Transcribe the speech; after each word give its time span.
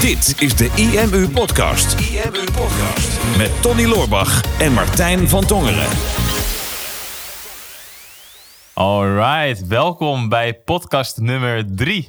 Dit 0.00 0.34
is 0.38 0.56
de 0.56 0.70
IMU 0.74 1.28
Podcast. 1.28 2.00
IMU 2.00 2.44
Podcast. 2.44 3.36
Met 3.36 3.62
Tony 3.62 3.84
Loorbach 3.84 4.40
en 4.58 4.72
Martijn 4.72 5.28
van 5.28 5.46
Tongeren. 5.46 5.88
Alright, 8.72 9.66
welkom 9.66 10.28
bij 10.28 10.54
podcast 10.54 11.20
nummer 11.20 11.64
3. 11.76 12.08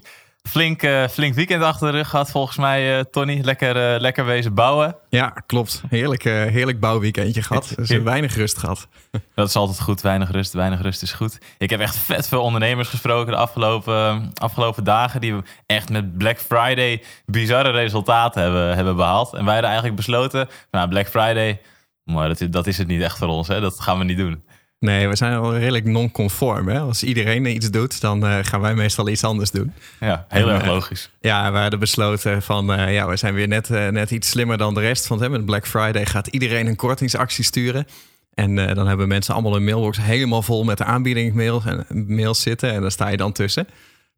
Flink, 0.50 0.84
eh, 0.84 1.08
flink 1.08 1.34
weekend 1.34 1.64
achter 1.64 1.92
de 1.92 1.98
rug 1.98 2.10
gehad 2.10 2.32
volgens 2.32 2.58
mij, 2.58 2.98
eh, 2.98 3.04
Tony. 3.12 3.40
Lekker, 3.44 3.94
eh, 3.94 4.00
lekker 4.00 4.26
wezen 4.26 4.54
bouwen. 4.54 4.96
Ja, 5.10 5.30
klopt. 5.46 5.84
Heerlijk, 5.90 6.24
heerlijk 6.24 6.80
bouwweekendje 6.80 7.42
gehad. 7.42 7.74
Dus 7.76 7.90
weinig 7.90 8.36
rust 8.36 8.58
gehad. 8.58 8.88
Dat 9.36 9.48
is 9.48 9.56
altijd 9.56 9.82
goed, 9.82 10.02
weinig 10.02 10.32
rust, 10.32 10.54
weinig 10.54 10.82
rust 10.82 11.02
is 11.02 11.12
goed. 11.12 11.38
Ik 11.58 11.70
heb 11.70 11.80
echt 11.80 11.96
vet 11.98 12.28
veel 12.28 12.42
ondernemers 12.42 12.90
gesproken 12.90 13.32
de 13.32 13.38
afgelopen, 13.38 14.32
afgelopen 14.34 14.84
dagen... 14.84 15.22
die 15.22 15.36
echt 15.66 15.90
met 15.90 16.18
Black 16.18 16.40
Friday 16.40 17.04
bizarre 17.26 17.70
resultaten 17.72 18.42
hebben, 18.42 18.76
hebben 18.76 18.96
behaald. 18.96 19.34
En 19.34 19.44
wij 19.44 19.54
hadden 19.54 19.66
eigenlijk 19.72 19.96
besloten, 19.96 20.48
nou 20.72 20.90
Black 20.90 21.08
Friday, 21.08 21.62
maar 22.04 22.28
dat, 22.28 22.42
is- 22.42 22.50
dat 22.50 22.68
is 22.68 22.78
het 22.78 22.88
niet 22.88 23.02
echt 23.02 23.18
voor 23.18 23.28
ons. 23.28 23.48
Hè? 23.48 23.62
Dat 23.62 23.80
gaan 23.80 23.98
we 23.98 24.04
niet 24.04 24.18
doen. 24.18 24.44
Nee, 24.84 25.08
we 25.08 25.16
zijn 25.16 25.34
al 25.34 25.58
redelijk 25.58 25.86
non-conform. 25.86 26.70
Als 26.70 27.04
iedereen 27.04 27.46
iets 27.46 27.70
doet, 27.70 28.02
dan 28.02 28.26
eh, 28.26 28.38
gaan 28.42 28.62
wij 28.62 28.76
meestal 28.76 29.10
iets 29.10 29.24
anders 29.24 29.52
doen. 29.52 29.74
Ja, 30.00 30.26
heel 30.30 30.48
En, 30.48 30.54
erg 30.54 30.64
eh, 30.64 30.70
logisch. 30.70 31.10
Ja, 31.22 31.52
we 31.52 31.58
hadden 31.58 31.80
besloten 31.80 32.42
van, 32.42 32.74
eh, 32.74 32.94
ja, 32.94 33.08
we 33.08 33.16
zijn 33.16 33.34
weer 33.34 33.48
net, 33.48 33.70
net 33.70 34.12
iets 34.12 34.30
slimmer 34.30 34.58
dan 34.58 34.74
de 34.74 34.80
rest. 34.80 35.08
Want 35.08 35.22
hè, 35.22 35.30
met 35.30 35.46
Black 35.46 35.68
Friday 35.68 36.06
gaat 36.06 36.28
iedereen 36.28 36.68
een 36.68 36.76
kortingsactie 36.76 37.44
sturen. 37.44 37.88
En 38.34 38.56
dan 38.56 38.88
hebben 38.88 39.08
mensen 39.08 39.34
allemaal 39.34 39.54
hun 39.54 39.64
mailbox 39.64 39.98
helemaal 40.02 40.42
vol 40.42 40.64
met 40.64 40.78
de 40.78 40.84
aanbiedingsmails 40.84 41.66
en 41.66 41.86
mails 42.08 42.42
zitten. 42.42 42.74
En 42.74 42.82
daar 42.82 42.92
sta 42.92 43.08
je 43.08 43.18
dan 43.18 43.32
tussen. 43.32 43.68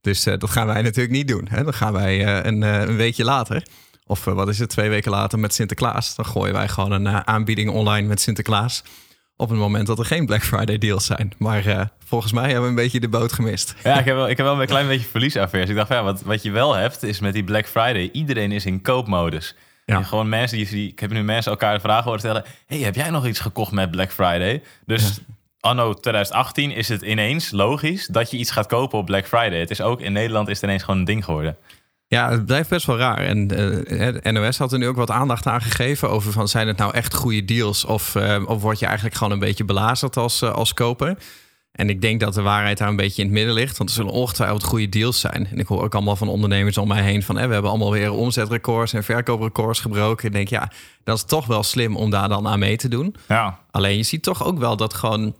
Dus 0.01 0.23
dat 0.23 0.49
gaan 0.49 0.67
wij 0.67 0.81
natuurlijk 0.81 1.15
niet 1.15 1.27
doen. 1.27 1.47
Hè? 1.49 1.63
Dan 1.63 1.73
gaan 1.73 1.93
wij 1.93 2.45
een, 2.45 2.61
een 2.61 2.95
weekje 2.95 3.23
later, 3.23 3.63
of 4.05 4.23
wat 4.23 4.47
is 4.47 4.59
het, 4.59 4.69
twee 4.69 4.89
weken 4.89 5.11
later 5.11 5.39
met 5.39 5.53
Sinterklaas. 5.53 6.15
Dan 6.15 6.25
gooien 6.25 6.53
wij 6.53 6.67
gewoon 6.67 6.91
een 6.91 7.27
aanbieding 7.27 7.69
online 7.69 8.07
met 8.07 8.21
Sinterklaas. 8.21 8.83
Op 9.37 9.49
het 9.49 9.57
moment 9.59 9.87
dat 9.87 9.99
er 9.99 10.05
geen 10.05 10.25
Black 10.25 10.43
Friday 10.43 10.77
deals 10.77 11.05
zijn. 11.05 11.33
Maar 11.37 11.65
eh, 11.65 11.81
volgens 12.05 12.31
mij 12.31 12.43
hebben 12.43 12.61
we 12.61 12.67
een 12.69 12.75
beetje 12.75 12.99
de 12.99 13.09
boot 13.09 13.33
gemist. 13.33 13.75
Ja, 13.83 13.99
ik 13.99 14.05
heb 14.05 14.15
wel, 14.15 14.29
ik 14.29 14.37
heb 14.37 14.45
wel 14.45 14.61
een 14.61 14.67
klein 14.67 14.87
beetje 14.87 15.07
verliesaversie. 15.07 15.69
Ik 15.69 15.75
dacht, 15.75 15.89
ja, 15.89 16.03
wat, 16.03 16.21
wat 16.21 16.43
je 16.43 16.51
wel 16.51 16.73
hebt, 16.75 17.03
is 17.03 17.19
met 17.19 17.33
die 17.33 17.43
Black 17.43 17.65
Friday... 17.67 18.09
iedereen 18.13 18.51
is 18.51 18.65
in 18.65 18.81
koopmodus. 18.81 19.55
Ja. 19.85 19.95
En 19.97 20.05
gewoon 20.05 20.29
mensen, 20.29 20.57
die, 20.57 20.67
die- 20.69 20.91
ik 20.91 20.99
heb 20.99 21.11
nu 21.11 21.23
mensen 21.23 21.51
elkaar 21.51 21.73
de 21.73 21.79
vraag 21.79 22.03
horen 22.03 22.19
stellen... 22.19 22.43
hey, 22.67 22.77
heb 22.77 22.95
jij 22.95 23.09
nog 23.09 23.25
iets 23.27 23.39
gekocht 23.39 23.71
met 23.71 23.91
Black 23.91 24.11
Friday? 24.11 24.61
Dus 24.85 25.19
anno 25.59 25.93
2018 25.93 26.71
is 26.71 26.87
het 26.89 27.01
ineens 27.01 27.51
logisch 27.51 28.07
dat 28.07 28.31
je 28.31 28.37
iets 28.37 28.51
gaat 28.51 28.67
kopen 28.67 28.99
op 28.99 29.05
Black 29.05 29.27
Friday. 29.27 29.59
Het 29.59 29.69
is 29.71 29.81
ook 29.81 30.01
in 30.01 30.13
Nederland 30.13 30.47
is 30.47 30.55
het 30.55 30.63
ineens 30.63 30.83
gewoon 30.83 30.99
een 30.99 31.05
ding 31.05 31.25
geworden. 31.25 31.57
Ja, 32.15 32.29
het 32.29 32.45
blijft 32.45 32.69
best 32.69 32.85
wel 32.85 32.97
raar. 32.97 33.17
En 33.17 33.51
eh, 33.51 34.13
de 34.23 34.31
NOS 34.31 34.57
had 34.57 34.71
er 34.71 34.77
nu 34.79 34.87
ook 34.87 34.95
wat 34.95 35.11
aandacht 35.11 35.47
aan 35.47 35.61
gegeven 35.61 36.09
over 36.09 36.31
van 36.31 36.47
zijn 36.47 36.67
het 36.67 36.77
nou 36.77 36.93
echt 36.93 37.13
goede 37.13 37.45
deals 37.45 37.85
of, 37.85 38.15
eh, 38.15 38.43
of 38.45 38.61
word 38.61 38.79
je 38.79 38.85
eigenlijk 38.85 39.15
gewoon 39.15 39.33
een 39.33 39.39
beetje 39.39 39.65
belazerd 39.65 40.17
als, 40.17 40.41
eh, 40.41 40.53
als 40.53 40.73
koper? 40.73 41.17
En 41.71 41.89
ik 41.89 42.01
denk 42.01 42.19
dat 42.19 42.33
de 42.33 42.41
waarheid 42.41 42.77
daar 42.77 42.87
een 42.87 42.95
beetje 42.95 43.21
in 43.21 43.27
het 43.27 43.37
midden 43.37 43.53
ligt, 43.53 43.77
want 43.77 43.89
er 43.89 43.95
zullen 43.95 44.11
ongetwijfeld 44.11 44.63
goede 44.63 44.89
deals 44.89 45.19
zijn. 45.19 45.47
En 45.51 45.59
ik 45.59 45.67
hoor 45.67 45.83
ook 45.83 45.93
allemaal 45.95 46.15
van 46.15 46.27
ondernemers 46.27 46.77
om 46.77 46.87
mij 46.87 47.03
heen 47.03 47.23
van 47.23 47.37
eh, 47.37 47.47
we 47.47 47.53
hebben 47.53 47.71
allemaal 47.71 47.91
weer 47.91 48.11
omzetrecords 48.11 48.93
en 48.93 49.03
verkooprecords 49.03 49.79
gebroken. 49.79 50.27
Ik 50.27 50.33
denk 50.33 50.47
ja, 50.47 50.71
dat 51.03 51.17
is 51.17 51.23
toch 51.23 51.45
wel 51.45 51.63
slim 51.63 51.95
om 51.95 52.09
daar 52.09 52.29
dan 52.29 52.47
aan 52.47 52.59
mee 52.59 52.77
te 52.77 52.87
doen. 52.87 53.15
Ja, 53.27 53.59
Alleen 53.71 53.97
je 53.97 54.03
ziet 54.03 54.23
toch 54.23 54.45
ook 54.45 54.59
wel 54.59 54.77
dat 54.77 54.93
gewoon 54.93 55.35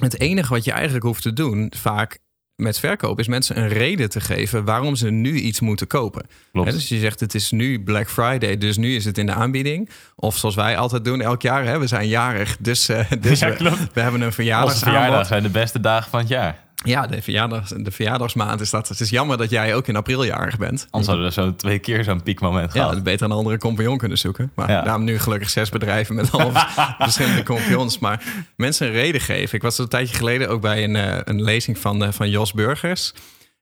het 0.00 0.20
enige 0.20 0.52
wat 0.52 0.64
je 0.64 0.72
eigenlijk 0.72 1.04
hoeft 1.04 1.22
te 1.22 1.32
doen, 1.32 1.72
vaak 1.76 2.18
met 2.62 2.78
verkoop, 2.78 3.18
is 3.18 3.28
mensen 3.28 3.58
een 3.58 3.68
reden 3.68 4.10
te 4.10 4.20
geven 4.20 4.64
waarom 4.64 4.96
ze 4.96 5.10
nu 5.10 5.34
iets 5.34 5.60
moeten 5.60 5.86
kopen. 5.86 6.26
Klopt. 6.52 6.68
Hè, 6.68 6.74
dus 6.74 6.88
je 6.88 6.98
zegt 6.98 7.20
het 7.20 7.34
is 7.34 7.50
nu 7.50 7.82
Black 7.82 8.10
Friday, 8.10 8.58
dus 8.58 8.76
nu 8.76 8.94
is 8.94 9.04
het 9.04 9.18
in 9.18 9.26
de 9.26 9.32
aanbieding. 9.32 9.90
Of 10.16 10.36
zoals 10.36 10.54
wij 10.54 10.76
altijd 10.76 11.04
doen 11.04 11.20
elk 11.20 11.42
jaar, 11.42 11.64
hè, 11.64 11.78
we 11.78 11.86
zijn 11.86 12.08
jarig, 12.08 12.56
dus, 12.60 12.88
eh, 12.88 13.10
dus 13.20 13.40
Ja, 13.40 13.56
we, 13.56 14.00
hebben 14.00 14.20
een 14.20 14.26
onze 14.26 14.32
verjaardagsaanbod. 14.32 14.78
verjaardag 14.78 15.26
zijn 15.26 15.42
de 15.42 15.48
beste 15.48 15.80
dagen 15.80 16.10
van 16.10 16.20
het 16.20 16.28
jaar. 16.28 16.58
Ja, 16.84 17.06
de, 17.06 17.22
verjaardags, 17.22 17.70
de 17.76 17.90
verjaardagsmaand 17.90 18.60
is 18.60 18.70
dat. 18.70 18.88
Het 18.88 19.00
is 19.00 19.10
jammer 19.10 19.36
dat 19.36 19.50
jij 19.50 19.74
ook 19.74 19.88
in 19.88 19.96
april 19.96 20.24
jarig 20.24 20.58
bent. 20.58 20.86
Anders 20.90 21.06
hadden 21.10 21.26
we 21.26 21.32
zo 21.32 21.54
twee 21.54 21.78
keer 21.78 22.04
zo'n 22.04 22.22
piekmoment 22.22 22.72
Ja, 22.72 22.80
gehad. 22.80 22.92
dat 22.94 23.02
beter 23.02 23.26
een 23.26 23.32
andere 23.32 23.58
compagnon 23.58 23.98
kunnen 23.98 24.18
zoeken. 24.18 24.52
Maar 24.54 24.70
Ja. 24.70 24.82
daarom 24.82 25.04
nu 25.04 25.18
gelukkig 25.18 25.50
zes 25.50 25.68
bedrijven 25.70 26.14
met 26.14 26.32
allemaal 26.32 26.64
verschillende 26.98 27.42
compagnons. 27.42 27.98
Maar 27.98 28.22
mensen 28.56 28.86
een 28.86 28.92
reden 28.92 29.20
geven. 29.20 29.54
Ik 29.56 29.62
was 29.62 29.78
een 29.78 29.88
tijdje 29.88 30.16
geleden 30.16 30.48
ook 30.48 30.60
bij 30.60 30.84
een, 30.84 30.96
eh, 30.96 31.18
een 31.24 31.42
lezing 31.42 31.78
van, 31.78 32.04
eh, 32.04 32.12
van 32.12 32.30
Jos 32.30 32.52
Burgers. 32.52 33.12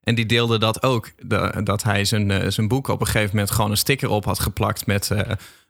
En 0.02 0.14
die 0.14 0.26
deelde 0.26 0.58
dat 0.58 0.82
ook. 0.82 1.10
de- 1.18 1.60
dat 1.64 1.82
hij 1.82 2.04
zijn, 2.04 2.30
eh, 2.30 2.50
zijn 2.50 2.68
boek 2.68 2.88
op 2.88 3.00
een 3.00 3.06
gegeven 3.06 3.30
moment 3.34 3.50
gewoon 3.50 3.70
een 3.70 3.76
sticker 3.76 4.08
op 4.08 4.24
had 4.24 4.40
geplakt 4.40 4.86
met, 4.86 5.10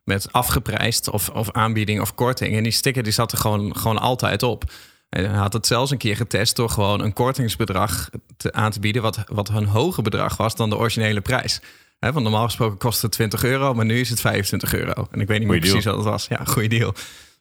met 0.04 0.32
afgeprijsd 0.32 1.08
of, 1.10 1.28
of 1.28 1.50
aanbieding 1.52 2.00
of 2.00 2.14
korting. 2.14 2.56
En 2.56 2.62
die 2.62 2.72
sticker 2.72 3.02
die 3.02 3.12
zat 3.12 3.32
er 3.32 3.38
gewoon, 3.38 3.76
gewoon 3.76 3.98
altijd 3.98 4.42
op. 4.42 4.64
En 5.10 5.30
hij 5.30 5.38
had 5.38 5.52
het 5.52 5.66
zelfs 5.66 5.90
een 5.90 5.98
keer 5.98 6.16
getest 6.16 6.56
door 6.56 6.70
gewoon 6.70 7.00
een 7.00 7.12
kortingsbedrag 7.12 8.10
te, 8.36 8.52
aan 8.52 8.70
te 8.70 8.80
bieden, 8.80 9.02
wat, 9.02 9.24
wat 9.26 9.48
een 9.48 9.66
hoger 9.66 10.02
bedrag 10.02 10.36
was 10.36 10.56
dan 10.56 10.70
de 10.70 10.76
originele 10.76 11.20
prijs. 11.20 11.60
Hè, 11.98 12.12
want 12.12 12.24
normaal 12.24 12.44
gesproken 12.44 12.78
kost 12.78 13.02
het 13.02 13.12
20 13.12 13.44
euro, 13.44 13.74
maar 13.74 13.84
nu 13.84 14.00
is 14.00 14.10
het 14.10 14.20
25 14.20 14.74
euro. 14.74 15.06
En 15.10 15.20
ik 15.20 15.26
weet 15.26 15.38
niet 15.38 15.48
meer 15.48 15.60
precies 15.60 15.84
wat 15.84 15.94
het 15.94 16.04
was. 16.04 16.26
Ja, 16.26 16.44
goede 16.44 16.68
deal. 16.68 16.94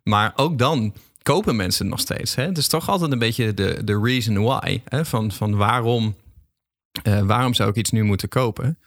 Maar 0.04 0.34
ook 0.36 0.58
dan 0.58 0.94
kopen 1.22 1.56
mensen 1.56 1.88
nog 1.88 2.00
steeds. 2.00 2.36
Hè? 2.36 2.44
Het 2.44 2.58
is 2.58 2.68
toch 2.68 2.90
altijd 2.90 3.12
een 3.12 3.20
beetje 3.20 3.54
de, 3.54 3.82
de 3.84 4.00
reason 4.00 4.44
why. 4.44 4.82
Hè? 4.86 5.06
Van, 5.06 5.32
van 5.32 5.56
waarom, 5.56 6.16
eh, 7.04 7.22
waarom 7.22 7.54
zou 7.54 7.70
ik 7.70 7.76
iets 7.76 7.92
nu 7.92 8.04
moeten 8.04 8.30
kopen? 8.30 8.78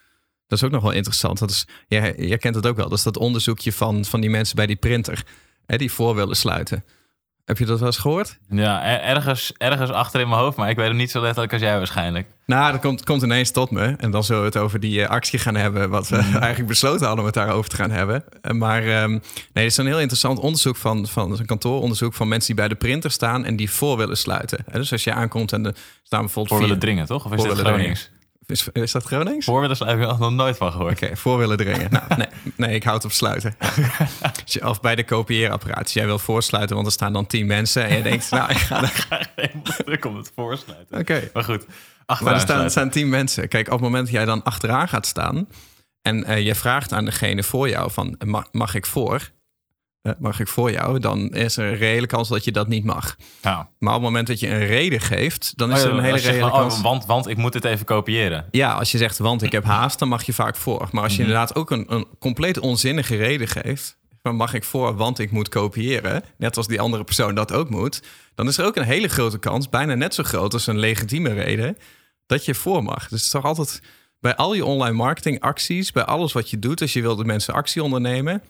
Dat 0.46 0.58
is 0.58 0.64
ook 0.64 0.70
nog 0.70 0.82
wel 0.82 0.92
interessant. 0.92 1.38
Dat 1.38 1.50
is, 1.50 1.66
jij, 1.88 2.14
jij 2.16 2.38
kent 2.38 2.54
het 2.54 2.66
ook 2.66 2.76
wel. 2.76 2.88
Dat 2.88 2.98
is 2.98 3.04
dat 3.04 3.16
onderzoekje 3.16 3.72
van, 3.72 4.04
van 4.04 4.20
die 4.20 4.30
mensen 4.30 4.56
bij 4.56 4.66
die 4.66 4.76
printer. 4.76 5.24
Hè, 5.66 5.76
die 5.76 5.92
voor 5.92 6.14
willen 6.14 6.36
sluiten. 6.36 6.84
Heb 7.44 7.58
je 7.58 7.64
dat 7.66 7.78
wel 7.78 7.88
eens 7.88 7.98
gehoord? 7.98 8.38
Ja, 8.48 8.84
er- 8.84 9.00
ergens, 9.00 9.52
ergens 9.56 9.90
achter 9.90 10.20
in 10.20 10.28
mijn 10.28 10.40
hoofd, 10.40 10.56
maar 10.56 10.70
ik 10.70 10.76
weet 10.76 10.88
het 10.88 10.96
niet 10.96 11.10
zo 11.10 11.20
letterlijk 11.20 11.52
als 11.52 11.62
jij 11.62 11.76
waarschijnlijk. 11.76 12.26
Nou, 12.46 12.72
dat 12.72 12.80
komt, 12.80 13.04
komt 13.04 13.22
ineens 13.22 13.50
tot 13.50 13.70
me. 13.70 13.94
En 13.98 14.10
dan 14.10 14.24
zullen 14.24 14.40
we 14.40 14.46
het 14.46 14.56
over 14.56 14.80
die 14.80 15.02
eh, 15.02 15.08
actie 15.08 15.38
gaan 15.38 15.54
hebben. 15.54 15.90
Wat 15.90 16.08
we 16.08 16.16
eigenlijk 16.46 16.66
besloten 16.66 17.00
hadden 17.00 17.18
om 17.18 17.24
het 17.24 17.34
daarover 17.34 17.70
te 17.70 17.76
gaan 17.76 17.90
hebben. 17.90 18.24
Eh, 18.42 18.52
maar 18.52 18.82
ehm, 18.82 19.10
nee, 19.10 19.20
het 19.52 19.64
is 19.64 19.76
een 19.76 19.86
heel 19.86 20.00
interessant 20.00 20.38
onderzoek 20.38 20.76
van, 20.76 21.06
van 21.06 21.38
een 21.38 21.46
kantooronderzoek 21.46 22.14
van 22.14 22.28
mensen 22.28 22.46
die 22.46 22.56
bij 22.56 22.68
de 22.68 22.74
printer 22.74 23.10
staan 23.10 23.44
en 23.44 23.56
die 23.56 23.70
voor 23.70 23.96
willen 23.96 24.16
sluiten. 24.16 24.64
Dus 24.72 24.92
als 24.92 25.04
je 25.04 25.12
aankomt 25.12 25.52
en 25.52 25.66
er 25.66 25.74
staan 26.02 26.20
bijvoorbeeld 26.20 26.54
Voor 26.54 26.64
willen 26.66 26.80
dringen, 26.80 27.06
toch? 27.06 27.24
Of 27.24 27.32
is 27.32 27.42
willen 27.42 27.56
Gronings? 27.56 28.10
Is, 28.46 28.68
is 28.72 28.92
dat 28.92 29.04
Gronings? 29.04 29.44
Voor 29.44 29.60
willen 29.60 29.76
sluiten, 29.76 30.00
heb 30.00 30.12
ik 30.12 30.18
nog 30.18 30.30
nooit 30.30 30.56
van 30.56 30.72
gehoord. 30.72 31.02
Oké, 31.02 31.16
voor 31.16 31.38
willen 31.38 31.56
dringen. 31.56 31.90
Nou, 31.90 32.04
nee, 32.16 32.26
nee, 32.56 32.74
ik 32.74 32.82
houd 32.82 33.04
op 33.04 33.12
sluiten. 33.12 33.56
Of 34.70 34.80
bij 34.80 34.94
de 34.94 35.04
kopieerapparaat. 35.04 35.92
Jij 35.92 36.06
wil 36.06 36.18
voorsluiten, 36.18 36.74
want 36.74 36.86
er 36.86 36.92
staan 36.92 37.12
dan 37.12 37.26
tien 37.26 37.46
mensen. 37.46 37.84
En 37.84 37.96
je 37.96 38.02
denkt, 38.02 38.30
nou, 38.40 38.50
ik 38.50 38.56
ga 38.56 38.82
er... 38.82 39.50
Ik 39.84 40.00
kom 40.00 40.16
het 40.16 40.32
voorsluiten. 40.34 40.98
Oké. 40.98 41.30
Maar 41.32 41.44
goed, 41.44 41.66
Maar 42.06 42.34
er 42.54 42.70
staan, 42.70 42.90
tien 42.90 43.08
mensen. 43.08 43.48
Kijk, 43.48 43.66
op 43.66 43.72
het 43.72 43.82
moment 43.82 44.04
dat 44.04 44.14
jij 44.14 44.24
dan 44.24 44.42
achteraan 44.42 44.88
gaat 44.88 45.06
staan... 45.06 45.48
en 46.02 46.24
eh, 46.24 46.46
je 46.46 46.54
vraagt 46.54 46.92
aan 46.92 47.04
degene 47.04 47.42
voor 47.42 47.68
jou 47.68 47.90
van... 47.90 48.16
mag, 48.24 48.48
mag 48.52 48.74
ik 48.74 48.86
voor? 48.86 49.30
Eh, 50.02 50.12
mag 50.18 50.40
ik 50.40 50.48
voor 50.48 50.70
jou? 50.70 50.98
Dan 50.98 51.28
is 51.34 51.56
er 51.56 51.66
een 51.66 51.76
reële 51.76 52.06
kans 52.06 52.28
dat 52.28 52.44
je 52.44 52.52
dat 52.52 52.68
niet 52.68 52.84
mag. 52.84 53.16
Maar 53.78 53.94
op 53.94 54.00
het 54.00 54.02
moment 54.02 54.26
dat 54.26 54.40
je 54.40 54.48
een 54.48 54.66
reden 54.66 55.00
geeft... 55.00 55.52
dan 55.56 55.72
is 55.72 55.82
oh, 55.82 55.90
er 55.90 55.96
een 55.96 56.04
hele 56.04 56.18
reële 56.18 56.40
van, 56.40 56.50
kans... 56.50 56.74
oh, 56.76 56.82
want, 56.82 57.06
want 57.06 57.28
ik 57.28 57.36
moet 57.36 57.54
het 57.54 57.64
even 57.64 57.86
kopiëren. 57.86 58.46
Ja, 58.50 58.72
als 58.72 58.92
je 58.92 58.98
zegt, 58.98 59.18
want 59.18 59.42
ik 59.42 59.52
heb 59.52 59.64
haast, 59.64 59.98
dan 59.98 60.08
mag 60.08 60.22
je 60.22 60.32
vaak 60.32 60.56
voor. 60.56 60.88
Maar 60.92 61.02
als 61.02 61.12
je 61.12 61.18
Mhm. 61.22 61.28
inderdaad 61.30 61.54
ook 61.54 61.70
een, 61.70 61.84
een 61.88 62.06
compleet 62.18 62.58
onzinnige 62.58 63.16
reden 63.16 63.48
geeft... 63.48 63.96
van 64.22 64.36
mag 64.36 64.54
ik 64.54 64.64
voor, 64.64 64.96
want 64.96 65.18
ik 65.18 65.30
moet 65.30 65.48
kopiëren... 65.48 66.22
net 66.38 66.56
als 66.56 66.66
die 66.66 66.80
andere 66.80 67.04
persoon 67.04 67.34
dat 67.34 67.52
ook 67.52 67.70
moet... 67.70 68.02
dan 68.34 68.48
is 68.48 68.58
er 68.58 68.64
ook 68.66 68.76
een 68.76 68.82
hele 68.84 69.08
grote 69.08 69.38
kans, 69.38 69.68
bijna 69.68 69.94
net 69.94 70.14
zo 70.14 70.22
groot 70.22 70.52
als 70.52 70.66
een 70.66 70.78
legitieme 70.78 71.32
reden... 71.32 71.76
dat 72.26 72.44
je 72.44 72.54
voor 72.54 72.82
mag. 72.82 73.00
Dus 73.00 73.10
het 73.10 73.20
is 73.20 73.30
toch 73.30 73.44
altijd 73.44 73.82
bij 74.20 74.36
al 74.36 74.54
je 74.54 74.64
online 74.64 74.96
marketingacties... 74.96 75.92
bij 75.92 76.04
alles 76.04 76.32
wat 76.32 76.50
je 76.50 76.58
doet, 76.58 76.80
als 76.80 76.92
je 76.92 77.02
wilt 77.02 77.16
dat 77.16 77.26
mensen 77.26 77.54
actie 77.54 77.82
ondernemen... 77.82 78.42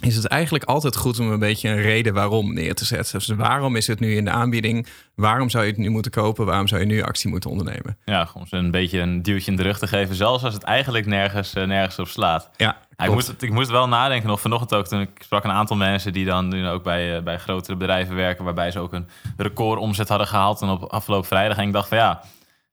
is 0.00 0.16
het 0.16 0.26
eigenlijk 0.26 0.64
altijd 0.64 0.96
goed 0.96 1.20
om 1.20 1.30
een 1.30 1.38
beetje 1.38 1.68
een 1.68 1.80
reden 1.80 2.14
waarom 2.14 2.54
neer 2.54 2.74
te 2.74 2.84
zetten. 2.84 3.18
Dus 3.18 3.28
waarom 3.28 3.76
is 3.76 3.86
het 3.86 4.00
nu 4.00 4.16
in 4.16 4.24
de 4.24 4.30
aanbieding? 4.30 4.86
Waarom 5.14 5.50
zou 5.50 5.64
je 5.64 5.70
het 5.70 5.78
nu 5.78 5.88
moeten 5.88 6.10
kopen? 6.10 6.46
Waarom 6.46 6.68
zou 6.68 6.80
je 6.80 6.86
nu 6.86 7.02
actie 7.02 7.30
moeten 7.30 7.50
ondernemen? 7.50 7.98
Ja, 8.04 8.24
gewoon 8.24 8.46
ze 8.46 8.56
een 8.56 8.70
beetje 8.70 9.00
een 9.00 9.22
duwtje 9.22 9.50
in 9.50 9.56
de 9.56 9.62
rug 9.62 9.78
te 9.78 9.86
geven. 9.86 10.14
Zelfs 10.14 10.44
als 10.44 10.54
het 10.54 10.62
eigenlijk 10.62 11.06
nergens, 11.06 11.54
eh, 11.54 11.64
nergens 11.64 11.98
op 11.98 12.08
slaat. 12.08 12.50
Ja, 12.56 12.76
ik, 12.96 13.10
moest, 13.10 13.34
ik 13.38 13.50
moest 13.50 13.70
wel 13.70 13.88
nadenken 13.88 14.28
nog 14.28 14.40
vanochtend 14.40 14.74
ook. 14.74 14.86
Toen 14.86 15.00
ik 15.00 15.10
sprak 15.18 15.44
een 15.44 15.50
aantal 15.50 15.76
mensen 15.76 16.12
die 16.12 16.24
dan 16.24 16.48
nu 16.48 16.68
ook 16.68 16.82
bij, 16.82 17.16
eh, 17.16 17.22
bij 17.22 17.38
grotere 17.38 17.76
bedrijven 17.76 18.16
werken. 18.16 18.44
Waarbij 18.44 18.70
ze 18.70 18.78
ook 18.78 18.92
een 18.92 19.08
record 19.36 19.78
omzet 19.78 20.08
hadden 20.08 20.26
gehaald. 20.26 20.62
En 20.62 20.68
op 20.68 20.82
afgelopen 20.82 21.28
vrijdag. 21.28 21.56
En 21.56 21.66
ik 21.66 21.72
dacht 21.72 21.88
van 21.88 21.98
ja, 21.98 22.22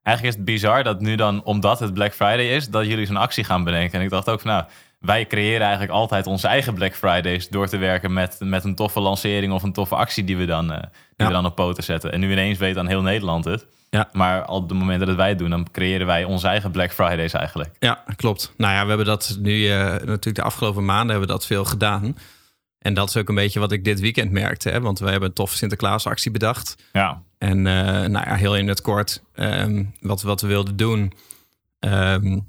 eigenlijk 0.04 0.36
is 0.36 0.42
het 0.42 0.52
bizar 0.52 0.84
dat 0.84 1.00
nu 1.00 1.16
dan, 1.16 1.44
omdat 1.44 1.80
het 1.80 1.94
Black 1.94 2.14
Friday 2.14 2.48
is, 2.48 2.70
dat 2.70 2.86
jullie 2.86 3.06
zo'n 3.06 3.18
actie 3.18 3.44
gaan 3.44 3.64
bedenken. 3.64 4.00
En 4.00 4.06
ik 4.06 4.12
dacht 4.12 4.30
ook 4.30 4.42
van, 4.42 4.52
nou, 4.52 4.64
wij 5.06 5.26
creëren 5.28 5.62
eigenlijk 5.62 5.92
altijd 5.92 6.28
onze 6.28 6.48
eigen 6.48 6.74
Black 6.74 6.96
Fridays 6.96 7.50
door 7.50 7.68
te 7.68 7.78
werken 7.78 8.14
met, 8.14 8.36
met 8.40 8.64
een 8.64 8.76
toffe 8.76 9.00
lancering 9.00 9.54
of 9.54 9.64
een 9.64 9.74
toffe 9.74 9.96
actie 9.96 10.24
die 10.24 10.38
we 10.38 10.46
dan, 10.46 10.72
eh, 10.72 10.80
die 10.82 10.90
Ja. 11.18 11.28
we 11.28 11.32
dan 11.34 11.46
op 11.46 11.56
poten 11.56 11.84
zetten. 11.84 12.12
En 12.12 12.20
nu 12.20 12.32
ineens 12.32 12.58
weet 12.58 12.76
dan 12.76 12.88
heel 12.88 13.02
Nederland 13.02 13.46
het. 13.46 13.66
Ja. 13.90 14.10
Maar 14.14 14.48
op 14.48 14.68
de 14.70 14.74
momenten 14.74 15.08
dat 15.08 15.16
wij 15.16 15.30
het 15.30 15.38
doen, 15.40 15.50
dan 15.50 15.68
creëren 15.72 16.06
wij 16.08 16.24
onze 16.24 16.48
eigen 16.48 16.72
Black 16.72 16.92
Fridays 16.94 17.34
eigenlijk. 17.34 17.70
Ja, 17.80 18.04
klopt. 18.16 18.54
Nou 18.58 18.74
ja, 18.74 18.82
we 18.82 18.88
hebben 18.88 19.06
dat 19.06 19.38
nu 19.40 19.70
eh, 19.70 19.78
natuurlijk 19.80 20.36
de 20.36 20.42
afgelopen 20.42 20.86
maanden 20.86 21.10
hebben 21.10 21.28
we 21.28 21.34
dat 21.34 21.46
veel 21.46 21.66
gedaan. 21.66 22.18
En 22.80 22.94
dat 22.94 23.10
is 23.10 23.18
ook 23.18 23.30
een 23.30 23.36
beetje 23.36 23.60
wat 23.60 23.72
ik 23.72 23.84
dit 23.84 24.00
weekend 24.00 24.32
merkte. 24.32 24.70
Hè? 24.70 24.82
Want 24.82 25.00
we 25.00 25.10
hebben 25.10 25.30
een 25.30 25.36
toffe 25.36 25.58
Sinterklaasactie 25.58 26.32
bedacht. 26.32 26.76
Ja, 26.94 27.22
En 27.38 27.68
eh, 27.68 27.84
nou 27.84 28.12
ja, 28.30 28.36
heel 28.36 28.56
in 28.56 28.68
het 28.68 28.82
kort, 28.82 29.22
ehm, 29.36 29.84
wat, 30.02 30.22
wat 30.22 30.42
we 30.42 30.48
wilden 30.48 30.76
doen 30.76 31.14
ehm, 31.80 32.40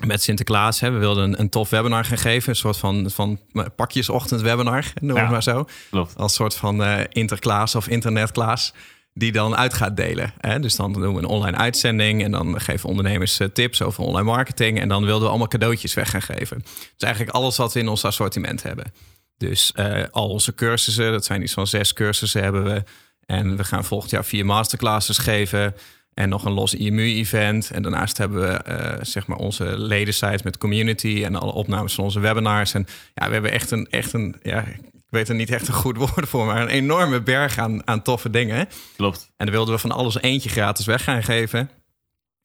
met 0.00 0.22
Sinterklaas. 0.22 0.80
Hè? 0.80 0.90
We 0.90 0.98
wilden 0.98 1.24
een, 1.24 1.40
een 1.40 1.48
tof 1.48 1.70
webinar 1.70 2.04
gaan 2.04 2.18
geven. 2.18 2.48
Een 2.50 2.56
soort 2.56 2.76
van, 2.76 3.10
van 3.10 3.38
pakjesochtend 3.76 4.40
webinar, 4.40 4.92
noem 5.00 5.16
Ja. 5.16 5.30
maar 5.30 5.42
zo. 5.42 5.68
klopt. 5.90 6.16
Als 6.16 6.34
soort 6.34 6.54
van 6.54 6.84
eh 6.84 7.04
Interklaas 7.08 7.74
of 7.74 7.88
Internetklaas. 7.88 8.72
Die 9.16 9.32
dan 9.32 9.56
uit 9.56 9.74
gaat 9.74 9.96
delen. 9.96 10.32
Hè? 10.40 10.60
Dus 10.60 10.76
dan 10.76 10.92
doen 10.92 11.12
we 11.14 11.18
een 11.18 11.24
online 11.26 11.56
uitzending. 11.56 12.22
En 12.22 12.30
dan 12.30 12.60
geven 12.60 12.88
ondernemers 12.88 13.38
eh, 13.38 13.48
tips 13.48 13.82
over 13.82 14.04
online 14.04 14.24
marketing. 14.30 14.80
En 14.80 14.88
dan 14.88 15.04
wilden 15.04 15.22
we 15.22 15.28
allemaal 15.28 15.48
cadeautjes 15.48 15.94
weg 15.94 16.10
gaan 16.10 16.22
geven. 16.22 16.58
Dus 16.64 16.92
eigenlijk 16.98 17.34
alles 17.36 17.56
wat 17.56 17.72
we 17.72 17.80
in 17.80 17.88
ons 17.88 18.04
assortiment 18.04 18.62
hebben. 18.62 18.92
Dus 19.36 19.72
eh, 19.74 20.02
al 20.10 20.28
onze 20.28 20.54
cursussen, 20.54 21.12
dat 21.12 21.24
zijn 21.24 21.42
iets 21.42 21.52
van 21.52 21.66
zes 21.66 21.92
cursussen 21.92 22.42
hebben 22.42 22.64
we. 22.64 22.82
En 23.26 23.56
we 23.56 23.64
gaan 23.64 23.84
volgend 23.84 24.10
jaar 24.10 24.24
vier 24.24 24.46
masterclasses 24.46 25.18
geven. 25.18 25.74
En 26.14 26.28
nog 26.28 26.44
een 26.44 26.52
los 26.52 26.74
IMU-event. 26.74 27.70
En 27.70 27.82
daarnaast 27.82 28.18
hebben 28.18 28.40
we 28.40 28.52
eh, 28.52 28.98
zeg 29.02 29.26
maar 29.26 29.38
onze 29.38 29.78
ledensite 29.78 30.40
met 30.44 30.58
community. 30.58 31.22
En 31.24 31.36
alle 31.36 31.52
opnames 31.52 31.94
van 31.94 32.04
onze 32.04 32.20
webinars. 32.20 32.74
En 32.74 32.86
ja, 33.14 33.26
we 33.26 33.32
hebben 33.32 33.50
echt 33.50 33.70
een, 33.70 33.86
echt 33.90 34.12
een 34.12 34.36
ja, 34.42 34.60
ik 34.60 34.80
weet 35.08 35.28
er 35.28 35.34
niet 35.34 35.50
echt 35.50 35.68
een 35.68 35.74
goed 35.74 35.96
woord 36.06 36.28
voor, 36.28 36.46
maar 36.46 36.62
een 36.62 36.68
enorme 36.68 37.22
berg 37.22 37.58
aan, 37.58 37.86
aan 37.86 38.02
toffe 38.02 38.30
dingen. 38.30 38.68
Klopt. 38.96 39.30
En 39.36 39.46
dan 39.46 39.54
wilden 39.54 39.74
we 39.74 39.80
van 39.80 39.92
alles 39.92 40.20
eentje 40.20 40.48
gratis 40.48 40.86
weg 40.86 41.04
gaan 41.04 41.22
geven. 41.22 41.70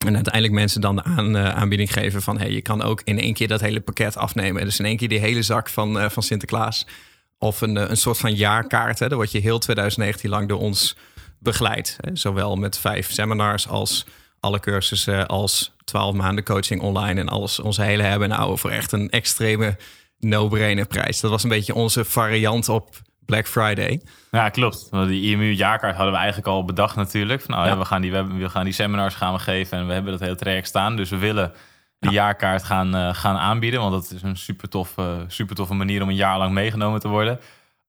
En 0.06 0.14
uiteindelijk 0.14 0.54
mensen 0.54 0.80
dan 0.80 0.96
de 0.96 1.04
aan, 1.04 1.36
eh, 1.36 1.54
aanbieding 1.54 1.92
geven 1.92 2.22
van... 2.22 2.38
Hey, 2.38 2.50
je 2.50 2.62
kan 2.62 2.82
ook 2.82 3.00
in 3.04 3.18
één 3.18 3.34
keer 3.34 3.48
dat 3.48 3.60
hele 3.60 3.80
pakket 3.80 4.16
afnemen. 4.16 4.64
Dus 4.64 4.78
in 4.78 4.84
één 4.84 4.96
keer 4.96 5.08
die 5.08 5.18
hele 5.18 5.42
zak 5.42 5.68
van, 5.68 6.00
eh, 6.00 6.10
van 6.10 6.22
Sinterklaas. 6.22 6.86
Of 7.38 7.60
een, 7.60 7.76
een 7.90 7.96
soort 7.96 8.18
van 8.18 8.34
jaarkaart. 8.34 8.98
Hè. 8.98 9.08
Dan 9.08 9.16
word 9.16 9.32
je 9.32 9.38
heel 9.38 9.58
2019 9.58 10.30
lang 10.30 10.48
door 10.48 10.58
ons 10.58 10.96
begeleid. 11.40 11.96
Zowel 12.12 12.56
met 12.56 12.78
vijf 12.78 13.12
seminars 13.12 13.68
als 13.68 14.06
alle 14.40 14.60
cursussen... 14.60 15.26
als 15.26 15.72
12 15.84 16.14
maanden 16.14 16.44
coaching 16.44 16.80
online 16.80 17.20
en 17.20 17.28
alles. 17.28 17.60
Onze 17.60 17.82
hele 17.82 18.02
hebben 18.02 18.30
en 18.30 18.36
houden 18.36 18.58
voor 18.58 18.70
echt 18.70 18.92
een 18.92 19.10
extreme 19.10 19.76
no-brainer 20.18 20.86
prijs. 20.86 21.20
Dat 21.20 21.30
was 21.30 21.42
een 21.42 21.48
beetje 21.48 21.74
onze 21.74 22.04
variant 22.04 22.68
op 22.68 22.88
Black 23.30 23.46
Friday. 23.46 24.00
Ja, 24.30 24.48
klopt. 24.48 24.86
Want 24.90 25.08
die 25.08 25.30
IMU-jaarkaart 25.30 25.94
hadden 25.96 26.12
we 26.12 26.18
eigenlijk 26.18 26.48
al 26.48 26.64
bedacht 26.64 26.96
natuurlijk. 26.96 27.40
Van, 27.42 27.54
nou, 27.54 27.66
Ja. 27.66 27.72
ja, 27.72 27.78
we, 27.78 27.84
gaan 27.84 28.02
die, 28.02 28.12
we, 28.12 28.48
gaan 28.48 28.64
die 28.64 28.72
seminars 28.72 29.14
gaan 29.14 29.32
we 29.32 29.38
geven 29.38 29.78
en 29.78 29.86
we 29.86 29.92
hebben 29.92 30.12
dat 30.12 30.20
hele 30.20 30.34
traject 30.34 30.66
staan. 30.66 30.96
Dus 30.96 31.10
we 31.10 31.16
willen 31.16 31.52
die 31.98 32.10
jaarkaart 32.10 32.62
gaan, 32.62 32.94
eh, 32.94 33.14
gaan 33.14 33.36
aanbieden. 33.36 33.80
Want 33.80 33.92
dat 33.92 34.12
is 34.14 34.22
een 34.22 34.36
super, 34.36 34.68
eh, 34.96 35.18
super 35.26 35.54
toffe 35.54 35.74
manier 35.74 36.02
om 36.02 36.08
een 36.08 36.14
jaar 36.14 36.38
lang 36.38 36.52
meegenomen 36.52 37.00
te 37.00 37.08
worden. 37.08 37.40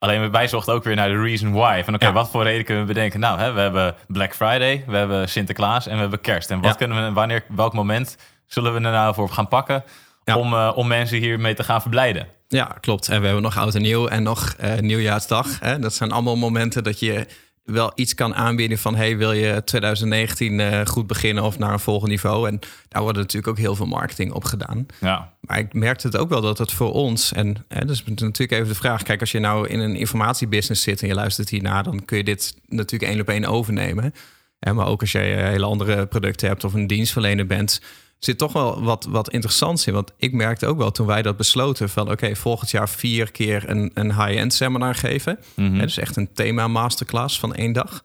Alleen 0.04 0.32
wij 0.32 0.48
zochten 0.48 0.74
ook 0.74 0.84
weer 0.84 0.96
naar 0.96 1.10
de 1.10 1.22
reason 1.22 1.52
why. 1.52 1.82
Van 1.84 1.94
oké, 1.94 2.06
Ja. 2.06 2.12
wat 2.12 2.30
voor 2.30 2.44
reden 2.44 2.66
kunnen 2.66 2.86
we 2.86 2.94
bedenken? 2.94 3.20
Nou, 3.20 3.40
hè, 3.40 3.52
we 3.52 3.60
hebben 3.60 3.96
Black 4.08 4.36
Friday, 4.36 4.84
we 4.88 4.98
hebben 4.98 5.30
Sinterklaas 5.30 5.88
en 5.88 5.94
we 5.96 6.02
hebben 6.02 6.22
kerst. 6.22 6.50
En 6.52 6.62
wat 6.62 6.70
Ja. 6.72 6.76
kunnen 6.78 7.06
we, 7.08 7.14
wanneer, 7.14 7.44
welk 7.48 7.74
moment 7.74 8.18
zullen 8.48 8.72
we 8.74 8.76
er 8.80 8.92
nou 8.92 9.14
voor 9.14 9.30
gaan 9.30 9.48
pakken 9.48 9.84
Ja. 10.24 10.38
om, 10.38 10.54
eh, 10.54 10.72
om 10.76 10.88
mensen 10.88 11.18
hiermee 11.18 11.54
te 11.54 11.64
gaan 11.64 11.82
verblijden? 11.82 12.28
Ja, 12.48 12.64
klopt. 12.80 13.08
En 13.10 13.20
we 13.20 13.26
hebben 13.26 13.44
nog 13.44 13.58
oud 13.58 13.76
en 13.76 13.82
nieuw 13.82 14.08
en 14.08 14.24
nog 14.24 14.54
eh, 14.58 14.74
nieuwjaarsdag. 14.80 15.60
Hè? 15.60 15.80
Dat 15.80 15.94
zijn 15.94 16.12
allemaal 16.12 16.36
momenten 16.36 16.84
dat 16.84 17.00
je 17.00 17.28
wel 17.72 17.92
iets 17.96 18.14
kan 18.14 18.36
aanbieden 18.36 18.78
van... 18.78 18.96
hey, 18.96 19.18
wil 19.18 19.32
je 19.32 19.64
2019 19.64 20.60
eh, 20.60 20.86
goed 20.86 21.08
beginnen 21.08 21.44
of 21.44 21.60
naar 21.60 21.74
een 21.74 21.80
volgend 21.80 22.10
niveau? 22.10 22.48
En 22.48 22.60
daar 22.88 23.02
wordt 23.02 23.18
natuurlijk 23.18 23.48
ook 23.48 23.58
heel 23.58 23.76
veel 23.76 23.86
marketing 23.86 24.34
op 24.34 24.44
gedaan. 24.44 24.86
Ja, 25.00 25.34
Maar 25.40 25.60
ik 25.60 25.74
merkte 25.74 26.08
het 26.08 26.18
ook 26.18 26.30
wel 26.30 26.42
dat 26.42 26.58
het 26.58 26.72
voor 26.72 26.94
ons... 26.94 27.34
en 27.34 27.66
hè, 27.68 27.86
dus 27.86 28.04
natuurlijk 28.04 28.52
even 28.52 28.68
de 28.68 28.76
vraag... 28.76 29.04
kijk, 29.04 29.20
als 29.20 29.32
je 29.32 29.40
nou 29.40 29.68
in 29.68 29.80
een 29.80 29.96
informatiebusiness 29.96 30.84
zit 30.84 31.02
en 31.02 31.08
je 31.08 31.14
luistert 31.14 31.50
hiernaar... 31.50 31.84
dan 31.84 32.06
kun 32.06 32.18
je 32.18 32.24
dit 32.24 32.56
natuurlijk 32.68 33.12
één 33.12 33.22
op 33.22 33.30
één 33.30 33.46
overnemen. 33.46 34.14
Hè, 34.60 34.74
maar 34.74 34.88
ook 34.88 35.02
als 35.02 35.12
jij 35.12 35.38
eh, 35.38 35.50
hele 35.50 35.66
andere 35.66 36.06
producten 36.06 36.48
hebt 36.48 36.64
of 36.64 36.74
een 36.74 36.88
dienstverlener 36.88 37.46
bent... 37.48 37.82
zit 38.26 38.38
toch 38.38 38.54
wel 38.54 38.84
wat, 38.84 39.06
wat 39.10 39.32
interessants 39.32 39.88
in. 39.88 39.94
Want 39.94 40.12
ik 40.18 40.34
merkte 40.34 40.66
ook 40.66 40.78
wel 40.78 40.92
toen 40.92 41.08
wij 41.08 41.22
dat 41.22 41.38
besloten... 41.38 41.90
van 41.90 42.12
oké, 42.12 42.36
volgend 42.36 42.72
jaar 42.72 42.90
vier 42.90 43.32
keer 43.32 43.70
een, 43.70 43.92
een 43.94 44.14
high-end 44.16 44.54
seminar 44.54 44.96
geven. 44.96 45.40
Mhm. 45.56 45.74
Hè, 45.74 45.82
dus 45.82 45.98
echt 45.98 46.16
een 46.16 46.34
thema 46.34 46.68
masterclass 46.68 47.40
van 47.40 47.56
één 47.56 47.74
dag. 47.74 48.04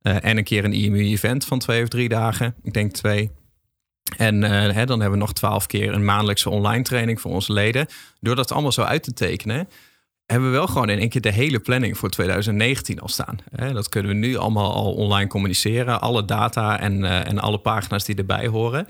Eh, 0.00 0.24
en 0.24 0.36
een 0.36 0.44
keer 0.44 0.64
een 0.64 0.72
IMU-event 0.72 1.44
van 1.44 1.58
twee 1.58 1.82
of 1.82 1.88
drie 1.88 2.08
dagen. 2.08 2.54
Ik 2.62 2.72
denk 2.72 2.92
twee. 2.92 3.30
En 4.16 4.44
eh, 4.44 4.74
hè, 4.74 4.86
dan 4.86 5.00
hebben 5.00 5.18
we 5.18 5.24
nog 5.24 5.32
twaalf 5.32 5.66
keer 5.66 5.92
een 5.92 6.04
maandelijkse 6.04 6.50
online 6.50 6.82
training 6.82 7.20
voor 7.20 7.30
onze 7.30 7.52
leden. 7.52 7.86
Door 8.20 8.36
dat 8.36 8.52
allemaal 8.52 8.72
zo 8.72 8.82
uit 8.82 9.02
te 9.02 9.12
tekenen, 9.12 9.68
hebben 10.26 10.50
we 10.50 10.56
wel 10.56 10.66
gewoon 10.66 10.88
in 10.88 10.98
één 10.98 11.08
keer 11.08 11.20
de 11.20 11.32
hele 11.32 11.60
planning 11.60 11.98
voor 11.98 12.10
2019 12.10 13.00
al 13.00 13.08
staan. 13.08 13.38
Hè, 13.50 13.72
dat 13.72 13.88
kunnen 13.88 14.12
we 14.12 14.18
nu 14.18 14.36
allemaal 14.36 14.74
al 14.74 14.94
online 14.94 15.28
communiceren. 15.28 16.00
Alle 16.00 16.24
data 16.24 16.80
en, 16.80 17.04
eh, 17.04 17.28
en 17.28 17.38
alle 17.38 17.58
pagina's 17.58 18.04
die 18.04 18.16
erbij 18.16 18.46
horen. 18.46 18.88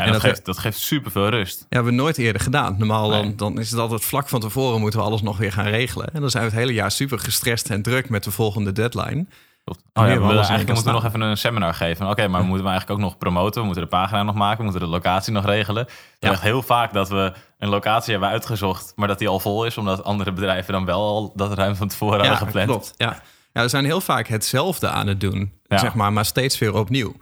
Ja, 0.00 0.02
En 0.04 0.12
dat, 0.12 0.20
dat- 0.20 0.30
geeft, 0.30 0.44
dat 0.44 0.58
geeft 0.58 0.78
super 0.78 1.10
veel 1.10 1.28
rust. 1.28 1.58
Ja, 1.58 1.66
hebben 1.68 1.92
we 1.92 1.98
nooit 2.00 2.18
eerder 2.18 2.42
gedaan. 2.42 2.74
Normaal 2.78 3.08
dan, 3.08 3.24
Nee. 3.24 3.34
dan 3.34 3.58
is 3.58 3.70
het 3.70 3.80
altijd 3.80 4.04
vlak 4.04 4.28
van 4.28 4.40
tevoren 4.40 4.80
moeten 4.80 5.00
we 5.00 5.06
alles 5.06 5.22
nog 5.22 5.36
weer 5.38 5.52
gaan 5.52 5.66
regelen. 5.66 6.08
En 6.12 6.20
dan 6.20 6.30
zijn 6.30 6.44
we 6.44 6.50
het 6.50 6.58
hele 6.58 6.72
jaar 6.72 6.90
super 6.90 7.18
gestrest 7.18 7.70
en 7.70 7.82
druk 7.82 8.08
met 8.08 8.24
de 8.24 8.30
volgende 8.30 8.72
deadline. 8.72 9.26
Klopt. 9.64 9.80
Oh 9.94 10.06
ja, 10.06 10.12
we 10.12 10.26
we 10.26 10.32
eigenlijk 10.34 10.66
moeten 10.66 10.84
we 10.84 10.92
nog 10.92 11.04
even 11.04 11.20
een 11.20 11.36
seminar 11.36 11.74
geven. 11.74 12.08
Oké, 12.08 12.28
maar 12.28 12.44
moeten 12.44 12.64
we 12.64 12.70
eigenlijk 12.70 13.00
ook 13.00 13.06
nog 13.06 13.18
promoten? 13.18 13.60
We 13.60 13.64
moeten 13.66 13.82
de 13.84 13.88
pagina 13.88 14.22
nog 14.22 14.34
maken, 14.34 14.56
we 14.58 14.62
moeten 14.64 14.80
de 14.80 14.86
locatie 14.86 15.32
nog 15.32 15.44
regelen. 15.44 15.84
Het 15.84 15.92
Ja. 16.18 16.30
echt 16.30 16.40
heel 16.42 16.62
vaak 16.62 16.92
dat 16.92 17.08
we 17.08 17.32
een 17.58 17.68
locatie 17.68 18.10
hebben 18.12 18.28
uitgezocht, 18.30 18.92
maar 18.96 19.08
dat 19.08 19.18
die 19.18 19.28
al 19.28 19.40
vol 19.40 19.64
is, 19.64 19.78
omdat 19.78 20.04
andere 20.04 20.32
bedrijven 20.32 20.72
dan 20.72 20.84
wel 20.84 21.00
al 21.00 21.32
dat 21.36 21.52
ruim 21.52 21.76
van 21.76 21.88
tevoren 21.88 22.18
hadden 22.18 22.36
gepland. 22.36 22.68
klopt. 22.68 22.94
Ja. 22.96 23.22
ja, 23.52 23.62
we 23.62 23.68
zijn 23.68 23.84
heel 23.84 24.00
vaak 24.00 24.26
hetzelfde 24.26 24.88
aan 24.88 25.06
het 25.06 25.20
doen, 25.20 25.52
Ja. 25.66 25.78
zeg 25.78 25.94
maar, 25.94 26.12
maar 26.12 26.24
steeds 26.24 26.58
weer 26.58 26.74
opnieuw. 26.74 27.14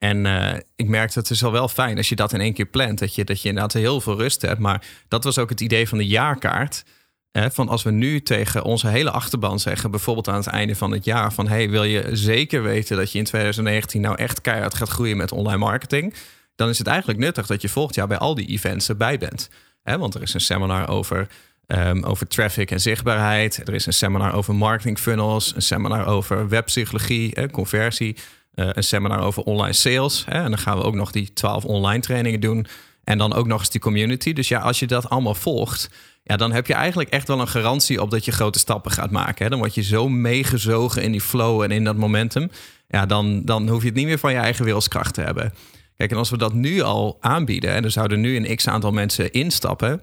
En 0.00 0.26
eh, 0.26 0.58
ik 0.76 0.88
merkte 0.88 1.18
het 1.18 1.30
is 1.30 1.44
al 1.44 1.52
wel 1.52 1.68
fijn 1.68 1.96
als 1.96 2.08
je 2.08 2.16
dat 2.16 2.32
in 2.32 2.40
één 2.40 2.52
keer 2.52 2.66
plant, 2.66 2.98
dat 2.98 3.14
je, 3.14 3.24
dat 3.24 3.42
je 3.42 3.48
inderdaad 3.48 3.72
heel 3.72 4.00
veel 4.00 4.18
rust 4.18 4.42
hebt. 4.42 4.58
Maar 4.58 4.86
dat 5.08 5.24
was 5.24 5.38
ook 5.38 5.50
het 5.50 5.60
idee 5.60 5.88
van 5.88 5.98
de 5.98 6.06
jaarkaart. 6.06 6.84
Hè, 7.30 7.50
van 7.50 7.68
als 7.68 7.82
we 7.82 7.90
nu 7.90 8.22
tegen 8.22 8.64
onze 8.64 8.88
hele 8.88 9.10
achterban 9.10 9.58
zeggen, 9.58 9.90
bijvoorbeeld 9.90 10.28
aan 10.28 10.34
het 10.34 10.46
einde 10.46 10.76
van 10.76 10.90
het 10.90 11.04
jaar, 11.04 11.32
van 11.32 11.48
hey, 11.48 11.70
wil 11.70 11.84
je 11.84 12.08
zeker 12.12 12.62
weten 12.62 12.96
dat 12.96 13.12
je 13.12 13.18
in 13.18 13.24
2019 13.24 14.00
nou 14.00 14.16
echt 14.16 14.40
keihard 14.40 14.74
gaat 14.74 14.88
groeien 14.88 15.16
met 15.16 15.32
online 15.32 15.58
marketing? 15.58 16.14
Dan 16.54 16.68
is 16.68 16.78
het 16.78 16.86
eigenlijk 16.86 17.18
nuttig 17.18 17.46
dat 17.46 17.62
je 17.62 17.68
volgend 17.68 17.94
jaar 17.94 18.06
bij 18.06 18.18
al 18.18 18.34
die 18.34 18.46
events 18.46 18.88
erbij 18.88 19.18
bent. 19.18 19.50
Hè, 19.82 19.98
want 19.98 20.14
er 20.14 20.22
is 20.22 20.34
een 20.34 20.40
seminar 20.40 20.88
over, 20.88 21.28
ehm, 21.66 22.02
over 22.02 22.26
traffic 22.26 22.70
en 22.70 22.80
zichtbaarheid. 22.80 23.68
Er 23.68 23.74
is 23.74 23.86
een 23.86 23.92
seminar 23.92 24.34
over 24.34 24.54
marketing 24.54 24.98
funnels. 24.98 25.54
Een 25.54 25.62
seminar 25.62 26.06
over 26.06 26.48
webpsychologie, 26.48 27.30
hè, 27.34 27.50
conversie. 27.50 28.16
Eh, 28.54 28.68
een 28.72 28.84
seminar 28.84 29.20
over 29.20 29.42
online 29.42 29.72
sales. 29.72 30.24
Hè, 30.24 30.42
en 30.42 30.50
dan 30.50 30.58
gaan 30.58 30.76
we 30.76 30.84
ook 30.84 30.94
nog 30.94 31.10
die 31.10 31.32
12 31.32 31.64
online 31.64 32.00
trainingen 32.00 32.40
doen. 32.40 32.66
En 33.04 33.18
dan 33.18 33.34
ook 33.34 33.46
nog 33.46 33.58
eens 33.58 33.70
die 33.70 33.80
community. 33.80 34.32
Dus 34.32 34.48
ja, 34.48 34.60
als 34.60 34.78
je 34.78 34.86
dat 34.86 35.08
allemaal 35.08 35.34
volgt, 35.34 35.90
ja, 36.22 36.36
dan 36.36 36.52
heb 36.52 36.66
je 36.66 36.74
eigenlijk 36.74 37.10
echt 37.10 37.28
wel 37.28 37.40
een 37.40 37.48
garantie 37.48 38.02
op 38.02 38.10
dat 38.10 38.24
je 38.24 38.32
grote 38.32 38.58
stappen 38.58 38.90
gaat 38.90 39.10
maken. 39.10 39.44
Hè. 39.44 39.50
Dan 39.50 39.58
word 39.58 39.74
je 39.74 39.82
zo 39.82 40.08
meegezogen 40.08 41.02
in 41.02 41.12
die 41.12 41.20
flow 41.20 41.62
en 41.62 41.70
in 41.70 41.84
dat 41.84 41.96
momentum. 41.96 42.50
Ja, 42.88 43.06
dan, 43.06 43.44
dan 43.44 43.68
hoef 43.68 43.80
je 43.80 43.86
het 43.86 43.96
niet 43.96 44.06
meer 44.06 44.18
van 44.18 44.32
je 44.32 44.38
eigen 44.38 44.64
wilskracht 44.64 45.14
te 45.14 45.20
hebben. 45.20 45.52
Kijk, 45.96 46.10
en 46.10 46.16
als 46.16 46.30
we 46.30 46.36
dat 46.36 46.54
nu 46.54 46.80
al 46.80 47.16
aanbieden, 47.20 47.70
en 47.70 47.84
er 47.84 47.90
zouden 47.90 48.20
nu 48.20 48.36
een 48.36 48.56
x 48.56 48.68
aantal 48.68 48.92
mensen 48.92 49.32
instappen. 49.32 50.02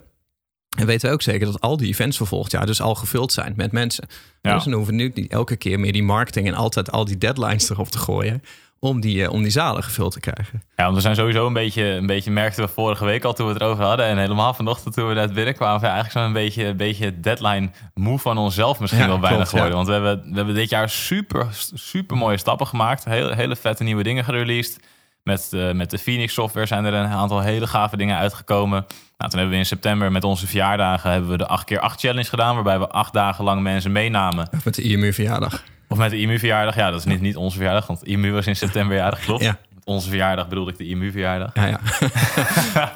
En 0.77 0.85
weten 0.85 1.07
we 1.07 1.13
ook 1.13 1.21
zeker 1.21 1.45
dat 1.45 1.61
al 1.61 1.77
die 1.77 1.87
events 1.87 2.17
volgend 2.17 2.51
jaar 2.51 2.65
dus 2.65 2.81
al 2.81 2.95
gevuld 2.95 3.31
zijn 3.31 3.53
met 3.55 3.71
mensen. 3.71 4.07
Ja. 4.41 4.53
Dus 4.53 4.63
dan 4.63 4.73
hoeven 4.73 4.95
we 4.95 5.01
nu 5.01 5.11
niet 5.13 5.31
elke 5.31 5.55
keer 5.55 5.79
meer 5.79 5.91
die 5.91 6.03
marketing 6.03 6.47
en 6.47 6.53
altijd 6.53 6.91
al 6.91 7.05
die 7.05 7.17
deadlines 7.17 7.69
erop 7.69 7.89
te 7.89 7.97
gooien. 7.97 8.41
Om 8.79 8.99
die, 9.01 9.23
eh, 9.23 9.31
om 9.31 9.41
die 9.41 9.51
zalen 9.51 9.83
gevuld 9.83 10.11
te 10.11 10.19
krijgen. 10.19 10.63
Ja, 10.75 10.83
want 10.83 10.95
we 10.95 11.01
zijn 11.01 11.15
sowieso 11.15 11.47
een 11.47 11.53
beetje, 11.53 11.83
een 11.83 12.05
beetje, 12.05 12.31
merkten 12.31 12.63
we 12.63 12.69
vorige 12.69 13.05
week 13.05 13.23
al 13.23 13.33
toen 13.33 13.47
we 13.47 13.53
het 13.53 13.61
erover 13.61 13.83
hadden. 13.83 14.05
En 14.05 14.17
helemaal 14.17 14.53
vanochtend 14.53 14.93
toen 14.93 15.07
we 15.07 15.13
net 15.13 15.33
binnenkwamen. 15.33 15.79
van, 15.79 15.89
ja, 15.89 15.95
Eigenlijk 15.95 16.25
zo'n 16.25 16.33
beetje, 16.35 16.65
een 16.65 16.77
beetje 16.77 17.19
deadline 17.19 17.69
moe 17.93 18.19
van 18.19 18.37
onszelf 18.37 18.79
misschien 18.79 19.01
Ja, 19.01 19.07
wel 19.07 19.19
bijna 19.19 19.35
klopt, 19.35 19.51
ja. 19.51 19.57
geworden. 19.57 19.75
Want 19.85 19.87
we 19.87 19.93
hebben, 19.93 20.29
we 20.31 20.35
hebben 20.35 20.55
dit 20.55 20.69
jaar 20.69 20.89
super, 20.89 21.47
super 21.73 22.17
mooie 22.17 22.37
stappen 22.37 22.67
gemaakt. 22.67 23.03
Hele, 23.05 23.35
hele 23.35 23.55
vette 23.55 23.83
nieuwe 23.83 24.03
dingen 24.03 24.23
gereleased. 24.23 24.79
Met, 25.27 25.47
de 25.49 25.71
met 25.75 25.89
de 25.89 25.97
Phoenix 25.97 26.33
software 26.33 26.65
zijn 26.65 26.85
er 26.85 26.93
een 26.93 27.07
aantal 27.07 27.41
hele 27.41 27.67
gave 27.67 27.97
dingen 27.97 28.17
uitgekomen. 28.17 28.85
Nou, 29.17 29.31
toen 29.31 29.39
hebben 29.39 29.49
we 29.49 29.55
in 29.55 29.65
september 29.65 30.11
met 30.11 30.23
onze 30.23 30.47
verjaardagen 30.47 31.11
hebben 31.11 31.29
we 31.29 31.37
de 31.37 31.47
8 31.47 31.63
keer 31.63 31.79
8 31.79 31.99
challenge 31.99 32.29
gedaan. 32.29 32.55
Waarbij 32.55 32.79
we 32.79 32.87
acht 32.87 33.13
dagen 33.13 33.43
lang 33.43 33.61
mensen 33.61 33.91
meenamen. 33.91 34.49
Of 34.53 34.65
met 34.65 34.75
de 34.75 34.81
IMU 34.81 35.13
verjaardag. 35.13 35.63
Of 35.87 35.97
met 35.97 36.09
de 36.09 36.19
IMU 36.19 36.39
verjaardag. 36.39 36.75
Ja, 36.75 36.89
dat 36.89 36.99
is 36.99 37.05
niet, 37.05 37.21
niet 37.21 37.35
onze 37.35 37.57
verjaardag, 37.57 37.87
want 37.87 38.03
IMU 38.03 38.31
was 38.31 38.47
in 38.47 38.55
september 38.55 38.97
jarig, 38.97 39.19
klopt. 39.19 39.43
Ja. 39.43 39.57
onze 39.83 40.09
verjaardag 40.09 40.47
bedoelde 40.47 40.71
ik 40.71 40.77
de 40.77 40.87
IMU-verjaardag. 40.87 41.51
Ja, 41.53 41.65
ja. 41.65 41.79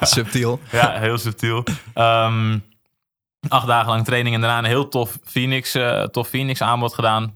Subtiel. 0.00 0.60
Ja, 0.70 0.92
heel 0.98 1.18
subtiel. 1.18 1.64
Ehm, 1.94 2.58
acht 3.48 3.66
dagen 3.66 3.88
lang 3.88 4.04
training 4.04 4.34
en 4.34 4.40
daarna 4.40 4.58
een 4.58 4.64
heel 4.64 4.88
tof 4.88 5.18
Phoenix, 5.24 5.74
eh, 5.74 6.02
tof 6.02 6.28
Phoenix 6.28 6.62
aanbod 6.62 6.94
gedaan. 6.94 7.34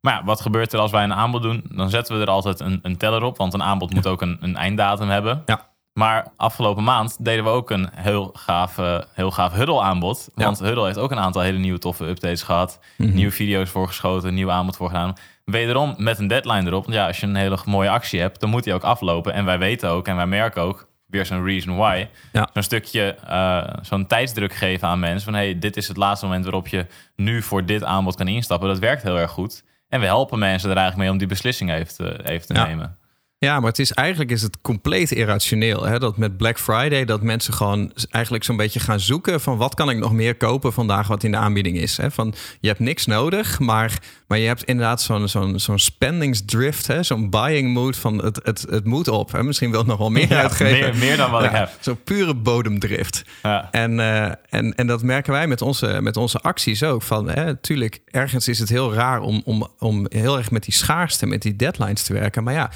Maar 0.00 0.14
ja, 0.14 0.24
wat 0.24 0.40
gebeurt 0.40 0.72
er 0.72 0.78
als 0.78 0.90
wij 0.90 1.04
een 1.04 1.14
aanbod 1.14 1.42
doen? 1.42 1.64
Dan 1.72 1.90
zetten 1.90 2.16
we 2.16 2.22
er 2.22 2.30
altijd 2.30 2.60
een, 2.60 2.78
een 2.82 2.96
teller 2.96 3.22
op, 3.22 3.36
want 3.36 3.54
een 3.54 3.62
aanbod 3.62 3.94
moet 3.94 4.06
ook 4.06 4.22
een, 4.22 4.38
een 4.40 4.56
einddatum 4.56 5.08
hebben. 5.08 5.42
Ja. 5.46 5.66
Maar 5.92 6.26
afgelopen 6.36 6.84
maand 6.84 7.24
deden 7.24 7.44
we 7.44 7.50
ook 7.50 7.70
een 7.70 7.88
heel 7.94 8.30
gaaf, 8.32 8.78
eh, 8.78 8.98
heel 9.12 9.30
gaaf 9.30 9.52
Huddle 9.52 9.80
aanbod. 9.80 10.28
Ja. 10.34 10.44
Want 10.44 10.58
Huddle 10.58 10.84
heeft 10.84 10.98
ook 10.98 11.10
een 11.10 11.18
aantal 11.18 11.42
hele 11.42 11.58
nieuwe 11.58 11.78
toffe 11.78 12.04
updates 12.04 12.42
gehad. 12.42 12.80
Mhm. 12.96 13.14
Nieuwe 13.14 13.32
video's 13.32 13.70
voorgeschoten, 13.70 14.34
nieuw 14.34 14.50
aanbod 14.50 14.76
voor 14.76 14.88
gedaan. 14.88 15.14
Wederom 15.44 15.94
met 15.96 16.18
een 16.18 16.26
deadline 16.26 16.66
erop. 16.66 16.82
Want 16.82 16.96
ja, 16.96 17.06
als 17.06 17.20
je 17.20 17.26
een 17.26 17.34
hele 17.34 17.58
mooie 17.64 17.90
actie 17.90 18.20
hebt, 18.20 18.40
dan 18.40 18.50
moet 18.50 18.64
die 18.64 18.74
ook 18.74 18.82
aflopen. 18.82 19.32
En 19.32 19.44
wij 19.44 19.58
weten 19.58 19.88
ook 19.88 20.08
en 20.08 20.16
wij 20.16 20.26
merken 20.26 20.62
ook, 20.62 20.88
weer 21.06 21.26
zo'n 21.26 21.44
reason 21.44 21.76
why. 21.76 22.06
Ja. 22.32 22.48
Zo'n 22.52 22.62
stukje, 22.62 23.14
eh, 23.26 23.74
zo'n 23.82 24.06
tijdsdruk 24.06 24.52
geven 24.52 24.88
aan 24.88 24.98
mensen. 24.98 25.24
Van 25.24 25.34
hey, 25.34 25.58
dit 25.58 25.76
is 25.76 25.88
het 25.88 25.96
laatste 25.96 26.26
moment 26.26 26.44
waarop 26.44 26.68
je 26.68 26.86
nu 27.16 27.42
voor 27.42 27.64
dit 27.64 27.84
aanbod 27.84 28.16
kan 28.16 28.28
instappen. 28.28 28.68
Dat 28.68 28.78
werkt 28.78 29.02
heel 29.02 29.18
erg 29.18 29.30
goed. 29.30 29.64
En 29.88 30.00
we 30.00 30.06
helpen 30.06 30.38
mensen 30.38 30.70
er 30.70 30.76
eigenlijk 30.76 31.04
mee 31.04 31.12
om 31.12 31.18
die 31.18 31.28
beslissing 31.28 31.70
even 31.72 31.94
te, 31.94 32.28
even 32.30 32.46
te 32.46 32.54
Ja. 32.54 32.66
nemen. 32.66 32.96
Ja, 33.40 33.60
maar 33.60 33.68
het 33.68 33.78
is 33.78 33.92
eigenlijk 33.92 34.30
is 34.30 34.42
het 34.42 34.60
compleet 34.60 35.10
irrationeel. 35.12 35.84
Hè? 35.84 35.98
Dat 35.98 36.16
met 36.16 36.36
Black 36.36 36.58
Friday 36.58 37.04
dat 37.04 37.22
mensen 37.22 37.54
gewoon 37.54 37.92
eigenlijk 38.10 38.44
zo'n 38.44 38.56
beetje 38.56 38.80
gaan 38.80 39.00
zoeken 39.00 39.40
van 39.40 39.56
wat 39.56 39.74
kan 39.74 39.90
ik 39.90 39.98
nog 39.98 40.12
meer 40.12 40.34
kopen 40.36 40.72
vandaag 40.72 41.06
wat 41.08 41.22
in 41.24 41.30
de 41.30 41.36
aanbieding 41.36 41.76
is. 41.76 41.96
Hè? 41.96 42.10
Van 42.10 42.34
je 42.60 42.68
hebt 42.68 42.80
niks 42.80 43.06
nodig, 43.06 43.58
maar, 43.58 43.98
maar 44.26 44.38
je 44.38 44.46
hebt 44.46 44.64
inderdaad 44.64 45.02
zo'n 45.02 45.28
zo'n 45.28 45.58
zo'n 45.58 45.78
spendingsdrift, 45.78 46.86
hè? 46.86 47.02
zo'n 47.02 47.30
buying 47.30 47.72
mood 47.72 47.96
van 47.96 48.24
het, 48.24 48.40
het, 48.42 48.66
het 48.70 48.84
moet 48.84 49.08
op. 49.08 49.32
Hè? 49.32 49.42
Misschien 49.42 49.70
wil 49.70 49.78
het 49.78 49.88
nog 49.88 49.98
wel 49.98 50.10
meer 50.10 50.28
Ja, 50.28 50.40
uitgeven. 50.42 50.78
meer- 50.78 50.96
meer 50.96 51.16
dan 51.16 51.30
wat 51.30 51.44
ik 51.44 51.50
heb. 51.50 51.70
Zo'n 51.80 52.02
pure 52.04 52.34
bodemdrift. 52.34 53.24
Ja. 53.42 53.68
En, 53.70 54.00
eh, 54.00 54.32
en, 54.48 54.74
en 54.74 54.86
dat 54.86 55.02
merken 55.02 55.32
wij 55.32 55.46
met 55.46 55.62
onze, 55.62 55.98
met 56.02 56.16
onze 56.16 56.38
acties 56.40 56.82
ook. 56.82 57.02
Van, 57.02 57.28
hè, 57.30 57.56
tuurlijk, 57.56 58.00
ergens 58.10 58.48
is 58.48 58.58
het 58.58 58.68
heel 58.68 58.94
raar 58.94 59.20
om, 59.20 59.42
om, 59.44 59.68
om 59.78 60.06
heel 60.08 60.36
erg 60.38 60.50
met 60.50 60.62
die 60.64 60.74
schaarste, 60.74 61.26
met 61.26 61.42
die 61.42 61.56
deadlines 61.56 62.02
te 62.02 62.12
werken. 62.12 62.42
Maar 62.44 62.54
ja, 62.54 62.70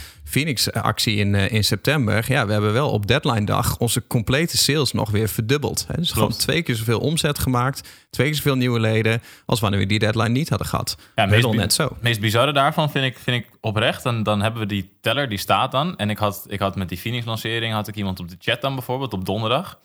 Phoenix-actie 0.59 1.17
in, 1.17 1.35
eh, 1.35 1.53
in 1.53 1.65
september. 1.65 2.25
Ja, 2.29 2.47
we 2.47 2.53
hebben 2.53 2.73
wel 2.73 2.91
op 2.91 3.07
deadline 3.07 3.45
dag 3.45 3.79
onze 3.79 4.07
complete 4.07 4.59
sales 4.59 4.93
nog 4.93 5.11
weer 5.11 5.29
verdubbeld. 5.29 5.85
Hè. 5.89 5.95
Dus 5.95 6.13
gewoon 6.13 6.33
twee 6.33 6.63
keer 6.63 6.75
zoveel 6.75 6.99
omzet 6.99 7.39
gemaakt. 7.39 7.89
Twee 8.11 8.27
keer 8.27 8.37
zoveel 8.37 8.57
nieuwe 8.57 8.81
leden. 8.81 9.23
als 9.47 9.61
wanneer 9.61 9.81
we 9.81 9.87
die 9.87 9.99
deadline 9.99 10.29
niet 10.29 10.49
hadden 10.49 10.67
gehad. 10.67 10.97
Ja, 11.15 11.27
meest, 11.27 11.53
net 11.53 11.73
zo. 11.73 11.85
Het 11.85 12.03
meest 12.03 12.21
bizarre 12.21 12.53
daarvan 12.53 12.91
vind 12.91 13.05
ik, 13.05 13.19
vind 13.19 13.45
ik 13.45 13.51
oprecht. 13.61 14.05
En 14.05 14.23
dan 14.23 14.43
hebben 14.43 14.61
we 14.61 14.67
die 14.67 14.93
teller, 15.01 15.29
die 15.29 15.39
staat 15.39 15.73
dan. 15.73 15.97
En 15.97 16.11
ik 16.11 16.19
had, 16.19 16.45
ik 16.49 16.59
had 16.59 16.77
met 16.77 16.89
die 16.89 16.99
Phoenix-lancering 16.99 17.75
had 17.75 17.89
ik 17.89 17.95
iemand 17.95 18.21
op 18.21 18.29
de 18.29 18.37
chat 18.39 18.61
dan 18.61 18.75
bijvoorbeeld 18.75 19.13
op 19.13 19.25
donderdag. 19.25 19.79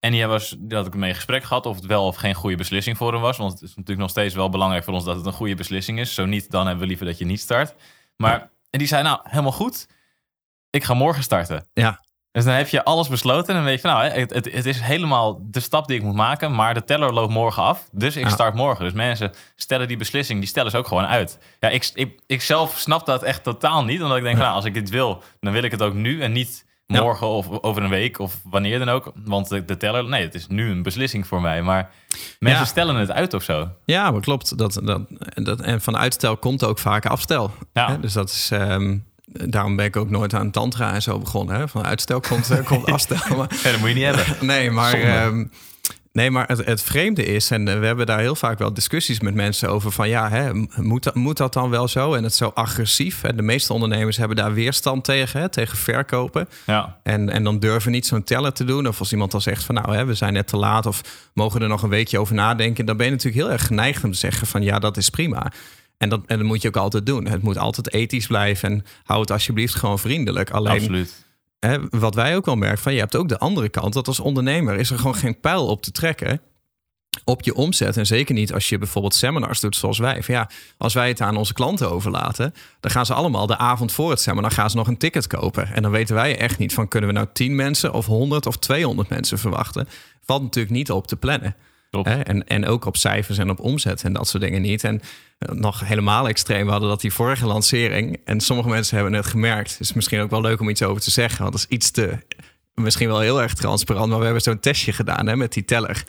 En 0.00 0.10
die, 0.10 0.26
was, 0.26 0.56
die 0.58 0.76
had 0.76 0.86
ik 0.86 0.94
mee 0.94 1.08
in 1.08 1.14
gesprek 1.14 1.44
gehad 1.44 1.66
of 1.66 1.76
het 1.76 1.86
wel 1.86 2.06
of 2.06 2.16
geen 2.16 2.34
goede 2.34 2.56
beslissing 2.56 2.96
voor 2.96 3.12
hem 3.12 3.20
was. 3.20 3.36
Want 3.36 3.52
het 3.52 3.62
is 3.62 3.68
natuurlijk 3.68 4.00
nog 4.00 4.10
steeds 4.10 4.34
wel 4.34 4.48
belangrijk 4.48 4.84
voor 4.84 4.94
ons 4.94 5.04
dat 5.04 5.16
het 5.16 5.26
een 5.26 5.32
goede 5.32 5.54
beslissing 5.54 5.98
is. 5.98 6.14
Zo 6.14 6.24
niet, 6.24 6.50
dan 6.50 6.62
hebben 6.62 6.82
we 6.82 6.88
liever 6.88 7.06
dat 7.06 7.18
je 7.18 7.24
niet 7.24 7.40
start. 7.40 7.74
Maar 8.16 8.50
en 8.72 8.78
die 8.78 8.88
zei, 8.88 9.02
nou, 9.02 9.20
helemaal 9.22 9.52
goed. 9.52 9.86
Ik 10.70 10.84
ga 10.84 10.94
morgen 10.94 11.22
starten. 11.22 11.66
Ja. 11.72 12.00
Dus 12.32 12.44
dan 12.44 12.54
heb 12.54 12.68
je 12.68 12.84
alles 12.84 13.08
besloten 13.08 13.48
en 13.48 13.54
dan 13.54 13.64
weet 13.64 13.82
je 13.82 13.88
nou, 13.88 14.04
het, 14.04 14.32
het, 14.34 14.52
het 14.52 14.66
is 14.66 14.80
helemaal 14.80 15.38
de 15.42 15.60
stap 15.60 15.86
die 15.86 15.96
ik 15.96 16.02
moet 16.02 16.14
maken. 16.14 16.54
Maar 16.54 16.74
de 16.74 16.84
teller 16.84 17.12
loopt 17.12 17.32
morgen 17.32 17.62
af, 17.62 17.88
dus 17.90 18.16
ik 18.16 18.24
Ja. 18.24 18.30
start 18.30 18.54
morgen. 18.54 18.84
Dus 18.84 18.92
mensen 18.92 19.32
stellen 19.56 19.88
die 19.88 19.96
beslissing, 19.96 20.38
die 20.40 20.48
stellen 20.48 20.70
ze 20.70 20.76
ook 20.76 20.86
gewoon 20.86 21.06
uit. 21.06 21.38
Ja, 21.60 21.68
ik, 21.68 21.90
ik, 21.94 22.20
ik 22.26 22.42
zelf 22.42 22.78
snap 22.78 23.06
dat 23.06 23.22
echt 23.22 23.42
totaal 23.42 23.84
niet. 23.84 24.02
Omdat 24.02 24.16
ik 24.16 24.22
denk, 24.22 24.38
nou, 24.38 24.54
als 24.54 24.64
ik 24.64 24.74
dit 24.74 24.90
wil, 24.90 25.22
dan 25.40 25.52
wil 25.52 25.62
ik 25.62 25.70
het 25.70 25.82
ook 25.82 25.94
nu 25.94 26.22
en 26.22 26.32
niet. 26.32 26.64
Morgen 27.00 27.26
of 27.26 27.46
over 27.62 27.82
een 27.82 27.90
week 27.90 28.18
of 28.18 28.34
wanneer 28.44 28.78
dan 28.78 28.88
ook. 28.88 29.12
Want 29.24 29.48
de, 29.48 29.64
de 29.64 29.76
teller, 29.76 30.08
nee, 30.08 30.22
het 30.22 30.34
is 30.34 30.46
nu 30.46 30.70
een 30.70 30.82
beslissing 30.82 31.26
voor 31.26 31.40
mij. 31.40 31.62
Maar 31.62 31.90
mensen 32.38 32.60
Ja. 32.62 32.66
stellen 32.66 32.96
het 32.96 33.10
uit 33.10 33.34
of 33.34 33.42
zo. 33.42 33.68
Ja, 33.84 34.10
maar 34.10 34.20
klopt. 34.20 34.58
Dat, 34.58 34.80
dat, 34.84 35.00
dat, 35.34 35.60
en 35.60 35.80
van 35.80 35.96
uitstel 35.96 36.36
komt 36.36 36.64
ook 36.64 36.78
vaak 36.78 37.06
afstel. 37.06 37.50
Ja. 37.72 37.90
Hè, 37.90 38.00
Dus 38.00 38.12
dat 38.12 38.28
is. 38.30 38.50
ehm, 38.52 38.98
daarom 39.24 39.76
ben 39.76 39.84
ik 39.86 39.96
ook 39.96 40.10
nooit 40.10 40.34
aan 40.34 40.50
tantra 40.50 40.92
en 40.94 41.02
zo 41.02 41.18
begonnen. 41.18 41.56
Hè? 41.56 41.68
Van 41.68 41.84
uitstel 41.84 42.20
komt, 42.20 42.50
eh, 42.50 42.64
komt 42.66 42.86
afstel. 42.92 43.36
Maar, 43.36 43.50
Ja, 43.62 43.70
dat 43.70 43.80
moet 43.80 43.88
je 43.88 43.94
niet 43.94 44.04
hebben. 44.04 44.24
nee, 44.46 44.70
maar, 44.70 44.90
Zonde. 44.90 45.48
Nee, 46.12 46.30
maar 46.30 46.48
het, 46.48 46.64
het 46.64 46.82
vreemde 46.82 47.24
is, 47.24 47.50
en 47.50 47.64
we 47.80 47.86
hebben 47.86 48.06
daar 48.06 48.18
heel 48.18 48.34
vaak 48.34 48.58
wel 48.58 48.74
discussies 48.74 49.20
met 49.20 49.34
mensen 49.34 49.68
over 49.68 49.92
van 49.92 50.08
ja, 50.08 50.28
hè, 50.28 50.50
moet, 50.76 51.02
dat, 51.02 51.14
moet 51.14 51.36
dat 51.36 51.52
dan 51.52 51.70
wel 51.70 51.88
zo? 51.88 52.14
En 52.14 52.22
het 52.22 52.34
zo 52.34 52.50
agressief. 52.54 53.20
Hè? 53.20 53.34
De 53.34 53.42
meeste 53.42 53.72
ondernemers 53.72 54.16
hebben 54.16 54.36
daar 54.36 54.54
weerstand 54.54 55.04
tegen, 55.04 55.40
hè, 55.40 55.48
tegen 55.48 55.78
verkopen. 55.78 56.48
Ja. 56.66 56.98
En, 57.02 57.30
en 57.30 57.44
dan 57.44 57.58
durven 57.58 57.92
niet 57.92 58.06
zo'n 58.06 58.24
teller 58.24 58.52
te 58.52 58.64
doen. 58.64 58.88
Of 58.88 58.98
als 58.98 59.12
iemand 59.12 59.30
dan 59.30 59.40
zegt 59.40 59.64
van 59.64 59.74
nou, 59.74 59.94
hè, 59.94 60.04
we 60.04 60.14
zijn 60.14 60.32
net 60.32 60.46
te 60.46 60.56
laat 60.56 60.86
of 60.86 61.30
mogen 61.34 61.62
er 61.62 61.68
nog 61.68 61.82
een 61.82 61.88
weekje 61.88 62.18
over 62.18 62.34
nadenken. 62.34 62.86
Dan 62.86 62.96
ben 62.96 63.06
je 63.06 63.12
natuurlijk 63.12 63.42
heel 63.42 63.52
erg 63.52 63.66
geneigd 63.66 64.04
om 64.04 64.12
te 64.12 64.18
zeggen 64.18 64.46
van 64.46 64.62
ja, 64.62 64.78
dat 64.78 64.96
is 64.96 65.10
prima. 65.10 65.52
En 65.98 66.08
dat, 66.08 66.20
en 66.26 66.38
dat 66.38 66.46
moet 66.46 66.62
je 66.62 66.68
ook 66.68 66.76
altijd 66.76 67.06
doen. 67.06 67.26
Het 67.26 67.42
moet 67.42 67.58
altijd 67.58 67.92
ethisch 67.92 68.26
blijven 68.26 68.70
en 68.70 68.84
hou 69.04 69.20
het 69.20 69.30
alsjeblieft 69.30 69.74
gewoon 69.74 69.98
vriendelijk. 69.98 70.50
Alleen 70.50 70.72
Absoluut. 70.72 71.24
Wat 71.90 72.14
wij 72.14 72.36
ook 72.36 72.44
wel 72.44 72.56
merken, 72.56 72.82
van 72.82 72.92
je 72.92 72.98
hebt 72.98 73.16
ook 73.16 73.28
de 73.28 73.38
andere 73.38 73.68
kant. 73.68 73.92
Dat 73.92 74.06
als 74.06 74.20
ondernemer 74.20 74.78
is 74.78 74.90
er 74.90 74.98
gewoon 74.98 75.14
geen 75.14 75.40
pijl 75.40 75.66
op 75.66 75.82
te 75.82 75.92
trekken 75.92 76.40
op 77.24 77.42
je 77.42 77.54
omzet. 77.54 77.96
En 77.96 78.06
zeker 78.06 78.34
niet 78.34 78.52
als 78.52 78.68
je 78.68 78.78
bijvoorbeeld 78.78 79.14
seminars 79.14 79.60
doet 79.60 79.76
zoals 79.76 79.98
wij. 79.98 80.22
Van 80.22 80.34
ja, 80.34 80.50
als 80.78 80.94
wij 80.94 81.08
het 81.08 81.20
aan 81.20 81.36
onze 81.36 81.52
klanten 81.52 81.90
overlaten, 81.90 82.54
dan 82.80 82.90
gaan 82.90 83.06
ze 83.06 83.14
allemaal 83.14 83.46
de 83.46 83.58
avond 83.58 83.92
voor 83.92 84.10
het 84.10 84.20
seminar 84.20 84.50
gaan 84.50 84.70
ze 84.70 84.76
nog 84.76 84.86
een 84.86 84.96
ticket 84.96 85.26
kopen. 85.26 85.72
En 85.74 85.82
dan 85.82 85.90
weten 85.90 86.14
wij 86.14 86.38
echt 86.38 86.58
niet 86.58 86.74
van 86.74 86.88
kunnen 86.88 87.08
we 87.08 87.14
nou 87.14 87.28
10 87.32 87.54
mensen 87.54 87.92
of 87.92 88.06
100 88.06 88.46
of 88.46 88.56
200 88.56 89.08
mensen 89.08 89.38
verwachten. 89.38 89.88
Valt 90.24 90.42
natuurlijk 90.42 90.74
niet 90.74 90.90
op 90.90 91.06
te 91.06 91.16
plannen. 91.16 91.56
En, 92.00 92.46
en 92.46 92.66
ook 92.66 92.84
op 92.84 92.96
cijfers 92.96 93.38
en 93.38 93.50
op 93.50 93.60
omzet 93.60 94.04
en 94.04 94.12
dat 94.12 94.28
soort 94.28 94.42
dingen 94.42 94.62
niet. 94.62 94.84
En 94.84 95.00
eh, 95.38 95.54
nog 95.54 95.80
helemaal 95.80 96.28
extreem, 96.28 96.64
we 96.64 96.70
hadden 96.70 96.88
dat 96.88 97.00
die 97.00 97.12
vorige 97.12 97.46
lancering. 97.46 98.20
En 98.24 98.40
sommige 98.40 98.68
mensen 98.68 98.96
hebben 98.96 99.14
het 99.14 99.26
gemerkt. 99.26 99.70
Het 99.70 99.80
is 99.80 99.92
misschien 99.92 100.20
ook 100.20 100.30
wel 100.30 100.40
leuk 100.40 100.60
om 100.60 100.68
iets 100.68 100.82
over 100.82 101.02
te 101.02 101.10
zeggen. 101.10 101.40
Want 101.42 101.52
dat 101.52 101.60
is 101.60 101.76
iets 101.76 101.90
te, 101.90 102.18
misschien 102.74 103.08
wel 103.08 103.20
heel 103.20 103.42
erg 103.42 103.54
transparant. 103.54 104.08
Maar 104.08 104.18
we 104.18 104.24
hebben 104.24 104.42
zo'n 104.42 104.60
testje 104.60 104.92
gedaan 104.92 105.26
hè, 105.26 105.36
met 105.36 105.52
die 105.52 105.64
teller. 105.64 106.04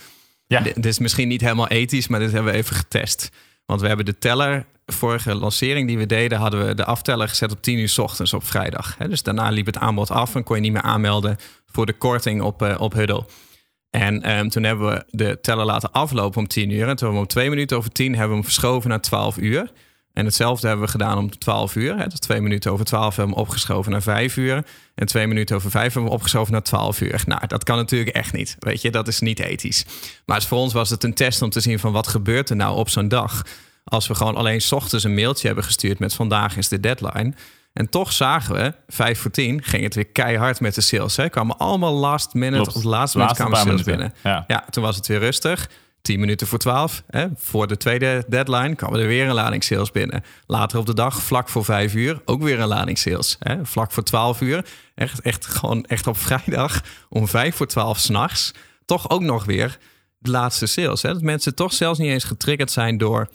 Ja. 0.48 0.60
Dit 0.60 0.86
is 0.86 1.00
misschien 1.00 1.28
niet 1.28 1.42
helemaal 1.42 1.68
ethisch, 1.68 2.08
maar 2.08 2.20
dit 2.20 2.32
hebben 2.32 2.52
we 2.52 2.58
even 2.58 2.75
getest. 2.75 3.30
Want 3.66 3.82
we 3.82 3.88
hebben 3.88 4.06
de 4.06 4.18
teller, 4.18 4.66
vorige 4.86 5.36
lancering 5.36 5.88
die 5.88 5.98
we 5.98 6.06
deden, 6.06 6.38
hadden 6.38 6.68
we 6.68 6.75
de 6.75 6.86
afteller 6.86 7.30
gezet 7.30 7.52
op 7.52 7.62
10 7.62 7.78
uur 7.78 7.90
's 7.90 7.98
ochtends 7.98 8.34
op 8.34 8.46
vrijdag. 8.46 8.96
Hè? 8.98 9.10
Dus 9.10 9.24
daarna 9.24 9.50
liep 9.50 9.66
het 9.66 9.78
aanbod 9.78 10.12
af 10.12 10.36
en 10.36 10.44
kon 10.44 10.56
je 10.56 10.62
niet 10.62 10.72
meer 10.72 10.82
aanmelden 10.82 11.38
voor 11.66 11.86
de 11.86 11.94
korting 11.94 12.42
op, 12.42 12.62
eh, 12.62 12.82
op 12.82 12.94
Huddle. 12.94 13.25
En 13.96 14.22
ehm, 14.22 14.48
toen 14.48 14.64
hebben 14.64 14.90
we 14.90 15.04
de 15.10 15.40
teller 15.42 15.66
laten 15.66 15.92
aflopen 15.92 16.40
om 16.40 16.48
10 16.48 16.70
uur. 16.70 16.88
En 16.88 16.96
toen 16.96 16.98
hebben 16.98 17.14
we 17.14 17.20
om 17.20 17.28
twee 17.28 17.50
minuten 17.50 17.78
over 17.78 17.92
10 17.92 18.10
hebben 18.10 18.28
we 18.28 18.34
hem 18.34 18.44
verschoven 18.44 18.90
naar 18.90 19.02
12 19.02 19.38
uur. 19.38 19.72
En 20.14 20.26
hetzelfde 20.26 20.68
hebben 20.68 20.86
we 20.86 20.92
gedaan 20.92 21.18
om 21.18 21.38
12 21.38 21.76
uur. 21.76 21.98
Hè? 21.98 22.08
Dus 22.08 22.20
twee 22.20 22.42
minuten 22.42 22.72
over 22.72 22.86
12 22.86 23.16
hebben 23.16 23.26
we 23.26 23.40
hem 23.40 23.50
opgeschoven 23.50 23.92
naar 23.92 24.02
5 24.02 24.38
uur. 24.38 24.66
En 24.96 25.08
twee 25.08 25.28
minuten 25.28 25.56
over 25.56 25.72
5 25.72 25.84
hebben 25.84 26.04
we 26.04 26.16
opgeschoven 26.16 26.52
naar 26.52 26.64
12 26.64 27.02
uur. 27.02 27.24
Nou, 27.26 27.48
dat 27.48 27.64
kan 27.64 27.78
natuurlijk 27.78 28.16
echt 28.16 28.34
niet. 28.34 28.56
Weet 28.60 28.82
je, 28.82 28.92
dat 28.92 29.08
is 29.08 29.20
niet 29.20 29.40
ethisch. 29.40 29.86
Maar 30.26 30.42
voor 30.44 30.58
ons 30.58 30.74
was 30.74 30.90
het 30.90 31.04
een 31.04 31.14
test 31.14 31.42
om 31.42 31.50
te 31.50 31.60
zien 31.60 31.80
van 31.80 31.92
wat 31.92 32.08
gebeurt 32.08 32.50
er 32.50 32.56
nou 32.56 32.78
op 32.78 32.90
zo'n 32.90 33.08
dag. 33.08 33.42
Als 33.84 34.08
we 34.08 34.16
gewoon 34.16 34.36
alleen 34.36 34.62
's 34.62 34.72
ochtends 34.72 35.04
een 35.04 35.14
mailtje 35.14 35.46
hebben 35.46 35.66
gestuurd 35.66 36.00
met 36.00 36.14
vandaag 36.14 36.58
is 36.58 36.68
de 36.68 36.80
deadline. 36.80 37.34
En 37.74 37.89
toch 37.89 38.12
zagen 38.12 38.56
we, 38.56 38.74
5 38.88 39.20
voor 39.20 39.32
10, 39.32 39.63
ging 39.63 39.84
het 39.84 39.96
weer 39.96 40.08
keihard 40.08 40.60
met 40.60 40.75
de 40.75 40.82
sales. 40.82 41.15
Hè? 41.15 41.30
Kwamen 41.30 41.58
allemaal 41.58 41.94
last 41.94 42.34
minute, 42.34 42.62
Klopt. 42.62 42.77
of 42.77 42.84
laatste 42.84 43.18
minuut 43.18 43.34
kwamen 43.36 43.58
sales 43.58 43.70
minuten. 43.70 43.92
binnen. 43.92 44.13
Ja. 44.24 44.44
Ja, 44.48 44.65
toen 44.70 44.84
was 44.84 44.96
het 44.96 45.08
weer 45.08 45.20
rustig. 45.20 45.70
10 46.01 46.20
minuten 46.20 46.48
voor 46.48 46.60
12. 46.60 47.03
Hè? 47.10 47.27
Voor 47.36 47.68
de 47.68 47.77
tweede 47.77 48.25
deadline 48.27 48.75
kwam 48.75 48.94
er 48.96 49.08
weer 49.08 49.27
een 49.27 49.34
lading 49.34 49.63
sales 49.63 49.92
binnen. 49.92 50.24
Later 50.46 50.80
op 50.80 50.86
de 50.86 50.94
dag, 50.94 51.22
vlak 51.22 51.50
voor 51.50 51.65
5 51.65 51.94
uur, 51.94 52.22
ook 52.25 52.44
weer 52.44 52.60
een 52.60 52.68
lading 52.68 52.98
sales. 52.98 53.36
Hè? 53.39 53.65
Vlak 53.65 53.92
voor 53.92 54.03
12 54.03 54.42
uur, 54.42 54.65
echt, 54.96 55.22
echt, 55.22 55.46
gewoon 55.46 55.86
echt 55.86 56.08
op 56.08 56.18
vrijdag 56.18 56.82
om 57.10 57.27
5 57.27 57.56
voor 57.56 57.68
12 57.68 57.98
s'nachts, 57.98 58.51
toch 58.86 59.10
ook 59.10 59.22
nog 59.22 59.46
weer 59.46 59.77
de 60.18 60.32
laatste 60.32 60.65
sales. 60.65 61.01
Hè? 61.01 61.13
Dat 61.13 61.22
mensen 61.22 61.56
toch 61.56 61.74
zelfs 61.74 62.00
niet 62.00 62.10
eens 62.10 62.24
getriggerd 62.24 62.72
zijn 62.72 62.98
door 62.98 63.30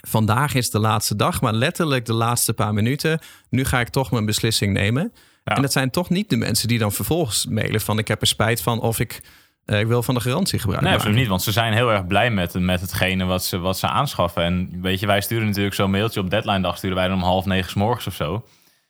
vandaag 0.00 0.54
is 0.54 0.70
de 0.70 0.78
laatste 0.78 1.16
dag, 1.16 1.40
maar 1.40 1.52
letterlijk 1.52 2.06
de 2.06 2.12
laatste 2.12 2.52
paar 2.52 2.74
minuten. 2.74 3.18
Nu 3.50 3.64
ga 3.64 3.80
ik 3.80 3.88
toch 3.88 4.10
mijn 4.10 4.26
beslissing 4.26 4.72
nemen. 4.72 5.12
Ja. 5.44 5.54
En 5.54 5.62
dat 5.62 5.72
zijn 5.72 5.90
toch 5.90 6.10
niet 6.10 6.30
de 6.30 6.36
mensen 6.36 6.68
die 6.68 6.78
dan 6.78 6.92
vervolgens 6.92 7.46
mailen 7.46 7.80
van 7.80 7.98
ik 7.98 8.08
heb 8.08 8.20
er 8.20 8.26
spijt 8.26 8.62
van 8.62 8.80
of 8.80 9.00
ik, 9.00 9.22
eh, 9.64 9.80
ik 9.80 9.86
wil 9.86 10.02
van 10.02 10.14
de 10.14 10.20
garantie 10.20 10.58
gebruiken. 10.58 10.88
Nee, 10.88 10.96
absoluut 10.96 11.18
niet. 11.18 11.28
Want 11.28 11.42
ze 11.42 11.52
zijn 11.52 11.72
heel 11.72 11.92
erg 11.92 12.06
blij 12.06 12.30
met, 12.30 12.54
met 12.54 12.80
hetgene 12.80 13.24
wat 13.24 13.44
ze, 13.44 13.58
wat 13.58 13.78
ze 13.78 13.88
aanschaffen. 13.88 14.42
En 14.42 14.80
weet 14.80 15.00
je, 15.00 15.06
wij 15.06 15.20
sturen 15.20 15.46
natuurlijk 15.46 15.74
zo'n 15.74 15.90
mailtje 15.90 16.20
op 16.20 16.30
deadline 16.30 16.60
dag. 16.60 16.76
Sturen 16.76 16.96
wij 16.96 17.08
dan 17.08 17.16
om 17.16 17.22
half 17.22 17.44
negen 17.44 17.70
's 17.70 17.74
morgens 17.74 18.06
of 18.06 18.14
zo. 18.14 18.46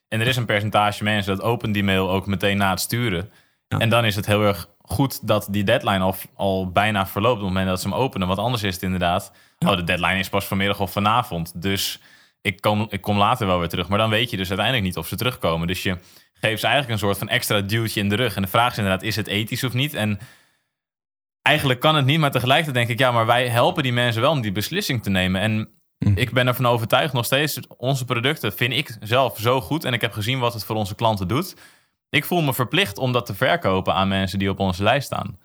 En 0.09 0.21
er 0.21 0.27
is 0.27 0.37
een 0.37 0.45
percentage 0.45 1.05
mensen 1.05 1.37
dat 1.37 1.45
opent 1.45 1.75
die 1.75 1.85
mail 1.85 2.11
ook 2.11 2.27
meteen 2.27 2.57
na 2.57 2.71
het 2.71 2.81
sturen. 2.81 3.31
Ja. 3.69 3.79
En 3.79 3.89
dan 3.89 4.05
is 4.05 4.17
het 4.17 4.27
heel 4.27 4.43
erg 4.43 4.69
goed 4.87 5.27
dat 5.27 5.47
die 5.51 5.65
deadline 5.65 5.99
al, 5.99 6.15
al 6.35 6.71
bijna 6.71 7.07
verloopt 7.07 7.35
op 7.37 7.41
het 7.41 7.49
moment 7.49 7.69
dat 7.69 7.81
ze 7.81 7.89
hem 7.89 7.97
openen. 7.97 8.27
Want 8.27 8.39
anders 8.39 8.63
is 8.63 8.75
het 8.75 8.83
inderdaad, 8.83 9.33
oh, 9.59 9.77
de 9.77 9.85
deadline 9.85 10.19
is 10.19 10.29
pas 10.29 10.45
vanmiddag 10.47 10.81
of 10.81 10.93
vanavond. 10.93 11.63
Dus 11.63 12.01
ik 12.41 12.61
kom, 12.61 12.87
ik 12.91 13.01
kom 13.01 13.19
later 13.19 13.47
wel 13.47 13.59
weer 13.59 13.69
terug. 13.69 13.89
Maar 13.89 13.99
dan 13.99 14.11
weet 14.11 14.31
je 14.31 14.37
dus 14.37 14.49
uiteindelijk 14.49 14.87
niet 14.87 14.97
of 14.97 15.07
ze 15.09 15.17
terugkomen. 15.17 15.67
Dus 15.67 15.83
je 15.83 15.99
geven 16.33 16.59
ze 16.59 16.67
eigenlijk 16.67 16.89
een 16.95 17.07
soort 17.07 17.19
van 17.19 17.29
extra 17.29 17.61
duwtje 17.61 18.01
in 18.01 18.09
de 18.09 18.17
rug. 18.17 18.37
En 18.37 18.43
de 18.43 18.49
vraag 18.49 18.71
is 18.73 18.79
inderdaad, 18.79 19.03
is 19.03 19.17
het 19.17 19.27
ethisch 19.27 19.65
of 19.65 19.73
niet? 19.73 19.95
En 19.95 20.19
eigenlijk 21.43 21.81
kan 21.81 21.95
het 21.97 22.05
niet, 22.05 22.19
maar 22.19 22.31
tegelijkertijd 22.31 22.77
denk 22.87 22.89
ik, 22.89 22.99
ja, 22.99 23.13
maar 23.13 23.27
wij 23.27 23.49
helpen 23.49 23.83
die 23.83 23.93
mensen 23.93 24.23
wel 24.23 24.31
om 24.31 24.41
die 24.41 24.53
beslissing 24.53 25.03
te 25.03 25.11
nemen. 25.11 25.41
En 25.41 25.69
Mhm. 25.99 26.19
ik 26.19 26.33
ben 26.33 26.47
ervan 26.47 26.67
overtuigd 26.67 27.13
nog 27.13 27.25
steeds, 27.25 27.61
onze 27.77 28.05
producten 28.05 28.53
vind 28.53 28.73
ik 28.73 28.97
zelf 29.01 29.39
zo 29.39 29.61
goed. 29.61 29.85
En 29.85 29.93
ik 29.93 30.01
heb 30.01 30.13
gezien 30.13 30.39
wat 30.39 30.53
het 30.55 30.65
voor 30.65 30.77
onze 30.77 30.95
klanten 30.95 31.29
doet. 31.29 31.57
Ik 32.15 32.25
voel 32.25 32.43
me 32.43 32.55
verplicht 32.55 32.99
om 32.99 33.13
dat 33.13 33.27
te 33.27 33.35
verkopen 33.35 33.95
aan 33.95 34.09
mensen 34.09 34.39
die 34.39 34.51
op 34.51 34.59
onze 34.59 34.83
lijst 34.83 35.07
staan. 35.07 35.39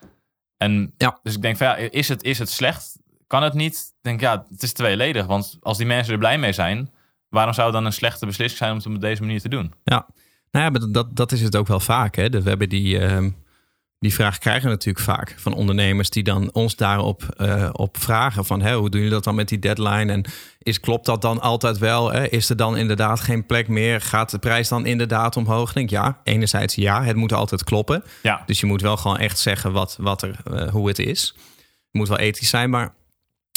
En 0.58 0.94
Ja. 0.98 1.20
dus 1.24 1.36
ik 1.36 1.42
denk 1.42 1.58
van 1.58 1.68
ja, 1.68 1.76
is 1.76 2.08
het, 2.08 2.24
is 2.24 2.40
het 2.40 2.50
slecht? 2.50 2.98
Kan 3.28 3.44
het 3.44 3.54
niet? 3.54 3.76
Ik 3.76 3.98
denk 4.02 4.22
ja, 4.22 4.46
het 4.50 4.64
is 4.64 4.74
tweeledig. 4.74 5.26
Want 5.26 5.58
als 5.62 5.78
die 5.78 5.86
mensen 5.86 6.14
er 6.14 6.20
blij 6.20 6.38
mee 6.38 6.54
zijn, 6.54 6.92
waarom 7.30 7.54
zou 7.54 7.68
het 7.68 7.76
dan 7.76 7.86
een 7.86 7.94
slechte 7.94 8.26
beslissing 8.26 8.58
zijn 8.60 8.72
om 8.72 8.78
het 8.78 8.88
op 8.88 9.02
deze 9.02 9.22
manier 9.22 9.42
te 9.42 9.50
doen? 9.50 9.74
Ja, 9.84 10.06
nou 10.52 10.66
ja, 10.66 10.72
maar 10.72 10.92
dat, 10.92 11.16
dat 11.16 11.32
is 11.32 11.42
het 11.42 11.56
ook 11.56 11.68
wel 11.68 11.80
vaak. 11.80 12.16
Hè? 12.16 12.30
We 12.30 12.50
hebben 12.50 12.70
die, 12.70 13.00
ehm, 13.00 13.30
die 14.00 14.14
vraag 14.14 14.38
krijgen 14.38 14.64
we 14.64 14.70
natuurlijk 14.70 15.06
vaak 15.06 15.36
van 15.38 15.54
ondernemers 15.54 16.10
die 16.10 16.24
dan 16.24 16.54
ons 16.54 16.76
daarop 16.76 17.24
eh, 17.24 17.70
op 17.72 17.98
vragen 17.98 18.46
van 18.46 18.72
hoe 18.72 18.90
doen 18.90 19.00
jullie 19.00 19.16
dat 19.16 19.24
dan 19.24 19.36
met 19.36 19.48
die 19.48 19.60
deadline 19.60 20.12
en 20.12 20.26
is, 20.60 20.80
klopt 20.80 21.06
dat 21.06 21.22
dan 21.22 21.42
altijd 21.42 21.78
wel? 21.78 22.12
Hè? 22.12 22.28
Is 22.28 22.50
er 22.50 22.56
dan 22.56 22.78
inderdaad 22.78 23.20
geen 23.20 23.46
plek 23.46 23.68
meer? 23.68 24.02
Gaat 24.02 24.30
de 24.30 24.40
prijs 24.40 24.68
dan 24.68 24.86
inderdaad 24.86 25.38
omhoog? 25.38 25.70
Ik 25.70 25.76
denk 25.76 25.90
ja, 25.90 26.20
enerzijds 26.24 26.76
ja, 26.76 27.04
het 27.04 27.16
moet 27.16 27.34
altijd 27.34 27.64
kloppen. 27.64 28.04
Ja, 28.22 28.44
Dus 28.46 28.60
je 28.60 28.66
moet 28.66 28.82
wel 28.82 28.98
gewoon 28.98 29.18
echt 29.18 29.40
zeggen 29.40 29.72
wat, 29.72 29.98
wat 30.00 30.22
er, 30.22 30.36
eh, 30.54 30.68
hoe 30.70 30.88
het 30.88 31.00
is. 31.00 31.34
Het 31.56 31.92
moet 31.92 32.08
wel 32.08 32.18
ethisch 32.18 32.50
zijn, 32.50 32.70
maar 32.70 32.94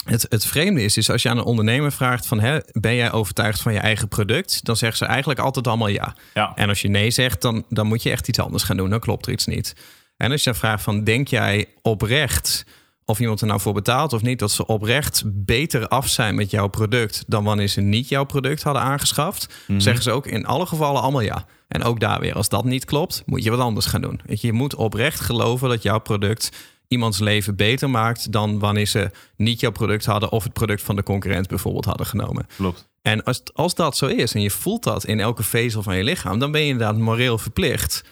het, 0.04 0.26
het 0.28 0.46
vreemde 0.46 0.82
is, 0.82 0.96
is 0.96 1.10
als 1.10 1.22
je 1.22 1.28
aan 1.28 1.38
een 1.38 1.44
ondernemer 1.44 1.92
vraagt 1.92 2.26
van, 2.26 2.40
hè, 2.40 2.58
ben 2.72 2.94
jij 2.94 3.12
overtuigd 3.12 3.62
van 3.62 3.72
je 3.72 3.78
eigen 3.78 4.08
product? 4.08 4.64
Dan 4.64 4.76
zeggen 4.76 4.98
ze 4.98 5.04
eigenlijk 5.04 5.40
altijd 5.40 5.66
allemaal 5.66 5.88
ja. 5.88 6.14
ja. 6.34 6.52
En 6.54 6.68
als 6.68 6.80
je 6.80 6.88
nee 6.88 7.10
zegt, 7.10 7.42
dan, 7.42 7.64
dan 7.68 7.86
moet 7.86 8.02
je 8.02 8.10
echt 8.10 8.28
iets 8.28 8.40
anders 8.40 8.62
gaan 8.62 8.76
doen. 8.76 8.90
Dan 8.90 9.00
klopt 9.00 9.26
er 9.26 9.32
iets 9.32 9.46
niet. 9.46 9.74
En 10.22 10.30
als 10.30 10.44
je 10.44 10.50
dan 10.50 10.58
vraagt 10.58 10.82
van, 10.82 11.04
denk 11.04 11.28
jij 11.28 11.66
oprecht 11.80 12.64
of 13.04 13.20
iemand 13.20 13.40
er 13.40 13.46
nou 13.46 13.60
voor 13.60 13.72
betaalt 13.72 14.12
of 14.12 14.22
niet, 14.22 14.38
dat 14.38 14.50
ze 14.50 14.66
oprecht 14.66 15.22
beter 15.26 15.88
af 15.88 16.08
zijn 16.08 16.34
met 16.34 16.50
jouw 16.50 16.68
product 16.68 17.24
dan 17.26 17.44
wanneer 17.44 17.68
ze 17.68 17.80
niet 17.80 18.08
jouw 18.08 18.24
product 18.24 18.62
hadden 18.62 18.82
aangeschaft, 18.82 19.54
zeggen 19.76 20.02
ze 20.02 20.10
ook 20.10 20.26
in 20.26 20.46
alle 20.46 20.66
gevallen 20.66 21.02
allemaal 21.02 21.20
ja. 21.20 21.46
En 21.68 21.82
ook 21.82 22.00
daar 22.00 22.20
weer, 22.20 22.34
als 22.34 22.48
dat 22.48 22.64
niet 22.64 22.84
klopt, 22.84 23.22
moet 23.26 23.44
je 23.44 23.50
wat 23.50 23.60
anders 23.60 23.86
gaan 23.86 24.00
doen. 24.00 24.20
Je 24.26 24.52
moet 24.52 24.74
oprecht 24.74 25.20
geloven 25.20 25.68
dat 25.68 25.82
jouw 25.82 25.98
product 25.98 26.50
iemands 26.88 27.18
leven 27.18 27.56
beter 27.56 27.90
maakt 27.90 28.32
dan 28.32 28.58
wanneer 28.58 28.86
ze 28.86 29.10
niet 29.36 29.60
jouw 29.60 29.70
product 29.70 30.04
hadden 30.04 30.32
of 30.32 30.42
het 30.44 30.52
product 30.52 30.82
van 30.82 30.96
de 30.96 31.02
concurrent 31.02 31.48
bijvoorbeeld 31.48 31.84
hadden 31.84 32.06
genomen. 32.06 32.46
klopt. 32.56 32.88
En 33.02 33.24
als, 33.24 33.42
als 33.54 33.74
dat 33.74 33.96
zo 33.96 34.06
is 34.06 34.34
en 34.34 34.40
je 34.40 34.50
voelt 34.50 34.82
dat 34.82 35.04
in 35.04 35.20
elke 35.20 35.42
vezel 35.42 35.82
van 35.82 35.96
je 35.96 36.04
lichaam, 36.04 36.38
dan 36.38 36.52
ben 36.52 36.60
je 36.60 36.68
inderdaad 36.68 36.96
moreel 36.96 37.38
verplicht 37.38 38.02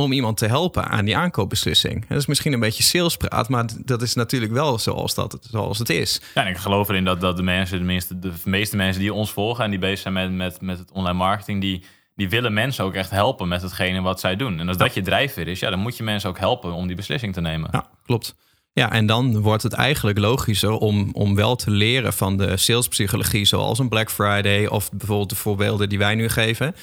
om 0.00 0.12
iemand 0.12 0.36
te 0.36 0.46
helpen 0.46 0.88
aan 0.88 1.04
die 1.04 1.16
aankoopbeslissing. 1.16 2.06
Dat 2.08 2.18
is 2.18 2.26
misschien 2.26 2.52
een 2.52 2.60
beetje 2.60 2.82
salespraat, 2.82 3.48
maar 3.48 3.64
dat 3.84 4.02
is 4.02 4.14
natuurlijk 4.14 4.52
wel 4.52 4.78
zoals, 4.78 5.14
dat, 5.14 5.38
zoals 5.50 5.78
het 5.78 5.90
is. 5.90 6.20
Ja, 6.34 6.44
en 6.44 6.50
ik 6.50 6.56
geloof 6.56 6.88
erin 6.88 7.04
dat, 7.04 7.20
dat 7.20 7.36
de 7.36 7.42
mensen, 7.42 7.76
tenminste 7.76 8.18
de 8.18 8.32
meeste 8.44 8.76
mensen 8.76 9.00
die 9.00 9.14
ons 9.14 9.32
volgen 9.32 9.64
en 9.64 9.70
die 9.70 9.78
bezig 9.78 9.98
zijn 9.98 10.14
met, 10.14 10.32
met, 10.32 10.60
met 10.60 10.78
het 10.78 10.92
online 10.92 11.18
marketing, 11.18 11.60
die, 11.60 11.84
die 12.14 12.28
willen 12.28 12.52
mensen 12.52 12.84
ook 12.84 12.94
echt 12.94 13.10
helpen 13.10 13.48
met 13.48 13.62
hetgene 13.62 14.00
wat 14.00 14.20
zij 14.20 14.36
doen. 14.36 14.60
En 14.60 14.68
als 14.68 14.76
dat 14.76 14.94
je 14.94 15.02
drijfveer 15.02 15.48
is, 15.48 15.60
ja, 15.60 15.70
dan 15.70 15.78
moet 15.78 15.96
je 15.96 16.02
mensen 16.02 16.28
ook 16.28 16.38
helpen 16.38 16.72
om 16.72 16.86
die 16.86 16.96
beslissing 16.96 17.34
te 17.34 17.40
nemen. 17.40 17.68
Ja, 17.72 17.88
klopt. 18.04 18.34
Ja, 18.72 18.92
en 18.92 19.06
dan 19.06 19.40
wordt 19.40 19.62
het 19.62 19.72
eigenlijk 19.72 20.18
logischer 20.18 20.72
om, 20.72 21.08
om 21.12 21.34
wel 21.34 21.56
te 21.56 21.70
leren 21.70 22.12
van 22.12 22.36
de 22.36 22.56
salespsychologie, 22.56 23.44
zoals 23.44 23.78
een 23.78 23.88
Black 23.88 24.10
Friday 24.10 24.66
of 24.66 24.90
bijvoorbeeld 24.90 25.30
de 25.30 25.36
voorbeelden 25.36 25.88
die 25.88 25.98
wij 25.98 26.14
nu 26.14 26.28
geven. 26.28 26.74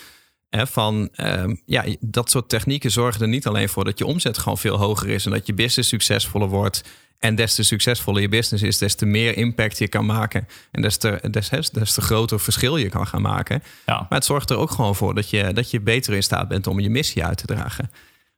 Hè, 0.50 0.68
van 0.68 1.10
ehm, 1.13 1.56
ja, 1.66 1.84
dat 2.00 2.30
soort 2.30 2.50
technieken 2.50 2.92
zorgen 2.92 3.22
er 3.22 3.27
niet 3.27 3.48
alleen 3.48 3.70
voor 3.70 3.84
dat 3.86 3.98
je 3.98 4.06
omzet 4.06 4.38
gewoon 4.38 4.58
veel 4.58 4.77
hoger 4.77 5.10
is 5.10 5.25
en 5.25 5.32
dat 5.32 5.48
je 5.48 5.54
business 5.54 5.89
succesvoller 5.89 6.48
wordt. 6.48 6.84
En 7.20 7.36
des 7.36 7.56
te 7.56 7.63
succesvoller 7.63 8.22
je 8.22 8.30
business 8.30 8.63
is, 8.63 8.77
des 8.77 8.96
te 8.96 9.06
meer 9.06 9.38
impact 9.38 9.77
je 9.77 9.88
kan 9.88 10.06
maken. 10.06 10.48
En 10.72 10.82
des 10.82 10.98
te, 10.98 11.20
des, 11.32 11.50
des, 11.50 11.94
te 11.94 12.01
groter 12.01 12.39
verschil 12.39 12.77
je 12.77 12.89
kan 12.89 13.08
gaan 13.08 13.22
maken. 13.22 13.63
Ja. 13.86 13.96
Maar 13.96 14.08
het 14.18 14.25
zorgt 14.25 14.50
er 14.50 14.58
ook 14.58 14.72
gewoon 14.72 14.96
voor 14.96 15.13
dat 15.16 15.30
je, 15.30 15.54
dat 15.54 15.72
je 15.72 15.82
beter 15.82 16.13
in 16.13 16.24
staat 16.24 16.48
bent 16.48 16.68
om 16.68 16.80
je 16.80 16.89
missie 16.89 17.24
uit 17.25 17.38
te 17.38 17.46
dragen. 17.46 17.92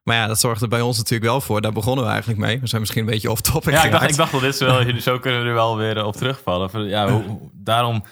Maar 0.04 0.16
ja, 0.16 0.28
dat 0.28 0.39
zorgt 0.39 0.62
er 0.62 0.68
bij 0.68 0.82
ons 0.82 0.98
natuurlijk 0.98 1.30
wel 1.30 1.42
voor. 1.42 1.62
Daar 1.62 1.72
begonnen 1.72 2.06
we 2.06 2.12
eigenlijk 2.12 2.39
mee. 2.42 2.60
We 2.60 2.68
zijn 2.68 2.82
misschien 2.82 3.01
een 3.01 3.10
beetje 3.10 3.32
off 3.32 3.42
topic 3.42 3.74
Ja, 3.74 3.84
ik 3.84 3.92
dacht, 3.92 4.10
ik 4.10 4.16
dacht 4.16 4.32
wel, 4.32 4.42
dit 4.42 4.54
is 4.54 4.60
wel, 4.60 4.84
zo 5.01 5.20
kunnen 5.20 5.42
we 5.42 5.48
er 5.48 5.54
wel 5.54 5.78
weer 5.78 6.06
op 6.06 6.16
terugvallen. 6.16 6.88
Ja, 6.88 7.12
hoe- 7.12 7.50
daarom, 7.54 8.04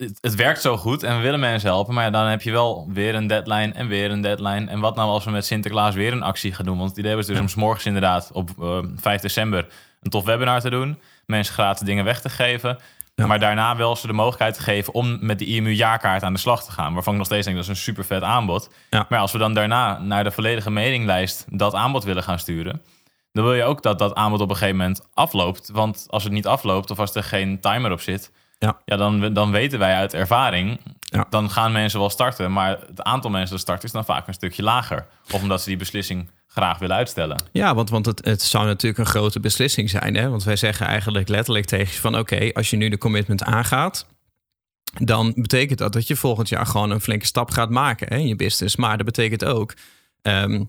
het, 0.00 0.18
het 0.20 0.34
werkt 0.34 0.60
zo 0.60 0.76
goed 0.76 1.02
en 1.02 1.16
we 1.16 1.22
willen 1.22 1.40
mensen 1.40 1.68
helpen. 1.68 1.94
Maar 1.94 2.04
ja, 2.04 2.10
dan 2.10 2.26
heb 2.26 2.42
je 2.42 2.50
wel 2.50 2.88
weer 2.92 3.14
een 3.14 3.26
deadline 3.26 3.72
en 3.72 3.88
weer 3.88 4.10
een 4.10 4.20
deadline. 4.20 4.66
En 4.66 4.80
wat 4.80 4.96
nou 4.96 5.08
als 5.08 5.24
we 5.24 5.30
met 5.30 5.46
Sinterklaas 5.46 5.94
weer 5.94 6.12
een 6.12 6.22
actie 6.22 6.52
gaan 6.52 6.64
doen? 6.64 6.78
Want 6.78 6.90
het 6.90 6.98
idee 6.98 7.16
was 7.16 7.26
dus 7.26 7.38
om 7.38 7.48
's 7.48 7.54
morgens 7.54 7.86
inderdaad 7.86 8.30
op 8.32 8.50
eh, 8.60 8.78
5 8.96 9.20
december 9.20 9.66
een 10.00 10.10
tof 10.10 10.24
webinar 10.24 10.60
te 10.60 10.70
doen. 10.70 10.98
Mensen 11.26 11.54
gratis 11.54 11.86
dingen 11.86 12.04
weg 12.04 12.20
te 12.20 12.28
geven. 12.28 12.78
Ja. 13.14 13.26
Maar 13.26 13.38
daarna 13.38 13.76
wel 13.76 13.96
ze 13.96 14.06
de 14.06 14.12
mogelijkheid 14.12 14.54
te 14.54 14.62
geven 14.62 14.94
om 14.94 15.18
met 15.20 15.38
de 15.38 15.44
IMU-jaarkaart 15.44 16.22
aan 16.22 16.32
de 16.32 16.38
slag 16.38 16.64
te 16.64 16.72
gaan. 16.72 16.94
Waarvan 16.94 17.12
ik 17.12 17.18
nog 17.18 17.28
steeds 17.28 17.44
denk 17.44 17.56
dat 17.56 17.64
is 17.64 17.70
een 17.70 17.82
super 17.82 18.04
vet 18.04 18.22
aanbod. 18.22 18.70
Ja. 18.90 19.06
Maar 19.08 19.20
als 19.20 19.32
we 19.32 19.38
dan 19.38 19.54
daarna 19.54 19.98
naar 19.98 20.24
de 20.24 20.30
volledige 20.30 20.70
mailinglijst 20.70 21.44
dat 21.48 21.74
aanbod 21.74 22.04
willen 22.04 22.22
gaan 22.22 22.38
sturen 22.38 22.82
dan 23.32 23.44
wil 23.44 23.54
je 23.54 23.62
ook 23.62 23.82
dat 23.82 23.98
dat 23.98 24.14
aanbod 24.14 24.40
op 24.40 24.50
een 24.50 24.56
gegeven 24.56 24.76
moment 24.76 25.08
afloopt. 25.14 25.70
Want 25.72 26.06
als 26.08 26.24
het 26.24 26.32
niet 26.32 26.46
afloopt 26.46 26.90
of 26.90 26.98
als 26.98 27.14
er 27.14 27.22
geen 27.22 27.60
timer 27.60 27.92
op 27.92 28.00
zit, 28.00 28.32
Ja. 28.66 28.80
ja, 28.84 28.96
dan, 28.96 29.32
dan 29.32 29.50
weten 29.50 29.78
wij 29.78 29.94
uit 29.94 30.14
ervaring, 30.14 30.80
Ja. 31.00 31.26
dan 31.30 31.50
gaan 31.50 31.72
mensen 31.72 31.98
wel 32.00 32.10
starten. 32.10 32.52
Maar 32.52 32.78
het 32.86 33.02
aantal 33.02 33.30
mensen 33.30 33.50
dat 33.50 33.60
start 33.60 33.84
is 33.84 33.92
dan 33.92 34.04
vaak 34.04 34.26
een 34.26 34.34
stukje 34.34 34.62
lager. 34.62 35.06
Of 35.30 35.42
omdat 35.42 35.62
ze 35.62 35.68
die 35.68 35.78
beslissing 35.78 36.30
graag 36.46 36.78
willen 36.78 36.96
uitstellen. 36.96 37.42
Ja, 37.52 37.74
want, 37.74 37.90
want 37.90 38.06
het, 38.06 38.24
het 38.24 38.42
zou 38.42 38.66
natuurlijk 38.66 38.98
een 39.00 39.06
grote 39.12 39.40
beslissing 39.40 39.90
zijn. 39.90 40.14
Hè? 40.14 40.28
Want 40.28 40.44
wij 40.44 40.56
zeggen 40.56 40.86
eigenlijk 40.86 41.28
letterlijk 41.28 41.66
tegen 41.66 41.92
je 41.94 42.00
van... 42.00 42.18
oké, 42.18 42.50
als 42.52 42.70
je 42.70 42.76
nu 42.76 42.88
de 42.88 42.98
commitment 42.98 43.42
aangaat... 43.42 44.06
dan 44.98 45.32
betekent 45.36 45.78
dat 45.78 45.92
dat 45.92 46.06
je 46.06 46.16
volgend 46.16 46.48
jaar 46.48 46.66
gewoon 46.66 46.90
een 46.90 47.00
flinke 47.00 47.26
stap 47.26 47.50
gaat 47.50 47.70
maken 47.70 48.06
hè, 48.08 48.16
in 48.16 48.26
je 48.28 48.36
business. 48.36 48.76
Maar 48.76 48.96
dat 48.96 49.06
betekent 49.06 49.44
ook... 49.44 49.74
ehm, 50.22 50.64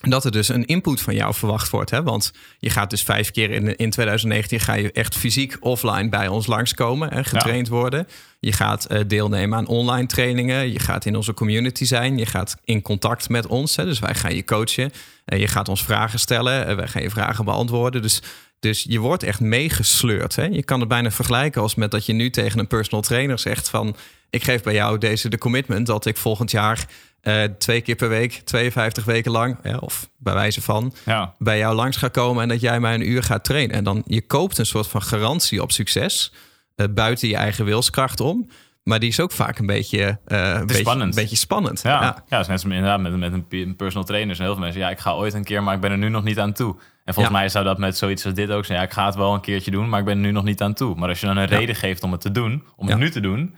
dat 0.00 0.24
er 0.24 0.30
dus 0.30 0.48
een 0.48 0.64
input 0.64 1.00
van 1.00 1.14
jou 1.14 1.34
verwacht 1.34 1.70
wordt. 1.70 1.90
Hè? 1.90 2.02
Want 2.02 2.32
je 2.58 2.70
gaat 2.70 2.90
dus 2.90 3.02
vijf 3.02 3.30
keer 3.30 3.50
in, 3.50 3.76
in 3.76 3.90
2019 3.90 4.60
ga 4.60 4.74
je 4.74 4.92
echt 4.92 5.16
fysiek 5.16 5.56
offline 5.60 6.08
bij 6.08 6.28
ons 6.28 6.46
langskomen 6.46 7.10
en 7.10 7.24
getraind 7.24 7.68
worden. 7.68 8.06
Je 8.40 8.52
gaat 8.52 8.84
eh, 8.84 9.00
deelnemen 9.06 9.58
aan 9.58 9.66
online 9.66 10.06
trainingen. 10.06 10.72
Je 10.72 10.78
gaat 10.78 11.04
in 11.04 11.16
onze 11.16 11.34
community 11.34 11.84
zijn. 11.84 12.18
Je 12.18 12.26
gaat 12.26 12.56
in 12.64 12.82
contact 12.82 13.28
met 13.28 13.46
ons. 13.46 13.76
Hè? 13.76 13.84
Dus 13.84 13.98
wij 13.98 14.14
gaan 14.14 14.34
je 14.34 14.44
coachen. 14.44 14.92
En 15.24 15.38
je 15.38 15.48
gaat 15.48 15.68
ons 15.68 15.84
vragen 15.84 16.18
stellen. 16.18 16.66
En 16.66 16.76
wij 16.76 16.88
gaan 16.88 17.02
je 17.02 17.10
vragen 17.10 17.44
beantwoorden. 17.44 18.02
Dus, 18.02 18.22
dus 18.60 18.84
je 18.88 18.98
wordt 18.98 19.22
echt 19.22 19.40
meegesleurd. 19.40 20.36
Hè? 20.36 20.44
Je 20.44 20.62
kan 20.62 20.80
het 20.80 20.88
bijna 20.88 21.10
vergelijken 21.10 21.62
als 21.62 21.74
met 21.74 21.90
dat 21.90 22.06
je 22.06 22.12
nu 22.12 22.30
tegen 22.30 22.58
een 22.58 22.66
personal 22.66 23.02
trainer 23.02 23.38
zegt 23.38 23.68
van... 23.68 23.96
ik 24.30 24.42
geef 24.42 24.62
bij 24.62 24.74
jou 24.74 24.98
deze 24.98 25.28
de 25.28 25.38
commitment 25.38 25.86
dat 25.86 26.06
ik 26.06 26.16
volgend 26.16 26.50
jaar... 26.50 26.86
eh, 27.20 27.42
twee 27.44 27.80
keer 27.80 27.94
per 27.96 28.08
week, 28.08 28.32
52 28.44 29.04
weken 29.04 29.30
lang, 29.30 29.58
ja, 29.62 29.76
of 29.76 30.10
bij 30.18 30.34
wijze 30.34 30.60
van, 30.62 30.92
Ja, 31.04 31.34
bij 31.38 31.58
jou 31.58 31.74
langs 31.74 31.96
ga 31.96 32.08
komen 32.08 32.42
en 32.42 32.48
dat 32.48 32.60
jij 32.60 32.80
mij 32.80 32.94
een 32.94 33.10
uur 33.10 33.22
gaat 33.22 33.44
trainen. 33.44 33.76
En 33.76 33.84
dan 33.84 34.02
je 34.06 34.26
koopt 34.26 34.58
een 34.58 34.66
soort 34.66 34.86
van 34.86 35.02
garantie 35.02 35.62
op 35.62 35.72
succes 35.72 36.32
eh, 36.76 36.86
buiten 36.90 37.28
je 37.28 37.36
eigen 37.36 37.64
wilskracht 37.64 38.20
om. 38.20 38.48
Maar 38.82 38.98
die 38.98 39.08
is 39.08 39.20
ook 39.20 39.32
vaak 39.32 39.58
een 39.58 39.66
beetje, 39.66 40.18
eh, 40.26 40.50
een 40.54 40.66
beetje 40.66 40.82
spannend. 40.82 41.16
Een 41.16 41.22
beetje 41.22 41.36
spannend. 41.36 41.82
ja. 41.82 42.00
ja. 42.02 42.24
Ja. 42.28 42.42
zoals 42.42 42.64
inderdaad 42.64 43.00
met, 43.00 43.16
met 43.16 43.32
een 43.32 43.46
pe- 43.48 43.56
een 43.62 43.76
personal 43.76 44.04
trainer. 44.06 44.34
zijn 44.34 44.46
heel 44.46 44.56
veel 44.56 44.64
mensen, 44.64 44.82
ja, 44.82 44.90
ik 44.90 44.98
ga 44.98 45.12
ooit 45.12 45.34
een 45.34 45.44
keer, 45.44 45.62
maar 45.62 45.74
ik 45.74 45.80
ben 45.80 45.90
er 45.90 45.98
nu 45.98 46.08
nog 46.08 46.24
niet 46.24 46.38
aan 46.38 46.52
toe. 46.52 46.76
En 47.04 47.14
volgens 47.14 47.34
Ja. 47.34 47.40
mij 47.40 47.48
zou 47.48 47.64
dat 47.64 47.78
met 47.78 47.96
zoiets 47.96 48.24
als 48.24 48.34
dit 48.34 48.50
ook 48.50 48.64
zijn. 48.64 48.78
Ja, 48.78 48.84
ik 48.84 48.92
ga 48.92 49.06
het 49.06 49.14
wel 49.14 49.34
een 49.34 49.40
keertje 49.40 49.70
doen, 49.70 49.88
maar 49.88 49.98
ik 49.98 50.04
ben 50.04 50.14
er 50.14 50.20
nu 50.20 50.30
nog 50.30 50.44
niet 50.44 50.60
aan 50.62 50.74
toe. 50.74 50.94
Maar 50.96 51.08
als 51.08 51.20
je 51.20 51.26
dan 51.26 51.36
een 51.36 51.46
reden 51.46 51.74
geeft 51.74 52.02
om 52.02 52.12
het 52.12 52.20
te 52.20 52.30
doen, 52.32 52.64
om 52.76 52.88
het 52.88 52.98
nu 52.98 53.10
te 53.10 53.20
doen. 53.20 53.54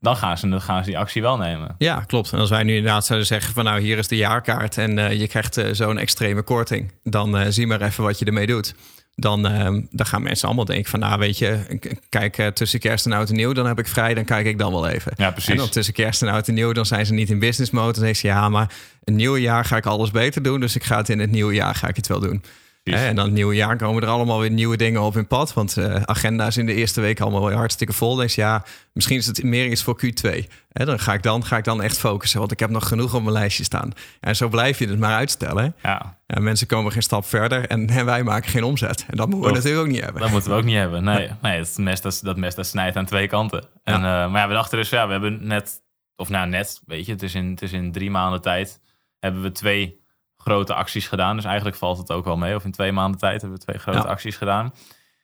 Dan, 0.00 0.16
gaan 0.16 0.38
ze, 0.38 0.48
dan 0.48 0.60
gaan 0.60 0.84
ze 0.84 0.90
die 0.90 0.98
actie 0.98 1.22
wel 1.22 1.36
nemen. 1.36 1.74
Ja, 1.78 2.00
klopt. 2.00 2.32
En 2.32 2.38
als 2.38 2.50
wij 2.50 2.62
nu 2.62 2.76
inderdaad 2.76 3.06
zouden 3.06 3.28
zeggen 3.28 3.54
van 3.54 3.64
nou, 3.64 3.80
hier 3.80 3.98
is 3.98 4.08
de 4.08 4.16
jaarkaart 4.16 4.78
en 4.78 4.98
eh, 4.98 5.20
je 5.20 5.28
krijgt 5.28 5.56
eh, 5.56 5.68
zo'n 5.72 5.98
extreme 5.98 6.42
korting, 6.42 6.92
dan 7.02 7.38
eh, 7.38 7.46
zie 7.48 7.66
maar 7.66 7.82
even 7.82 8.04
wat 8.04 8.18
je 8.18 8.24
ermee 8.24 8.46
doet. 8.46 8.74
Dan, 9.14 9.46
eh, 9.46 9.68
dan 9.90 10.06
gaan 10.06 10.22
mensen 10.22 10.46
allemaal 10.46 10.64
denken 10.64 10.90
van 10.90 11.00
nou, 11.00 11.18
weet 11.18 11.38
je, 11.38 11.78
kijk 12.08 12.50
tussen 12.54 12.80
kerst 12.80 13.06
en 13.06 13.12
oud 13.12 13.28
en 13.28 13.36
nieuw, 13.36 13.52
dan 13.52 13.66
heb 13.66 13.78
ik 13.78 13.88
vrij, 13.88 14.14
dan 14.14 14.24
kijk 14.24 14.46
ik 14.46 14.58
dan 14.58 14.72
wel 14.72 14.88
even. 14.88 15.12
Ja, 15.16 15.30
precies. 15.30 15.50
En 15.50 15.56
dan 15.56 15.68
tussen 15.68 15.94
kerst 15.94 16.22
en 16.22 16.28
oud 16.28 16.48
en 16.48 16.54
nieuw, 16.54 16.72
dan 16.72 16.86
zijn 16.86 17.06
ze 17.06 17.12
niet 17.12 17.30
in 17.30 17.38
business 17.38 17.70
mode. 17.70 17.92
Dan 17.92 18.02
zeggen 18.02 18.16
ze 18.16 18.26
ja, 18.26 18.48
maar 18.48 18.72
een 19.04 19.16
nieuw 19.16 19.36
jaar 19.36 19.64
ga 19.64 19.76
ik 19.76 19.86
alles 19.86 20.10
beter 20.10 20.42
doen, 20.42 20.60
dus 20.60 20.76
ik 20.76 20.84
ga 20.84 20.96
het 20.96 21.08
in 21.08 21.18
het 21.18 21.30
nieuwe 21.30 21.54
jaar 21.54 21.74
ga 21.74 21.88
ik 21.88 21.96
het 21.96 22.06
wel 22.06 22.20
doen. 22.20 22.42
Precies. 22.90 23.08
En 23.08 23.16
dan 23.16 23.24
het 23.24 23.34
nieuwe 23.34 23.54
jaar 23.54 23.76
komen 23.76 24.02
er 24.02 24.08
allemaal 24.08 24.40
weer 24.40 24.50
nieuwe 24.50 24.76
dingen 24.76 25.02
op 25.02 25.16
in 25.16 25.26
pad. 25.26 25.52
Want 25.52 25.76
eh, 25.76 26.02
agenda's 26.02 26.56
in 26.56 26.66
de 26.66 26.74
eerste 26.74 27.00
week 27.00 27.20
allemaal 27.20 27.46
weer 27.46 27.56
hartstikke 27.56 27.92
vol. 27.92 28.14
Dus 28.14 28.34
ja, 28.34 28.64
misschien 28.92 29.16
is 29.16 29.26
het 29.26 29.42
meer 29.42 29.66
iets 29.66 29.82
voor 29.82 30.00
Q2. 30.04 30.30
Hè, 30.72 30.84
dan 30.84 30.98
ga 30.98 31.12
ik 31.12 31.22
dan, 31.22 31.44
ga 31.44 31.56
ik 31.56 31.64
dan 31.64 31.82
echt 31.82 31.98
focussen. 31.98 32.38
Want 32.38 32.52
ik 32.52 32.58
heb 32.58 32.70
nog 32.70 32.88
genoeg 32.88 33.14
op 33.14 33.22
mijn 33.22 33.32
lijstje 33.32 33.64
staan. 33.64 33.92
En 34.20 34.36
zo 34.36 34.48
blijf 34.48 34.78
je 34.78 34.88
het 34.88 34.98
maar 34.98 35.14
uitstellen. 35.14 35.74
Ja, 35.82 36.18
Ja, 36.26 36.40
mensen 36.40 36.66
komen 36.66 36.92
geen 36.92 37.02
stap 37.02 37.24
verder 37.24 37.66
en, 37.66 37.88
en 37.88 38.04
wij 38.04 38.22
maken 38.22 38.50
geen 38.50 38.64
omzet. 38.64 39.04
En 39.08 39.16
dat 39.16 39.28
moeten 39.28 39.48
we 39.48 39.54
natuurlijk 39.56 39.82
ook 39.82 39.92
niet 39.92 40.04
hebben. 40.04 40.22
dat 40.22 40.30
moeten 40.30 40.50
we 40.50 40.56
ook 40.56 40.64
niet 40.64 40.76
hebben. 40.76 41.04
Nee, 41.04 41.30
nee 41.42 41.58
het 41.58 41.78
mes, 41.78 42.00
dat, 42.00 42.20
dat 42.22 42.36
mes 42.36 42.54
dat 42.54 42.66
snijdt 42.66 42.96
aan 42.96 43.06
twee 43.06 43.26
kanten. 43.26 43.64
En, 43.84 43.94
eh, 43.94 44.00
maar 44.00 44.40
ja, 44.40 44.48
we 44.48 44.54
dachten 44.54 44.78
dus, 44.78 44.88
ja, 44.88 45.06
we 45.06 45.12
hebben 45.12 45.46
net, 45.46 45.82
of 46.16 46.28
nou 46.28 46.48
net, 46.48 46.82
weet 46.86 47.06
je, 47.06 47.12
het 47.12 47.22
is 47.22 47.34
in, 47.34 47.50
het 47.50 47.62
is 47.62 47.72
in 47.72 47.92
drie 47.92 48.10
maanden 48.10 48.40
tijd 48.40 48.80
hebben 49.18 49.42
we 49.42 49.52
twee 49.52 50.00
grote 50.48 50.74
acties 50.74 51.08
gedaan. 51.08 51.36
Dus 51.36 51.44
eigenlijk 51.44 51.76
valt 51.76 51.98
het 51.98 52.12
ook 52.12 52.24
wel 52.24 52.36
mee. 52.36 52.54
Of 52.54 52.64
in 52.64 52.72
twee 52.72 52.92
maanden 52.92 53.20
tijd 53.20 53.40
hebben 53.40 53.58
we 53.58 53.64
twee 53.64 53.78
grote 53.78 53.98
Ja. 53.98 54.04
acties 54.04 54.36
gedaan. 54.36 54.74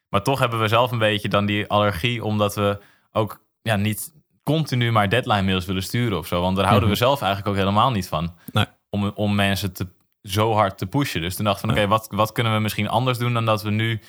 Maar 0.08 0.22
toch 0.22 0.38
hebben 0.38 0.60
we 0.60 0.68
zelf 0.68 0.90
een 0.92 0.98
beetje 0.98 1.28
dan 1.28 1.46
die 1.46 1.66
allergie, 1.68 2.24
omdat 2.24 2.54
we 2.54 2.78
ook 3.12 3.40
ja, 3.62 3.76
niet 3.76 4.12
continu 4.42 4.92
maar 4.92 5.08
deadline 5.08 5.42
mails 5.42 5.64
willen 5.66 5.82
sturen 5.82 6.18
of 6.18 6.26
zo. 6.26 6.40
Want 6.40 6.56
daar 6.56 6.66
houden 6.66 6.88
we 6.88 6.94
zelf 6.94 7.20
eigenlijk 7.22 7.50
ook 7.50 7.56
helemaal 7.62 7.90
niet 7.90 8.08
van. 8.08 8.22
Mhm. 8.24 8.32
Nee. 8.52 8.64
Om, 8.90 9.12
om 9.14 9.34
mensen 9.34 9.72
te, 9.72 9.86
zo 10.22 10.52
hard 10.52 10.78
te 10.78 10.86
pushen. 10.86 11.20
Dus 11.20 11.36
toen 11.36 11.44
dachten 11.44 11.68
we, 11.68 11.74
oké, 11.74 11.86
wat, 11.86 12.08
wat 12.10 12.32
kunnen 12.32 12.54
we 12.54 12.58
misschien 12.58 12.88
anders 12.88 13.18
doen 13.18 13.32
dan 13.34 13.44
dat 13.44 13.62
we 13.62 13.70
nu 13.70 14.00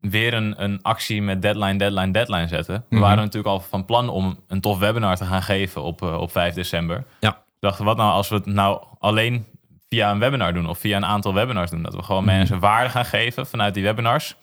weer 0.00 0.34
een, 0.34 0.62
een 0.62 0.82
actie 0.82 1.22
met 1.22 1.42
deadline, 1.42 1.76
deadline, 1.78 2.10
deadline 2.12 2.46
zetten. 2.48 2.74
We 2.74 2.94
Mhm. 2.96 3.00
waren 3.04 3.16
natuurlijk 3.18 3.46
al 3.46 3.60
van 3.60 3.84
plan 3.84 4.08
om 4.08 4.38
een 4.48 4.60
tof 4.60 4.78
webinar 4.78 5.16
te 5.16 5.24
gaan 5.24 5.42
geven 5.42 5.82
op, 5.82 6.02
eh, 6.02 6.20
op 6.20 6.32
5 6.32 6.54
december. 6.54 7.04
Ja. 7.20 7.30
We 7.30 7.66
dachten, 7.66 7.84
wat 7.84 7.96
nou 7.96 8.12
als 8.12 8.28
we 8.28 8.34
het 8.34 8.46
nou 8.46 8.82
alleen 8.98 9.46
via 9.88 10.10
een 10.10 10.18
webinar 10.18 10.52
doen 10.54 10.66
of 10.68 10.78
via 10.78 10.96
een 10.96 11.04
aantal 11.04 11.34
webinars 11.34 11.70
doen? 11.70 11.82
Dat 11.82 11.94
we 11.94 12.02
gewoon 12.02 12.24
Mhm. 12.24 12.36
mensen 12.36 12.58
waarde 12.58 12.90
gaan 12.90 13.04
geven 13.04 13.46
vanuit 13.46 13.74
die 13.74 13.82
webinars. 13.82 14.36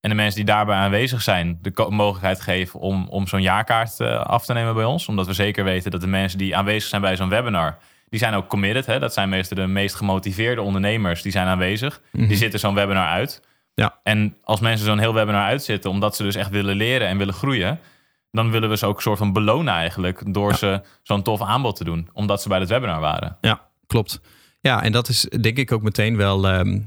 En 0.00 0.10
de 0.10 0.16
mensen 0.16 0.36
die 0.36 0.44
daarbij 0.54 0.76
aanwezig 0.76 1.22
zijn, 1.22 1.58
de 1.62 1.86
mogelijkheid 1.88 2.40
geven 2.40 2.80
om, 2.80 3.06
om 3.08 3.26
zo'n 3.26 3.42
jaarkaart 3.42 4.00
eh, 4.00 4.20
af 4.20 4.44
te 4.44 4.52
nemen 4.52 4.74
bij 4.74 4.84
ons. 4.84 5.08
Omdat 5.08 5.26
we 5.26 5.32
zeker 5.32 5.64
weten 5.64 5.90
dat 5.90 6.00
de 6.00 6.06
mensen 6.06 6.38
die 6.38 6.56
aanwezig 6.56 6.88
zijn 6.88 7.00
bij 7.00 7.16
zo'n 7.16 7.28
webinar, 7.28 7.76
die 8.08 8.18
zijn 8.18 8.34
ook 8.34 8.48
committed. 8.48 8.86
Hè? 8.86 8.98
Dat 8.98 9.12
zijn 9.12 9.28
meestal 9.28 9.56
de 9.56 9.66
meest 9.66 9.94
gemotiveerde 9.94 10.62
ondernemers, 10.62 11.22
die 11.22 11.32
zijn 11.32 11.46
aanwezig. 11.46 12.00
Die 12.12 12.36
zitten 12.36 12.60
zo'n 12.60 12.74
webinar 12.74 13.06
uit. 13.08 13.42
Ja. 13.74 13.98
En 14.02 14.36
als 14.42 14.60
mensen 14.60 14.86
zo'n 14.86 14.98
heel 14.98 15.14
webinar 15.14 15.44
uitzitten, 15.44 15.90
omdat 15.90 16.16
ze 16.16 16.22
dus 16.22 16.34
echt 16.34 16.50
willen 16.50 16.76
leren 16.76 17.08
en 17.08 17.18
willen 17.18 17.34
groeien, 17.34 17.80
dan 18.30 18.50
willen 18.50 18.68
we 18.68 18.76
ze 18.76 18.86
ook 18.86 18.96
een 18.96 19.02
soort 19.02 19.18
van 19.18 19.32
belonen 19.32 19.74
eigenlijk 19.74 20.34
door 20.34 20.54
ze 20.54 20.80
zo'n 21.02 21.22
tof 21.22 21.42
aanbod 21.42 21.76
te 21.76 21.84
doen, 21.84 22.08
omdat 22.12 22.42
ze 22.42 22.48
bij 22.48 22.58
het 22.58 22.68
webinar 22.68 23.00
waren. 23.00 23.36
Ja, 23.40 23.60
klopt. 23.86 24.20
Ja, 24.64 24.82
en 24.82 24.92
dat 24.92 25.08
is 25.08 25.26
denk 25.40 25.58
ik 25.58 25.72
ook 25.72 25.82
meteen 25.82 26.16
wel, 26.16 26.48
ehm, 26.48 26.80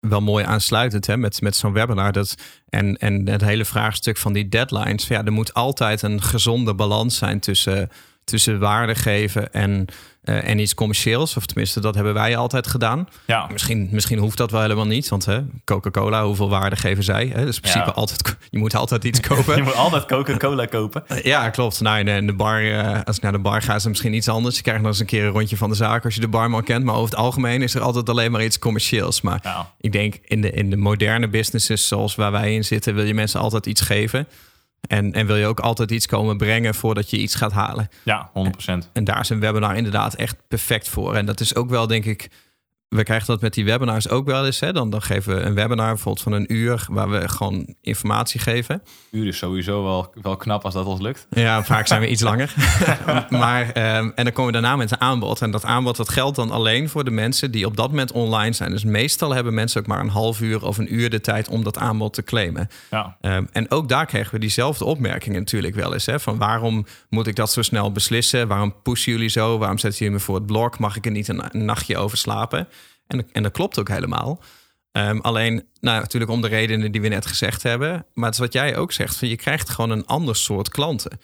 wel 0.00 0.20
mooi 0.20 0.44
aansluitend 0.44 1.06
hè, 1.06 1.16
met, 1.16 1.40
met 1.40 1.56
zo'n 1.56 1.72
webinar. 1.72 2.12
Dat, 2.12 2.34
en, 2.68 2.96
en 2.96 3.28
het 3.28 3.40
hele 3.40 3.64
vraagstuk 3.64 4.16
van 4.16 4.32
die 4.32 4.48
deadlines. 4.48 5.08
Ja, 5.08 5.24
er 5.24 5.32
moet 5.32 5.54
altijd 5.54 6.02
een 6.02 6.22
gezonde 6.22 6.74
balans 6.74 7.16
zijn 7.16 7.40
tussen, 7.40 7.88
tussen 8.24 8.58
waarde 8.58 8.94
geven 8.94 9.52
en, 9.52 9.86
eh, 10.26 10.48
en 10.48 10.58
iets 10.58 10.74
commercieels. 10.74 11.36
Of 11.36 11.46
tenminste, 11.46 11.80
dat 11.80 11.94
hebben 11.94 12.14
wij 12.14 12.36
altijd 12.36 12.66
gedaan. 12.66 13.08
Ja, 13.26 13.46
Misschien, 13.52 13.88
misschien 13.90 14.18
hoeft 14.18 14.36
dat 14.36 14.50
wel 14.50 14.60
helemaal 14.60 14.86
niet. 14.86 15.08
Want 15.08 15.26
Coca-Cola, 15.64 16.24
hoeveel 16.24 16.48
waarde 16.48 16.76
geven 16.76 17.04
zij? 17.04 17.30
Hè? 17.34 17.44
Dus 17.44 17.54
in 17.54 17.60
principe 17.60 17.84
Ja. 17.86 17.92
altijd, 17.92 18.36
je 18.50 18.58
moet 18.58 18.74
altijd 18.74 19.04
iets 19.04 19.20
kopen. 19.28 19.56
je 19.56 19.62
moet 19.62 19.74
altijd 19.74 20.06
Coca-Cola 20.06 20.66
kopen. 20.66 21.04
Ja, 21.22 21.50
klopt. 21.50 21.80
Nou, 21.80 22.08
in 22.08 22.26
de 22.26 22.32
bar, 22.34 22.62
eh, 22.70 23.00
als 23.04 23.16
ik 23.16 23.22
naar 23.22 23.32
de 23.32 23.38
bar 23.38 23.62
ga, 23.62 23.74
is 23.74 23.82
het 23.82 23.88
misschien 23.90 24.14
iets 24.14 24.28
anders. 24.28 24.56
Je 24.56 24.62
krijgt 24.62 24.80
nog 24.80 24.90
eens 24.90 25.00
een 25.00 25.06
keer 25.06 25.24
een 25.24 25.30
rondje 25.32 25.56
van 25.56 25.68
de 25.68 25.74
zaak 25.76 26.04
als 26.04 26.14
je 26.14 26.20
de 26.20 26.28
barman 26.28 26.62
kent. 26.64 26.84
Maar 26.84 26.94
over 26.94 27.08
het 27.10 27.18
algemeen 27.18 27.62
is 27.62 27.74
er 27.74 27.80
altijd 27.80 28.08
alleen 28.08 28.30
maar 28.32 28.44
iets 28.44 28.58
commercieels. 28.58 29.20
Maar 29.20 29.40
Ja. 29.42 29.72
ik 29.80 29.92
denk 29.92 30.14
in 30.24 30.40
de, 30.40 30.50
in 30.50 30.70
de 30.70 30.76
moderne 30.76 31.28
businesses 31.28 31.88
zoals 31.88 32.14
waar 32.14 32.32
wij 32.32 32.54
in 32.54 32.64
zitten, 32.64 32.94
wil 32.94 33.04
je 33.04 33.14
mensen 33.14 33.40
altijd 33.40 33.66
iets 33.66 33.80
geven. 33.80 34.26
En, 34.86 35.12
en 35.12 35.26
wil 35.26 35.36
je 35.36 35.46
ook 35.46 35.60
altijd 35.60 35.90
iets 35.90 36.06
komen 36.06 36.36
brengen 36.36 36.74
voordat 36.74 37.10
je 37.10 37.18
iets 37.18 37.34
gaat 37.34 37.52
halen. 37.52 37.88
Ja, 38.02 38.30
100%. 38.30 38.92
En 38.92 39.04
daar 39.04 39.20
is 39.20 39.28
een 39.28 39.40
webinar 39.40 39.76
inderdaad 39.76 40.14
echt 40.14 40.36
perfect 40.48 40.88
voor. 40.88 41.14
En 41.14 41.26
dat 41.26 41.40
is 41.40 41.54
ook 41.54 41.70
wel, 41.70 41.86
denk 41.86 42.04
ik. 42.04 42.28
We 42.88 43.02
krijgen 43.02 43.26
dat 43.26 43.40
met 43.40 43.54
die 43.54 43.64
webinars 43.64 44.08
ook 44.08 44.26
wel 44.26 44.46
eens. 44.46 44.60
Hè? 44.60 44.72
Dan, 44.72 44.90
dan 44.90 45.02
geven 45.02 45.36
we 45.36 45.42
een 45.42 45.54
webinar 45.54 45.86
bijvoorbeeld 45.88 46.22
van 46.22 46.32
een 46.32 46.52
uur 46.54 46.86
waar 46.90 47.10
we 47.10 47.28
gewoon 47.28 47.74
informatie 47.80 48.40
geven. 48.40 48.82
Uur 49.10 49.26
is 49.26 49.38
sowieso 49.38 49.82
wel, 49.82 50.12
wel 50.22 50.36
knap 50.36 50.64
als 50.64 50.74
dat 50.74 50.86
ons 50.86 51.00
lukt. 51.00 51.26
Ja, 51.30 51.64
vaak 51.64 51.86
zijn 51.86 52.00
we 52.00 52.08
iets 52.08 52.22
langer. 52.22 52.54
maar, 53.30 53.70
ehm, 53.70 54.10
en 54.14 54.24
dan 54.24 54.32
komen 54.32 54.52
we 54.52 54.60
daarna 54.60 54.76
met 54.76 54.90
een 54.90 55.00
aanbod. 55.00 55.42
En 55.42 55.50
dat 55.50 55.64
aanbod 55.64 55.96
dat 55.96 56.08
geldt 56.08 56.36
dan 56.36 56.50
alleen 56.50 56.88
voor 56.88 57.04
de 57.04 57.10
mensen 57.10 57.50
die 57.50 57.66
op 57.66 57.76
dat 57.76 57.88
moment 57.88 58.12
online 58.12 58.52
zijn. 58.52 58.70
Dus 58.70 58.84
meestal 58.84 59.34
hebben 59.34 59.54
mensen 59.54 59.80
ook 59.80 59.86
maar 59.86 60.00
een 60.00 60.08
half 60.08 60.40
uur 60.40 60.64
of 60.64 60.78
een 60.78 60.94
uur 60.94 61.10
de 61.10 61.20
tijd 61.20 61.48
om 61.48 61.64
dat 61.64 61.78
aanbod 61.78 62.12
te 62.14 62.22
claimen. 62.22 62.68
Ja, 62.90 63.16
Ehm, 63.20 63.44
en 63.52 63.70
ook 63.70 63.88
daar 63.88 64.06
krijgen 64.06 64.34
we 64.34 64.40
diezelfde 64.40 64.84
opmerkingen 64.84 65.38
natuurlijk 65.38 65.74
wel 65.74 65.92
eens. 65.92 66.06
Hè? 66.06 66.20
Van 66.20 66.38
waarom 66.38 66.86
moet 67.08 67.26
ik 67.26 67.36
dat 67.36 67.52
zo 67.52 67.62
snel 67.62 67.92
beslissen? 67.92 68.48
Waarom 68.48 68.74
pushen 68.82 69.12
jullie 69.12 69.28
zo? 69.28 69.58
Waarom 69.58 69.78
zetten 69.78 69.98
jullie 69.98 70.14
me 70.14 70.24
voor 70.24 70.34
het 70.34 70.46
blok? 70.46 70.78
Mag 70.78 70.96
ik 70.96 71.04
er 71.04 71.10
niet 71.10 71.28
een, 71.28 71.42
een 71.50 71.64
nachtje 71.64 71.96
over 71.96 72.18
slapen? 72.18 72.68
En, 73.06 73.26
en 73.32 73.42
dat 73.42 73.52
klopt 73.52 73.78
ook 73.78 73.88
helemaal. 73.88 74.40
Ehm, 74.92 75.18
alleen, 75.18 75.64
nou, 75.80 76.00
natuurlijk 76.00 76.32
om 76.32 76.40
de 76.40 76.48
redenen 76.48 76.92
die 76.92 77.00
we 77.00 77.08
net 77.08 77.26
gezegd 77.26 77.62
hebben. 77.62 78.06
Maar 78.14 78.24
het 78.24 78.34
is 78.34 78.40
wat 78.40 78.52
jij 78.52 78.76
ook 78.76 78.92
zegt. 78.92 79.16
Van 79.16 79.28
je 79.28 79.36
krijgt 79.36 79.68
gewoon 79.68 79.90
een 79.90 80.06
ander 80.06 80.36
soort 80.36 80.68
klanten. 80.68 81.20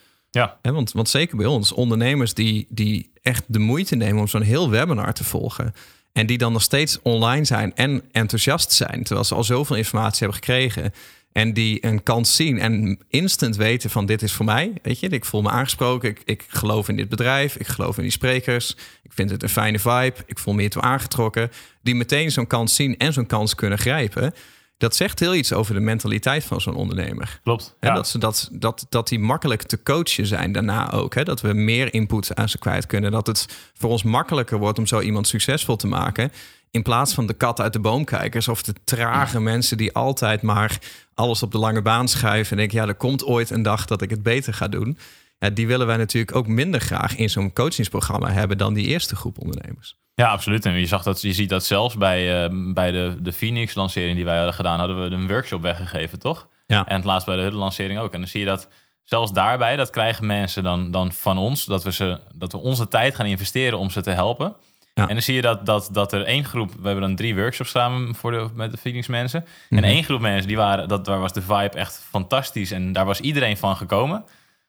ja, 0.62 0.72
want, 0.72 0.92
want 0.92 1.08
zeker 1.08 1.36
bij 1.36 1.46
ons, 1.46 1.72
ondernemers 1.72 2.34
die, 2.34 2.66
die 2.68 3.10
echt 3.22 3.44
de 3.46 3.58
moeite 3.58 3.96
nemen 3.96 4.20
om 4.20 4.28
zo'n 4.28 4.42
heel 4.42 4.70
webinar 4.70 5.14
te 5.14 5.24
volgen. 5.24 5.74
En 6.12 6.26
die 6.26 6.38
dan 6.38 6.52
nog 6.52 6.62
steeds 6.62 6.98
online 7.02 7.44
zijn 7.44 7.74
en 7.74 8.02
enthousiast 8.10 8.72
zijn. 8.72 9.02
Terwijl 9.02 9.26
ze 9.26 9.34
al 9.34 9.44
zoveel 9.44 9.76
informatie 9.76 10.18
hebben 10.18 10.36
gekregen. 10.36 10.92
En 11.32 11.52
die 11.52 11.86
een 11.86 12.02
kans 12.02 12.36
zien 12.36 12.58
en 12.58 12.98
instant 13.08 13.56
weten 13.56 13.90
van 13.90 14.06
dit 14.06 14.22
is 14.22 14.32
voor 14.32 14.44
mij. 14.44 14.72
Weet 14.82 15.00
je, 15.00 15.08
ik 15.08 15.24
voel 15.24 15.42
me 15.42 15.50
aangesproken. 15.50 16.08
Ik, 16.08 16.22
ik 16.24 16.44
geloof 16.48 16.88
in 16.88 16.96
dit 16.96 17.08
bedrijf. 17.08 17.56
Ik 17.56 17.66
geloof 17.66 17.96
in 17.96 18.02
die 18.02 18.12
sprekers. 18.12 18.76
Ik 19.02 19.12
vind 19.12 19.30
het 19.30 19.42
een 19.42 19.48
fijne 19.48 19.78
vibe. 19.78 20.14
Ik 20.26 20.38
voel 20.38 20.54
me 20.54 20.60
hiertoe 20.60 20.82
aangetrokken. 20.82 21.50
Die 21.82 21.94
meteen 21.94 22.30
zo'n 22.30 22.46
kans 22.46 22.74
zien 22.74 22.96
en 22.96 23.12
zo'n 23.12 23.26
kans 23.26 23.54
kunnen 23.54 23.78
grijpen. 23.78 24.34
Dat 24.82 24.96
zegt 24.96 25.20
heel 25.20 25.34
iets 25.34 25.52
over 25.52 25.74
de 25.74 25.80
mentaliteit 25.80 26.44
van 26.44 26.60
zo'n 26.60 26.74
ondernemer. 26.74 27.40
klopt. 27.42 27.76
Ja. 27.80 27.94
dat, 27.94 28.08
ze 28.08 28.18
dat, 28.18 28.48
dat, 28.52 28.86
dat 28.88 29.08
die 29.08 29.18
makkelijk 29.18 29.62
te 29.62 29.82
coachen 29.82 30.26
zijn 30.26 30.52
daarna 30.52 30.92
ook. 30.92 31.14
Hè? 31.14 31.22
Dat 31.22 31.40
we 31.40 31.52
meer 31.52 31.94
input 31.94 32.34
aan 32.34 32.48
ze 32.48 32.58
kwijt 32.58 32.86
kunnen. 32.86 33.10
Dat 33.10 33.26
het 33.26 33.46
voor 33.74 33.90
ons 33.90 34.02
makkelijker 34.02 34.58
wordt 34.58 34.78
om 34.78 34.86
zo 34.86 35.00
iemand 35.00 35.26
succesvol 35.26 35.76
te 35.76 35.86
maken. 35.86 36.32
In 36.72 36.82
plaats 36.82 37.14
van 37.14 37.26
de 37.26 37.34
kat 37.34 37.60
uit 37.60 37.72
de 37.72 37.80
boom 37.80 38.04
kijkers 38.04 38.48
of 38.48 38.62
de 38.62 38.74
trage 38.84 39.40
mensen 39.40 39.76
die 39.76 39.92
altijd 39.92 40.42
maar 40.42 40.78
alles 41.14 41.42
op 41.42 41.52
de 41.52 41.58
lange 41.58 41.82
baan 41.82 42.08
schuiven. 42.08 42.50
En 42.50 42.56
denken, 42.56 42.80
ja, 42.80 42.86
er 42.86 42.94
komt 42.94 43.24
ooit 43.24 43.50
een 43.50 43.62
dag 43.62 43.84
dat 43.84 44.02
ik 44.02 44.10
het 44.10 44.22
beter 44.22 44.54
ga 44.54 44.68
doen. 44.68 44.98
Ja, 45.38 45.50
die 45.50 45.66
willen 45.66 45.86
wij 45.86 45.96
natuurlijk 45.96 46.36
ook 46.36 46.46
minder 46.46 46.80
graag 46.80 47.16
in 47.16 47.30
zo'n 47.30 47.52
coachingsprogramma 47.52 48.30
hebben 48.30 48.58
dan 48.58 48.74
die 48.74 48.86
eerste 48.86 49.16
groep 49.16 49.38
ondernemers. 49.38 49.96
Ja, 50.14 50.28
absoluut. 50.28 50.64
En 50.64 50.72
je, 50.72 50.86
zag 50.86 51.02
dat, 51.02 51.22
je 51.22 51.32
ziet 51.32 51.48
dat 51.48 51.64
zelfs 51.64 51.96
bij, 51.96 52.44
eh, 52.44 52.50
bij 52.72 52.90
de, 52.90 53.16
de 53.20 53.32
Phoenix-lancering 53.32 54.16
die 54.16 54.24
wij 54.24 54.36
hadden 54.36 54.54
gedaan, 54.54 54.78
hadden 54.78 55.02
we 55.02 55.16
een 55.16 55.28
workshop 55.28 55.62
weggegeven, 55.62 56.18
toch? 56.18 56.48
Ja. 56.66 56.86
En 56.86 56.96
het 56.96 57.04
laatst 57.04 57.26
bij 57.26 57.36
de 57.36 57.42
Hudde-lancering 57.42 57.98
ook. 57.98 58.12
En 58.12 58.20
dan 58.20 58.28
zie 58.28 58.40
je 58.40 58.46
dat 58.46 58.68
zelfs 59.02 59.32
daarbij, 59.32 59.76
dat 59.76 59.90
krijgen 59.90 60.26
mensen 60.26 60.62
dan, 60.62 60.90
dan 60.90 61.12
van 61.12 61.38
ons, 61.38 61.64
dat 61.64 61.84
we, 61.84 61.92
ze, 61.92 62.20
dat 62.34 62.52
we 62.52 62.58
onze 62.58 62.88
tijd 62.88 63.14
gaan 63.14 63.26
investeren 63.26 63.78
om 63.78 63.90
ze 63.90 64.00
te 64.00 64.10
helpen. 64.10 64.56
Ja. 64.94 65.08
En 65.08 65.14
dan 65.14 65.22
zie 65.22 65.34
je 65.34 65.42
dat, 65.42 65.66
dat, 65.66 65.88
dat 65.92 66.12
er 66.12 66.24
één 66.24 66.44
groep, 66.44 66.70
we 66.70 66.86
hebben 66.86 67.00
dan 67.00 67.16
drie 67.16 67.34
workshops 67.34 67.70
samen 67.70 68.14
voor 68.14 68.30
de, 68.30 68.48
met 68.54 68.70
de 68.70 68.76
Phoenix 68.76 69.06
mensen. 69.06 69.44
Mhm. 69.68 69.82
En 69.82 69.90
één 69.90 70.04
groep 70.04 70.20
mensen, 70.20 70.48
die 70.48 70.56
waren, 70.56 70.88
dat, 70.88 71.04
daar 71.04 71.20
was 71.20 71.32
de 71.32 71.42
vibe 71.42 71.78
echt 71.78 72.06
fantastisch 72.10 72.70
en 72.70 72.92
daar 72.92 73.04
was 73.04 73.20
iedereen 73.20 73.56
van 73.56 73.76
gekomen. 73.76 74.24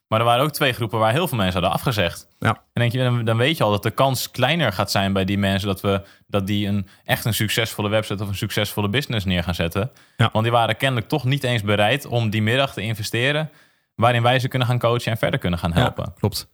Maar 0.07 0.19
er 0.19 0.27
waren 0.27 0.43
ook 0.43 0.51
twee 0.51 0.73
groepen 0.73 0.99
waar 0.99 1.11
heel 1.11 1.27
veel 1.27 1.37
mensen 1.37 1.61
hadden 1.61 1.79
afgezegd. 1.79 2.27
Ja. 2.39 2.49
En 2.49 2.81
denk 2.81 2.91
je, 2.91 2.97
dan, 2.97 3.25
dan 3.25 3.37
weet 3.37 3.57
je 3.57 3.63
al 3.63 3.71
dat 3.71 3.83
de 3.83 3.91
kans 3.91 4.31
kleiner 4.31 4.73
gaat 4.73 4.91
zijn 4.91 5.13
bij 5.13 5.25
die 5.25 5.37
mensen 5.37 5.67
dat 5.67 5.81
we 5.81 6.01
dat 6.27 6.47
die 6.47 6.67
een 6.67 6.87
echt 7.03 7.25
een 7.25 7.33
succesvolle 7.33 7.89
website 7.89 8.23
of 8.23 8.29
een 8.29 8.35
succesvolle 8.35 8.89
business 8.89 9.25
neer 9.25 9.43
gaan 9.43 9.55
zetten. 9.55 9.91
Ja. 10.17 10.29
Want 10.31 10.43
die 10.43 10.53
waren 10.53 10.77
kennelijk 10.77 11.07
toch 11.07 11.23
niet 11.23 11.43
eens 11.43 11.61
bereid 11.61 12.05
om 12.05 12.29
die 12.29 12.41
middag 12.41 12.73
te 12.73 12.81
investeren 12.81 13.49
waarin 13.95 14.21
wij 14.21 14.39
ze 14.39 14.47
kunnen 14.47 14.67
gaan 14.67 14.79
coachen 14.79 15.11
en 15.11 15.17
verder 15.17 15.39
kunnen 15.39 15.59
gaan 15.59 15.73
helpen. 15.73 16.03
Ja, 16.07 16.13
klopt. 16.19 16.47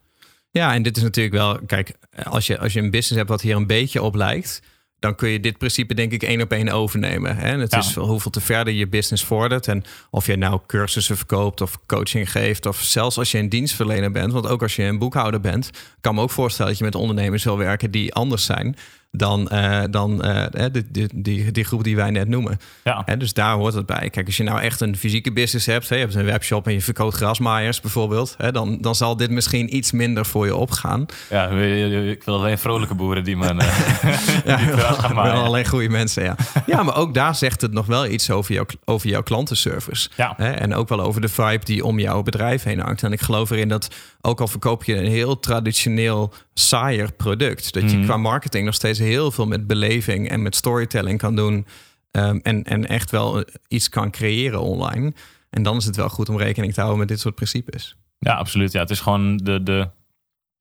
Ja, 0.52 0.74
en 0.74 0.82
dit 0.84 0.98
is 0.98 1.04
natuurlijk 1.04 1.36
wel, 1.36 1.60
kijk, 1.66 1.92
als 2.24 2.48
je, 2.48 2.60
als 2.60 2.74
je 2.74 2.80
een 2.80 2.92
business 2.92 3.16
hebt 3.18 3.30
wat 3.30 3.42
hier 3.42 3.56
een 3.56 3.68
beetje 3.68 4.02
op 4.02 4.16
lijkt, 4.16 4.62
dan 5.00 5.16
kun 5.16 5.30
je 5.30 5.40
dit 5.40 5.58
principe 5.58 5.94
denk 5.94 6.12
ik 6.12 6.24
één 6.24 6.42
op 6.42 6.52
één 6.52 6.70
overnemen. 6.70 7.36
Hè? 7.38 7.48
En 7.48 7.60
het 7.60 7.72
Ja. 7.72 7.80
is 7.80 7.96
hoeveel 7.96 8.32
te 8.32 8.42
verder 8.42 8.74
je 8.74 8.88
business 8.88 9.24
vordert. 9.24 9.68
En 9.68 9.84
of 10.10 10.26
je 10.26 10.36
nou 10.36 10.60
cursussen 10.68 11.18
verkoopt 11.18 11.62
of 11.62 11.80
coaching 11.86 12.32
geeft. 12.32 12.66
Of 12.66 12.82
zelfs 12.82 13.18
als 13.18 13.32
je 13.32 13.38
een 13.38 13.50
dienstverlener 13.50 14.12
bent. 14.12 14.32
Want 14.34 14.48
ook 14.48 14.62
als 14.62 14.76
je 14.76 14.84
een 14.84 14.98
boekhouder 15.00 15.40
bent, 15.42 15.70
kan 16.02 16.16
me 16.16 16.22
ook 16.22 16.30
voorstellen 16.32 16.70
dat 16.72 16.80
je 16.80 16.86
met 16.86 16.96
ondernemers 16.96 17.44
wil 17.44 17.58
werken 17.58 17.92
die 17.92 18.14
anders 18.14 18.46
zijn 18.46 18.76
dan, 19.12 19.50
eh, 19.50 19.82
dan 19.92 20.24
eh, 20.24 20.46
de, 20.72 20.92
de, 20.92 21.10
die, 21.16 21.52
die 21.52 21.64
groep 21.64 21.84
die 21.84 21.96
wij 21.96 22.10
net 22.10 22.28
noemen. 22.28 22.58
Ja. 22.84 23.02
Hè, 23.06 23.18
dus 23.18 23.34
daar 23.34 23.54
hoort 23.56 23.74
het 23.74 23.86
bij. 23.86 24.10
Kijk, 24.10 24.26
als 24.26 24.38
je 24.38 24.44
nou 24.44 24.60
echt 24.62 24.82
een 24.82 24.98
fysieke 24.98 25.32
business 25.34 25.66
hebt, 25.66 25.90
hè, 25.90 25.96
je 25.96 26.02
hebt 26.02 26.16
een 26.16 26.26
webshop 26.26 26.68
en 26.68 26.74
je 26.74 26.82
verkoopt 26.82 27.16
grasmaaiers 27.16 27.82
bijvoorbeeld, 27.82 28.36
hè, 28.38 28.52
dan, 28.52 28.78
dan 28.82 28.96
zal 28.96 29.18
dit 29.18 29.30
misschien 29.32 29.76
iets 29.76 29.92
minder 29.92 30.26
voor 30.26 30.46
je 30.46 30.56
opgaan. 30.56 31.06
Ja, 31.30 31.48
ik 31.50 32.24
wil 32.24 32.36
alleen 32.36 32.58
vrolijke 32.58 32.96
boeren 32.96 33.24
die 33.24 33.38
men 33.38 33.60
eh, 33.60 33.68
Ja, 34.46 34.56
die 34.58 34.68
gras 34.68 34.98
gaan 34.98 35.16
wel 35.16 35.24
maaien. 35.24 35.44
alleen 35.44 35.68
goede 35.68 35.90
mensen, 35.90 36.24
ja. 36.24 36.36
Ja, 36.66 36.84
maar 36.84 36.96
ook 36.96 37.14
daar 37.14 37.36
zegt 37.36 37.62
het 37.62 37.72
nog 37.74 37.86
wel 37.86 38.06
iets 38.06 38.30
over, 38.32 38.54
jouw 38.54 38.66
over 38.86 39.10
jouw 39.10 39.24
klantenservice. 39.24 40.10
Ja. 40.18 40.34
Hè, 40.38 40.52
en 40.52 40.76
ook 40.76 40.90
wel 40.90 41.02
over 41.02 41.22
de 41.22 41.30
vibe 41.30 41.66
die 41.66 41.86
om 41.86 42.00
jouw 42.00 42.22
bedrijf 42.24 42.64
heen 42.64 42.80
hangt. 42.80 43.04
En 43.04 43.12
ik 43.12 43.22
geloof 43.22 43.50
erin 43.50 43.68
dat, 43.70 43.88
ook 44.22 44.42
al 44.42 44.48
verkoop 44.48 44.84
je 44.84 44.96
een 44.96 45.08
heel 45.12 45.40
traditioneel 45.40 46.34
saaier 46.54 47.12
product, 47.14 47.74
dat 47.74 47.92
je 47.92 47.98
Mhm. 47.98 48.06
qua 48.06 48.18
marketing 48.18 48.66
nog 48.66 48.74
steeds 48.74 48.99
heel 49.00 49.32
veel 49.32 49.46
met 49.48 49.68
beleving 49.68 50.30
en 50.30 50.42
met 50.42 50.56
storytelling 50.56 51.20
kan 51.20 51.36
doen. 51.36 51.66
ehm, 52.12 52.40
en, 52.44 52.64
en 52.64 52.88
echt 52.88 53.12
wel 53.12 53.44
iets 53.68 53.90
kan 53.90 54.12
creëren 54.12 54.62
online. 54.62 55.14
En 55.50 55.64
dan 55.64 55.78
is 55.78 55.86
het 55.86 55.96
wel 55.96 56.10
goed 56.10 56.30
om 56.30 56.38
rekening 56.38 56.74
te 56.74 56.80
houden 56.80 57.00
met 57.00 57.08
dit 57.08 57.20
soort 57.20 57.36
principes. 57.36 57.96
Ja, 58.20 58.34
absoluut. 58.34 58.72
Ja, 58.72 58.80
het 58.80 58.90
is 58.90 59.00
gewoon 59.00 59.38
de, 59.38 59.64
de, 59.64 59.90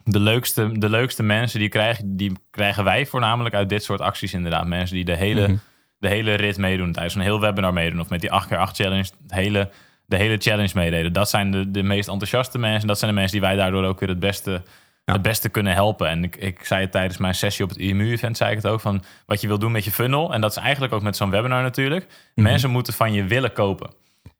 de 0.04 0.20
leukste, 0.20 0.78
de 0.78 0.88
leukste 0.88 1.22
mensen 1.22 1.58
die 1.60 1.68
krijgen, 1.68 2.16
die 2.16 2.32
krijgen 2.50 2.84
wij 2.84 3.06
voornamelijk 3.06 3.54
uit 3.54 3.68
dit 3.68 3.82
soort 3.84 4.00
acties 4.00 4.32
inderdaad. 4.34 4.66
Mensen 4.66 4.96
die 4.96 5.04
de 5.04 5.16
hele, 5.16 5.48
Mhm. 5.48 5.56
de 5.98 6.08
hele 6.08 6.34
rit 6.34 6.56
meedoen, 6.58 6.92
tijdens 6.92 7.14
een 7.14 7.20
heel 7.20 7.40
webinar 7.40 7.72
meedoen. 7.72 8.00
Of 8.00 8.08
met 8.08 8.20
die 8.20 8.30
8x8 8.30 8.76
challenge, 8.76 9.10
het 9.22 9.32
hele, 9.34 9.70
de 10.06 10.16
hele 10.16 10.36
challenge 10.38 10.72
meededen. 10.74 11.12
Dat 11.12 11.28
zijn 11.30 11.50
de, 11.50 11.70
de 11.70 11.82
meest 11.82 12.08
enthousiaste 12.08 12.58
mensen. 12.58 12.88
Dat 12.88 12.98
zijn 12.98 13.10
de 13.10 13.16
mensen 13.16 13.38
die 13.38 13.48
wij 13.48 13.56
daardoor 13.56 13.84
ook 13.84 14.00
weer 14.00 14.08
het 14.08 14.18
beste, 14.20 14.62
Ja. 15.08 15.14
het 15.14 15.22
beste 15.22 15.48
kunnen 15.48 15.72
helpen. 15.72 16.08
En 16.08 16.24
ik, 16.24 16.36
ik 16.36 16.64
zei 16.64 16.80
het 16.80 16.92
tijdens 16.92 17.18
mijn 17.18 17.34
sessie 17.34 17.64
op 17.64 17.70
het 17.70 17.78
IMU-event, 17.78 18.36
zei 18.36 18.50
ik 18.50 18.56
het 18.56 18.66
ook, 18.66 18.80
van 18.80 19.02
wat 19.26 19.40
je 19.40 19.46
wil 19.46 19.58
doen 19.58 19.72
met 19.72 19.84
je 19.84 19.90
funnel. 19.90 20.32
En 20.32 20.40
dat 20.40 20.50
is 20.50 20.56
eigenlijk 20.56 20.92
ook 20.92 21.02
met 21.02 21.16
zo'n 21.16 21.30
webinar 21.30 21.62
natuurlijk. 21.62 22.06
Mensen 22.34 22.70
moeten 22.70 22.92
van 22.92 23.12
je 23.12 23.24
willen 23.24 23.52
kopen. 23.52 23.90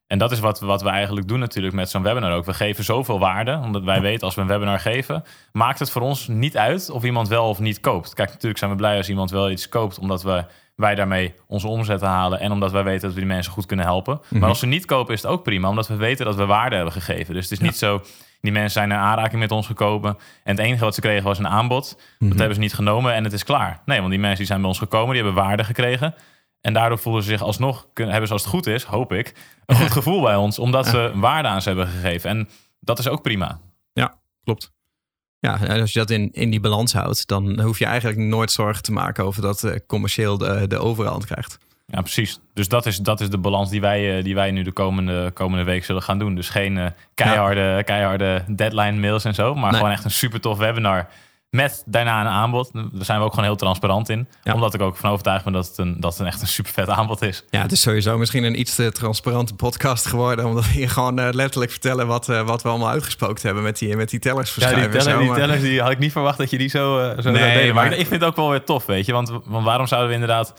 En 0.07 0.19
dat 0.19 0.33
is 0.33 0.41
wat, 0.41 0.61
wat 0.61 0.83
we 0.83 0.89
eigenlijk 0.89 1.29
doen 1.29 1.39
natuurlijk 1.39 1.75
met 1.75 1.91
zo'n 1.91 2.03
webinar 2.03 2.33
ook. 2.33 2.45
We 2.45 2.55
geven 2.55 2.85
zoveel 2.85 3.19
waarde, 3.19 3.61
omdat 3.65 3.83
wij 3.83 4.01
weten 4.01 4.23
als 4.23 4.35
we 4.35 4.41
een 4.41 4.47
webinar 4.47 4.81
geven, 4.81 5.25
maakt 5.53 5.79
het 5.79 5.91
voor 5.91 6.03
ons 6.03 6.29
niet 6.29 6.57
uit 6.57 6.91
of 6.91 7.05
iemand 7.05 7.29
wel 7.29 7.49
of 7.49 7.59
niet 7.59 7.81
koopt. 7.81 8.15
Kijk, 8.15 8.29
natuurlijk 8.29 8.59
zijn 8.59 8.71
we 8.71 8.77
blij 8.77 8.97
als 8.97 9.09
iemand 9.09 9.31
wel 9.31 9.51
iets 9.51 9.69
koopt, 9.69 9.99
omdat 9.99 10.23
we, 10.23 10.45
wij 10.75 10.95
daarmee 10.95 11.35
onze 11.47 11.69
omzet 11.69 12.01
halen 12.01 12.41
en 12.41 12.53
omdat 12.53 12.73
wij 12.73 12.85
weten 12.85 13.01
dat 13.01 13.13
we 13.13 13.21
die 13.21 13.29
mensen 13.29 13.53
goed 13.53 13.67
kunnen 13.67 13.87
helpen. 13.87 14.21
Maar 14.29 14.49
als 14.49 14.59
ze 14.59 14.67
niet 14.67 14.85
kopen 14.85 15.15
is 15.15 15.23
het 15.23 15.31
ook 15.31 15.43
prima, 15.43 15.69
omdat 15.69 15.89
we 15.89 15.97
weten 15.97 16.25
dat 16.25 16.37
we 16.37 16.47
waarde 16.47 16.77
hebben 16.77 16.93
gegeven. 16.93 17.35
Dus 17.35 17.43
het 17.43 17.53
is 17.53 17.67
niet 17.67 17.77
zo, 17.77 18.03
die 18.41 18.53
mensen 18.53 18.71
zijn 18.71 18.91
in 18.91 18.97
aanraking 18.97 19.41
met 19.41 19.51
ons 19.51 19.67
gekomen 19.67 20.17
en 20.45 20.57
het 20.57 20.65
enige 20.65 20.85
wat 20.85 20.95
ze 20.95 21.01
kregen 21.01 21.25
was 21.25 21.39
een 21.39 21.49
aanbod. 21.49 22.01
Dat 22.19 22.39
hebben 22.39 22.55
ze 22.55 22.61
niet 22.61 22.75
genomen 22.75 23.15
en 23.15 23.25
het 23.25 23.33
is 23.33 23.45
klaar. 23.45 23.83
Nee, 23.85 23.99
want 23.99 24.11
die 24.11 24.19
mensen 24.19 24.39
die 24.39 24.47
zijn 24.47 24.61
bij 24.61 24.69
ons 24.69 24.79
gekomen, 24.79 25.15
die 25.15 25.23
hebben 25.25 25.43
waarde 25.43 25.65
gekregen. 25.65 26.15
En 26.61 26.73
daardoor 26.73 26.99
voelen 26.99 27.23
ze 27.23 27.29
zich 27.29 27.43
alsnog, 27.43 27.87
hebben 27.95 28.27
ze 28.27 28.33
als 28.33 28.43
het 28.43 28.51
goed 28.51 28.67
is, 28.67 28.83
hoop 28.83 29.13
ik, 29.13 29.35
een 29.67 29.77
goed 29.77 29.93
gevoel 29.99 30.23
bij 30.23 30.37
ons. 30.37 30.59
Omdat 30.59 30.87
ze 30.87 31.13
waarde 31.15 31.49
aan 31.49 31.63
ze 31.63 31.69
hebben 31.69 31.87
gegeven. 31.87 32.31
En 32.31 32.49
dat 32.81 32.99
is 32.99 33.09
ook 33.09 33.23
prima. 33.23 33.61
Ja, 33.93 34.15
klopt. 34.45 34.73
Ja, 35.41 35.61
en 35.61 35.81
als 35.81 35.93
je 35.93 35.99
dat 35.99 36.11
in, 36.11 36.33
in 36.33 36.51
die 36.51 36.61
balans 36.61 36.93
houdt, 36.93 37.27
dan 37.27 37.61
hoef 37.61 37.79
je 37.79 37.85
eigenlijk 37.85 38.19
nooit 38.19 38.51
zorgen 38.51 38.83
te 38.83 38.93
maken 38.93 39.25
over 39.25 39.43
dat 39.43 39.65
eh, 39.65 39.75
commercieel 39.87 40.39
de, 40.39 40.67
de 40.67 40.79
overhand 40.79 41.27
krijgt. 41.27 41.59
Ja, 41.93 42.01
precies. 42.01 42.41
Dus 42.55 42.69
dat 42.69 42.87
is, 42.87 42.97
dat 42.99 43.21
is 43.21 43.31
de 43.31 43.39
balans 43.39 43.71
die 43.71 43.81
wij, 43.81 44.17
eh, 44.19 44.25
die 44.25 44.35
wij 44.35 44.51
nu 44.51 44.63
de 44.63 44.73
komende, 44.73 45.31
komende 45.35 45.65
week 45.65 45.85
zullen 45.85 46.03
gaan 46.03 46.19
doen. 46.19 46.35
Dus 46.35 46.49
geen 46.49 46.79
eh, 46.79 46.87
keiharde, 47.15 47.83
keiharde 47.85 48.45
deadline 48.49 48.93
mails 49.01 49.25
en 49.25 49.35
zo. 49.35 49.55
Maar 49.55 49.71
Nee. 49.71 49.77
gewoon 49.81 49.95
echt 49.95 50.05
een 50.05 50.11
super 50.11 50.41
tof 50.41 50.59
webinar. 50.59 51.09
Met 51.51 51.83
daarna 51.87 52.21
een 52.21 52.27
aanbod. 52.27 52.71
Daar 52.73 52.83
zijn 53.05 53.19
we 53.19 53.25
ook 53.25 53.31
gewoon 53.31 53.45
heel 53.45 53.57
transparant 53.57 54.09
in. 54.09 54.29
Ja. 54.43 54.53
Omdat 54.55 54.75
ik 54.75 54.81
ook 54.81 54.97
van 54.97 55.11
overtuigd 55.11 55.45
ben 55.45 55.53
dat 55.53 55.67
het, 55.67 55.79
een, 55.79 56.01
dat 56.01 56.11
het 56.13 56.21
een 56.21 56.27
echt 56.27 56.41
een 56.41 56.47
super 56.47 56.73
vet 56.73 56.89
aanbod 56.89 57.23
is. 57.23 57.45
Ja, 57.51 57.63
het 57.63 57.73
is 57.73 57.81
sowieso 57.81 58.19
misschien 58.19 58.45
een 58.45 58.61
iets 58.61 58.75
te 58.75 58.93
transparante 58.93 59.55
podcast 59.55 60.07
geworden. 60.07 60.45
Omdat 60.45 60.65
we 60.67 60.73
hier 60.73 60.91
gewoon 60.91 61.19
eh, 61.19 61.29
letterlijk 61.33 61.71
vertellen 61.71 62.07
wat, 62.07 62.27
wat 62.27 62.63
we 62.63 62.69
allemaal 62.69 62.89
uitgespookt 62.89 63.43
hebben 63.43 63.63
met 63.63 63.79
die, 63.79 63.97
met 63.97 64.11
die 64.11 64.19
tellers 64.21 64.55
Ja, 64.55 64.55
die, 64.55 64.63
verschuiven. 64.65 64.99
teller, 64.99 65.13
en 65.15 65.19
die 65.21 65.29
maar- 65.29 65.39
tellers 65.39 65.61
die 65.61 65.81
had 65.83 65.91
ik 65.91 65.99
niet 65.99 66.13
verwacht 66.13 66.39
dat 66.39 66.51
je 66.51 66.59
die 66.59 66.69
zo, 66.69 66.99
eh, 66.99 67.23
zo 67.23 67.31
Nee, 67.31 67.73
maar- 67.73 67.87
ik 67.93 68.07
vind 68.07 68.21
het 68.21 68.25
ook 68.25 68.37
wel 68.37 68.51
weer 68.51 68.65
tof, 68.65 68.87
weet 68.87 69.07
je. 69.07 69.13
Want, 69.13 69.33
want 69.45 69.65
waarom 69.65 69.87
zouden 69.87 70.09
we 70.09 70.15
inderdaad 70.15 70.55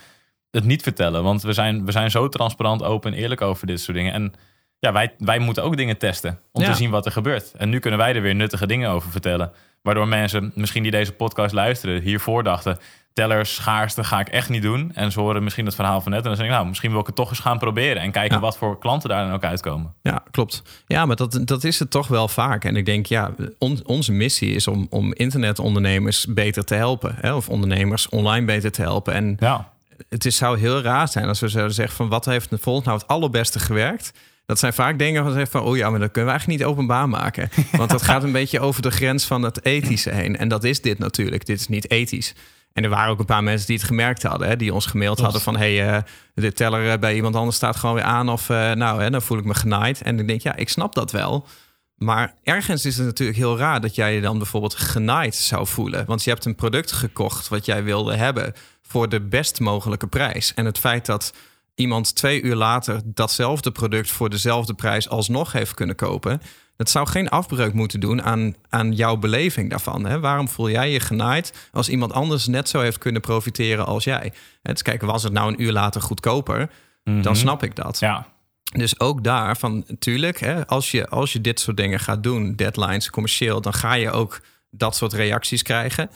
het 0.52 0.64
niet 0.64 0.82
vertellen? 0.84 1.24
Want 1.24 1.42
we 1.42 1.54
zijn, 1.54 1.86
we 1.86 1.92
zijn 1.92 2.12
zo 2.12 2.28
transparant, 2.30 2.84
open 2.84 3.14
en 3.14 3.18
eerlijk 3.20 3.42
over 3.42 3.68
dit 3.68 3.80
soort 3.82 3.98
dingen. 3.98 4.14
En 4.14 4.34
ja, 4.80 4.92
wij, 4.92 5.14
wij 5.18 5.40
moeten 5.40 5.64
ook 5.64 5.78
dingen 5.78 5.98
testen 5.98 6.40
om 6.52 6.62
Ja. 6.62 6.70
te 6.70 6.76
zien 6.76 6.90
wat 6.90 7.06
er 7.06 7.12
gebeurt. 7.12 7.52
En 7.58 7.70
nu 7.70 7.80
kunnen 7.80 8.00
wij 8.00 8.16
er 8.16 8.22
weer 8.22 8.36
nuttige 8.36 8.68
dingen 8.68 8.90
over 8.90 9.12
vertellen. 9.12 9.52
Waardoor 9.82 10.08
mensen, 10.08 10.52
misschien 10.56 10.84
die 10.84 10.92
deze 10.92 11.12
podcast 11.12 11.54
luisteren, 11.54 12.02
hiervoor 12.02 12.44
dachten... 12.44 12.78
tellers, 13.14 13.56
schaarste 13.56 14.04
ga 14.04 14.20
ik 14.20 14.30
echt 14.30 14.50
niet 14.50 14.62
doen. 14.62 14.92
En 14.94 15.12
ze 15.12 15.20
horen 15.20 15.44
misschien 15.44 15.66
het 15.66 15.76
verhaal 15.76 16.02
van 16.02 16.12
net. 16.12 16.22
En 16.22 16.28
dan 16.28 16.36
zeg 16.36 16.46
ik, 16.46 16.52
nou, 16.52 16.68
misschien 16.68 16.92
wil 16.92 17.00
ik 17.00 17.06
het 17.06 17.16
toch 17.16 17.30
eens 17.30 17.40
gaan 17.40 17.58
proberen. 17.58 18.02
En 18.02 18.12
kijken 18.12 18.36
Ja. 18.36 18.42
wat 18.42 18.58
voor 18.58 18.80
klanten 18.80 19.10
daar 19.10 19.26
dan 19.26 19.34
ook 19.34 19.44
uitkomen. 19.44 19.94
Ja, 20.02 20.24
klopt. 20.32 20.62
Ja, 20.88 21.06
maar 21.06 21.16
dat, 21.16 21.40
dat 21.44 21.64
is 21.64 21.80
het 21.80 21.92
toch 21.92 22.08
wel 22.08 22.28
vaak. 22.28 22.66
En 22.66 22.76
ik 22.76 22.86
denk, 22.86 23.06
ja, 23.06 23.32
on- 23.58 23.82
onze 23.86 24.12
missie 24.12 24.54
is 24.56 24.68
om, 24.68 24.88
om 24.90 25.14
internetondernemers 25.14 26.26
beter 26.30 26.64
te 26.66 26.76
helpen. 26.76 27.16
Hè? 27.20 27.34
Of 27.34 27.50
ondernemers 27.50 28.10
online 28.10 28.46
beter 28.46 28.72
te 28.72 28.82
helpen. 28.82 29.14
En 29.14 29.36
Ja, 29.40 29.70
het 30.10 30.26
is, 30.26 30.36
zou 30.36 30.60
heel 30.60 30.82
raar 30.82 31.08
zijn 31.08 31.28
als 31.28 31.40
we 31.40 31.48
zouden 31.48 31.74
zeggen 31.74 31.96
van 31.96 32.10
wat 32.10 32.26
heeft 32.26 32.50
volgens 32.60 32.86
nou 32.86 32.98
het 32.98 33.08
allerbeste 33.08 33.60
gewerkt. 33.60 34.12
Dat 34.46 34.60
zijn 34.60 34.74
vaak 34.74 35.00
dingen 35.00 35.24
van 35.24 35.32
zeggen 35.32 35.52
van 35.52 35.62
oh 35.62 35.78
ja, 35.78 35.90
maar 35.90 36.00
dat 36.00 36.12
kunnen 36.12 36.32
we 36.32 36.38
eigenlijk 36.38 36.60
niet 36.60 36.70
openbaar 36.70 37.10
maken. 37.10 37.50
Want 37.72 37.90
dat 37.90 38.02
gaat 38.02 38.24
een 38.24 38.32
beetje 38.32 38.60
over 38.60 38.82
de 38.82 38.92
grens 38.92 39.26
van 39.26 39.42
het 39.42 39.66
ethische 39.66 40.10
heen. 40.10 40.38
En 40.38 40.48
dat 40.48 40.64
is 40.64 40.82
dit 40.82 41.00
natuurlijk. 41.00 41.46
Dit 41.46 41.60
is 41.60 41.68
niet 41.68 41.92
ethisch. 41.92 42.34
En 42.74 42.84
er 42.84 42.90
waren 42.90 43.12
ook 43.12 43.20
een 43.20 43.26
paar 43.26 43.44
mensen 43.44 43.68
die 43.68 43.76
het 43.76 43.86
gemerkt 43.86 44.24
hadden, 44.24 44.48
hè, 44.48 44.56
die 44.56 44.74
ons 44.74 44.86
gemaild 44.86 45.20
hadden 45.20 45.42
van 45.42 45.58
hey, 45.58 45.88
eh, 45.88 46.02
de 46.34 46.54
teller 46.54 46.92
eh, 46.92 47.00
bij 47.00 47.16
iemand 47.16 47.36
anders 47.36 47.56
staat 47.56 47.76
gewoon 47.76 47.96
weer 47.96 48.04
aan 48.04 48.30
of 48.30 48.50
eh, 48.50 48.72
nou, 48.72 49.02
hè, 49.02 49.10
dan 49.10 49.22
voel 49.22 49.38
ik 49.38 49.44
me 49.44 49.54
genaaid. 49.54 50.02
En 50.02 50.20
ik 50.20 50.28
denk 50.28 50.42
ja, 50.42 50.56
ik 50.56 50.70
snap 50.70 50.96
dat 50.96 51.12
wel. 51.12 51.48
Maar 51.96 52.34
ergens 52.44 52.86
is 52.86 52.98
het 52.98 53.06
natuurlijk 53.06 53.38
heel 53.38 53.58
raar 53.58 53.82
dat 53.82 53.96
jij 53.96 54.16
je 54.16 54.22
dan 54.22 54.38
bijvoorbeeld 54.38 54.76
genaaid 54.76 55.36
zou 55.36 55.68
voelen. 55.68 56.06
Want 56.06 56.24
je 56.24 56.30
hebt 56.30 56.46
een 56.46 56.56
product 56.56 56.92
gekocht 56.92 57.48
wat 57.48 57.66
jij 57.66 57.84
wilde 57.84 58.16
hebben 58.16 58.54
voor 58.90 59.10
de 59.10 59.22
best 59.22 59.60
mogelijke 59.60 60.08
prijs. 60.08 60.54
En 60.54 60.66
het 60.66 60.78
feit 60.78 61.06
dat 61.06 61.34
iemand 61.76 62.16
twee 62.16 62.42
uur 62.42 62.56
later 62.56 63.02
datzelfde 63.06 63.72
product 63.72 64.12
voor 64.12 64.30
dezelfde 64.30 64.74
prijs 64.74 65.10
alsnog 65.10 65.52
heeft 65.52 65.74
kunnen 65.74 65.96
kopen. 65.96 66.42
Dat 66.76 66.90
zou 66.90 67.08
geen 67.08 67.30
afbreuk 67.30 67.74
moeten 67.74 68.00
doen 68.00 68.22
aan, 68.22 68.56
aan 68.70 68.94
jouw 68.94 69.18
beleving 69.18 69.70
daarvan. 69.70 70.06
Hè? 70.06 70.20
Waarom 70.20 70.50
voel 70.50 70.70
jij 70.70 70.92
je 70.92 71.00
genaaid 71.00 71.70
als 71.72 71.90
iemand 71.90 72.14
anders 72.14 72.48
net 72.48 72.70
zo 72.70 72.80
heeft 72.80 72.98
kunnen 72.98 73.22
profiteren 73.22 73.86
als 73.86 74.04
jij? 74.04 74.34
En 74.62 74.74
dus 74.74 74.82
kijk, 74.82 75.02
was 75.02 75.24
het 75.24 75.34
nou 75.34 75.52
een 75.52 75.62
uur 75.62 75.72
later 75.72 76.02
goedkoper, 76.02 76.70
dan 77.04 77.36
snap 77.36 77.64
ik 77.64 77.76
dat. 77.76 78.00
ja. 78.00 78.28
Dus 78.72 79.00
ook 79.00 79.24
daar 79.24 79.58
van 79.58 79.84
natuurlijk, 79.88 80.40
hè, 80.40 80.68
als, 80.68 80.92
je, 80.92 81.08
als 81.08 81.34
je 81.34 81.42
dit 81.42 81.60
soort 81.60 81.78
dingen 81.78 82.00
gaat 82.00 82.24
doen, 82.24 82.56
deadlines, 82.56 83.10
commercieel, 83.10 83.62
dan 83.62 83.74
ga 83.74 83.94
je 83.94 84.12
ook 84.12 84.42
dat 84.72 84.96
soort 84.96 85.14
reacties 85.14 85.62
krijgen. 85.62 86.10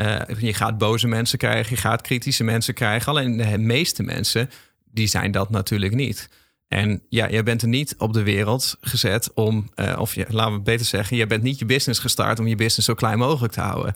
Eh, 0.00 0.40
je 0.40 0.54
gaat 0.54 0.78
boze 0.78 1.08
mensen 1.08 1.38
krijgen, 1.38 1.74
je 1.74 1.80
gaat 1.80 2.00
kritische 2.00 2.44
mensen 2.44 2.74
krijgen. 2.74 3.12
Alleen 3.12 3.36
de 3.36 3.58
meeste 3.58 4.02
mensen, 4.02 4.50
die 4.90 5.06
zijn 5.06 5.30
dat 5.30 5.50
natuurlijk 5.50 5.94
niet. 5.94 6.28
En 6.68 7.02
ja, 7.08 7.28
je 7.28 7.42
bent 7.42 7.62
er 7.62 7.68
niet 7.68 7.94
op 7.98 8.12
de 8.12 8.22
wereld 8.22 8.76
gezet 8.80 9.32
om, 9.34 9.70
eh, 9.74 9.98
of 9.98 10.16
laten 10.28 10.52
we 10.52 10.60
beter 10.60 10.86
zeggen, 10.86 11.16
je 11.16 11.26
bent 11.26 11.42
niet 11.42 11.58
je 11.58 11.64
business 11.64 12.00
gestart 12.00 12.38
om 12.38 12.46
je 12.46 12.54
business 12.54 12.88
zo 12.88 12.94
klein 12.94 13.18
mogelijk 13.18 13.52
te 13.52 13.60
houden. 13.60 13.94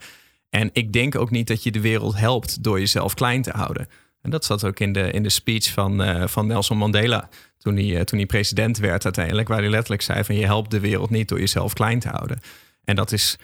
En 0.50 0.70
ik 0.72 0.92
denk 0.92 1.14
ook 1.14 1.30
niet 1.30 1.46
dat 1.46 1.62
je 1.62 1.70
de 1.70 1.80
wereld 1.80 2.16
helpt 2.16 2.62
door 2.62 2.78
jezelf 2.78 3.14
klein 3.14 3.42
te 3.42 3.50
houden. 3.50 3.88
En 4.22 4.30
dat 4.30 4.44
zat 4.44 4.64
ook 4.64 4.80
in 4.80 4.92
de, 4.92 5.10
in 5.10 5.22
de 5.22 5.28
speech 5.28 5.72
van, 5.72 6.02
eh, 6.02 6.26
van 6.26 6.46
Nelson 6.46 6.78
Mandela. 6.78 7.28
Toen 7.58 7.76
hij, 7.76 8.04
toen 8.04 8.18
hij 8.18 8.26
president 8.26 8.78
werd 8.78 9.04
uiteindelijk. 9.04 9.48
Waar 9.48 9.60
hij 9.60 9.70
letterlijk 9.70 10.02
zei 10.02 10.24
van 10.24 10.34
je 10.34 10.44
helpt 10.44 10.70
de 10.70 10.80
wereld 10.80 11.10
niet 11.10 11.28
door 11.28 11.38
jezelf 11.38 11.72
klein 11.72 12.00
te 12.00 12.08
houden. 12.08 12.40
En 12.84 12.96
dat 12.96 13.12
is 13.12 13.38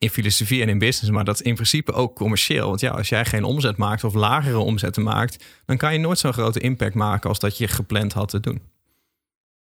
in 0.00 0.10
filosofie 0.10 0.62
en 0.62 0.68
in 0.68 0.78
business. 0.78 1.10
Maar 1.10 1.24
dat 1.24 1.34
is 1.34 1.42
in 1.42 1.54
principe 1.54 1.92
ook 1.92 2.14
commercieel. 2.16 2.68
Want 2.68 2.80
ja, 2.80 2.90
als 2.90 3.08
jij 3.08 3.24
geen 3.24 3.44
omzet 3.44 3.76
maakt 3.76 4.04
of 4.04 4.14
lagere 4.14 4.58
omzetten 4.58 5.02
maakt. 5.02 5.44
Dan 5.66 5.76
kan 5.76 5.92
je 5.92 5.98
nooit 5.98 6.18
zo'n 6.18 6.32
grote 6.32 6.60
impact 6.60 6.94
maken 6.94 7.28
als 7.28 7.38
dat 7.38 7.58
je 7.58 7.68
gepland 7.68 8.12
had 8.12 8.28
te 8.28 8.40
doen. 8.40 8.60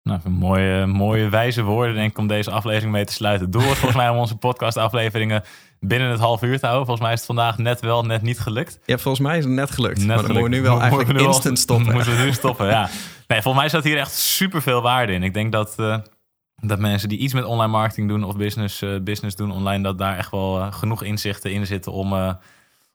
Nou, 0.04 0.20
een 0.24 0.32
mooie, 0.32 0.86
mooie 0.86 1.30
wijze 1.30 1.64
woorden 1.64 1.96
denk 1.96 2.12
ik 2.12 2.18
om 2.18 2.28
deze 2.28 2.52
aflevering 2.52 2.92
mee 2.92 3.06
te 3.06 3.14
sluiten. 3.14 3.52
Doel 3.52 3.62
was 3.64 3.78
volgens 3.84 3.96
mij 3.96 4.10
om 4.10 4.18
onze 4.18 4.36
podcastafleveringen 4.36 5.44
binnen 5.80 6.10
het 6.10 6.20
half 6.20 6.42
uur 6.42 6.60
te 6.60 6.66
houden. 6.66 6.86
Volgens 6.86 7.06
mij 7.06 7.12
is 7.14 7.18
het 7.18 7.28
vandaag 7.28 7.58
net 7.58 7.80
wel, 7.82 8.04
net 8.06 8.22
niet 8.22 8.40
gelukt. 8.40 8.80
Ja, 8.86 8.98
volgens 8.98 9.28
mij 9.28 9.38
is 9.38 9.44
het 9.44 9.54
net 9.54 9.72
gelukt. 9.72 9.98
Net 9.98 10.08
maar 10.08 10.16
dan 10.18 10.26
moeten 10.26 10.44
we 10.44 10.50
nu 10.50 10.56
gelukt. 10.56 10.68
wel 10.68 10.76
Mo- 10.76 10.82
eigenlijk 10.82 11.08
moeten 11.10 11.26
we 11.26 11.30
nu 11.30 11.36
instant 11.36 11.60
stoppen. 11.70 11.94
Moeten 11.94 12.18
we 12.18 12.24
nu 12.24 12.34
stoppen, 12.34 12.68
ja. 12.68 12.90
Nee, 13.28 13.42
volgens 13.42 13.64
mij 13.64 13.70
zat 13.74 13.84
hier 13.84 13.98
echt 13.98 14.12
super 14.14 14.62
veel 14.62 14.82
waarde 14.82 15.14
in. 15.14 15.24
Ik 15.24 15.34
denk 15.34 15.52
dat, 15.52 15.74
eh, 15.78 15.98
dat 16.66 16.80
mensen 16.80 17.10
die 17.10 17.18
iets 17.18 17.34
met 17.34 17.44
online 17.44 17.72
marketing 17.72 18.08
doen 18.08 18.24
of 18.24 18.38
business, 18.38 18.82
eh, 18.82 19.00
business 19.02 19.36
doen 19.36 19.52
online, 19.52 19.84
dat 19.84 19.98
daar 19.98 20.18
echt 20.18 20.32
wel 20.32 20.60
eh, 20.60 20.74
genoeg 20.74 21.04
inzichten 21.04 21.52
in 21.52 21.66
zitten 21.66 21.92
om, 21.92 22.14
eh, 22.14 22.34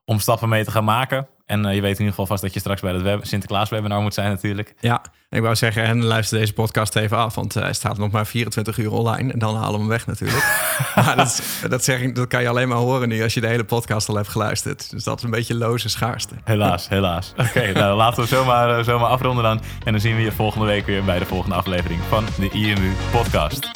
om 0.09 0.18
stappen 0.21 0.49
mee 0.49 0.64
te 0.64 0.71
gaan 0.71 0.85
maken. 0.85 1.27
En 1.47 1.64
eh, 1.66 1.75
je 1.75 1.81
weet 1.81 1.92
in 1.92 1.99
ieder 1.99 2.09
geval 2.09 2.27
vast 2.27 2.42
dat 2.42 2.53
je 2.55 2.61
straks 2.61 2.81
bij 2.81 2.92
het 2.92 3.03
web 3.03 3.27
Sinterklaas 3.27 3.68
webinar 3.68 4.01
moet 4.01 4.14
zijn 4.14 4.31
natuurlijk. 4.31 4.75
Ja, 4.81 5.03
ik 5.31 5.40
wou 5.42 5.55
zeggen, 5.55 5.83
en 5.85 6.05
luister 6.05 6.38
deze 6.38 6.53
podcast 6.53 6.97
even 6.97 7.16
af, 7.16 7.35
want 7.35 7.57
eh, 7.57 7.62
hij 7.62 7.73
staat 7.73 7.99
nog 7.99 8.11
maar 8.11 8.27
24 8.27 8.79
uur 8.79 8.92
online 8.92 9.33
en 9.33 9.38
dan 9.38 9.55
halen 9.57 9.73
we 9.73 9.79
hem 9.79 9.88
weg 9.88 10.07
natuurlijk. 10.07 10.44
maar 10.94 11.16
dat, 11.16 11.27
is- 11.27 11.68
dat, 11.68 11.85
zeg 11.85 12.01
ik, 12.01 12.14
dat 12.14 12.27
kan 12.29 12.42
je 12.42 12.49
alleen 12.49 12.68
maar 12.68 12.79
horen 12.79 13.09
nu 13.09 13.23
als 13.23 13.35
je 13.35 13.40
de 13.40 13.47
hele 13.47 13.64
podcast 13.64 14.09
al 14.09 14.14
hebt 14.14 14.29
geluisterd. 14.29 14.90
Dus 14.90 15.05
dat 15.05 15.18
is 15.18 15.25
een 15.25 15.31
beetje 15.31 15.55
loze 15.55 15.88
schaarste. 15.88 16.35
Helaas, 16.44 16.88
helaas. 16.88 17.33
Oké, 17.49 17.73
nou 17.73 17.97
laten 17.97 18.23
we 18.23 18.29
zomaar, 18.29 18.79
eh, 18.79 18.85
zomaar 18.85 19.09
afronden 19.11 19.44
dan. 19.44 19.61
En 19.85 19.92
dan 19.92 20.01
zien 20.01 20.16
we 20.16 20.23
je 20.23 20.33
volgende 20.33 20.66
week 20.66 20.87
weer 20.87 21.05
bij 21.05 21.18
de 21.18 21.27
volgende 21.27 21.55
aflevering 21.55 22.01
van 22.09 22.25
de 22.38 22.49
IMU 22.51 22.92
Podcast. 23.11 23.71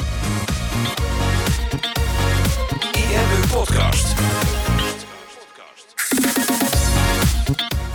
IMU 2.93 3.47
Podcast. 3.51 4.15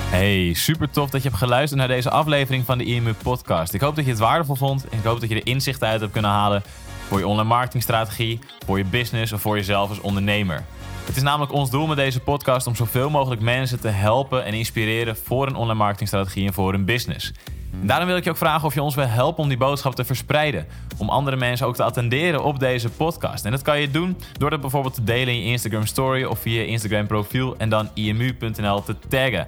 Hey, 0.09 0.53
super 0.53 0.89
tof 0.89 1.09
dat 1.09 1.21
je 1.21 1.27
hebt 1.27 1.41
geluisterd 1.41 1.79
naar 1.79 1.87
deze 1.87 2.09
aflevering 2.09 2.65
van 2.65 2.77
de 2.77 2.83
IMU 2.83 3.13
Podcast. 3.13 3.73
Ik 3.73 3.81
hoop 3.81 3.95
dat 3.95 4.05
je 4.05 4.11
het 4.11 4.19
waardevol 4.19 4.55
vond. 4.55 4.85
Ik 4.89 5.03
hoop 5.03 5.19
dat 5.19 5.29
je 5.29 5.35
er 5.35 5.47
inzichten 5.47 5.87
uit 5.87 5.99
hebt 5.99 6.11
kunnen 6.11 6.31
halen 6.31 6.63
voor 7.07 7.19
je 7.19 7.27
online 7.27 7.47
marketingstrategie, 7.47 8.39
voor 8.65 8.77
je 8.77 8.85
business 8.85 9.33
of 9.33 9.41
voor 9.41 9.55
jezelf 9.55 9.89
als 9.89 9.99
ondernemer. 9.99 10.63
Het 11.05 11.15
is 11.15 11.21
namelijk 11.21 11.51
ons 11.51 11.69
doel 11.69 11.87
met 11.87 11.97
deze 11.97 12.19
podcast 12.19 12.67
om 12.67 12.75
zoveel 12.75 13.09
mogelijk 13.09 13.41
mensen 13.41 13.79
te 13.79 13.87
helpen 13.87 14.45
en 14.45 14.53
inspireren 14.53 15.17
voor 15.17 15.47
een 15.47 15.55
online 15.55 15.79
marketingstrategie 15.79 16.47
en 16.47 16.53
voor 16.53 16.71
hun 16.71 16.85
business. 16.85 17.31
En 17.81 17.87
daarom 17.87 18.07
wil 18.07 18.17
ik 18.17 18.23
je 18.23 18.29
ook 18.29 18.37
vragen 18.37 18.67
of 18.67 18.73
je 18.73 18.81
ons 18.81 18.95
wil 18.95 19.07
helpen 19.07 19.43
om 19.43 19.49
die 19.49 19.57
boodschap 19.57 19.95
te 19.95 20.05
verspreiden. 20.05 20.67
Om 20.97 21.09
andere 21.09 21.37
mensen 21.37 21.67
ook 21.67 21.75
te 21.75 21.83
attenderen 21.83 22.43
op 22.43 22.59
deze 22.59 22.89
podcast. 22.89 23.45
En 23.45 23.51
dat 23.51 23.61
kan 23.61 23.79
je 23.79 23.91
doen 23.91 24.17
door 24.37 24.49
dat 24.49 24.61
bijvoorbeeld 24.61 24.93
te 24.93 25.03
delen 25.03 25.33
in 25.33 25.39
je 25.39 25.45
Instagram 25.45 25.85
story 25.85 26.23
of 26.23 26.39
via 26.39 26.59
je 26.59 26.67
Instagram 26.67 27.07
profiel 27.07 27.57
en 27.57 27.69
dan 27.69 27.89
imu.nl 27.93 28.83
te 28.83 28.95
taggen. 29.07 29.47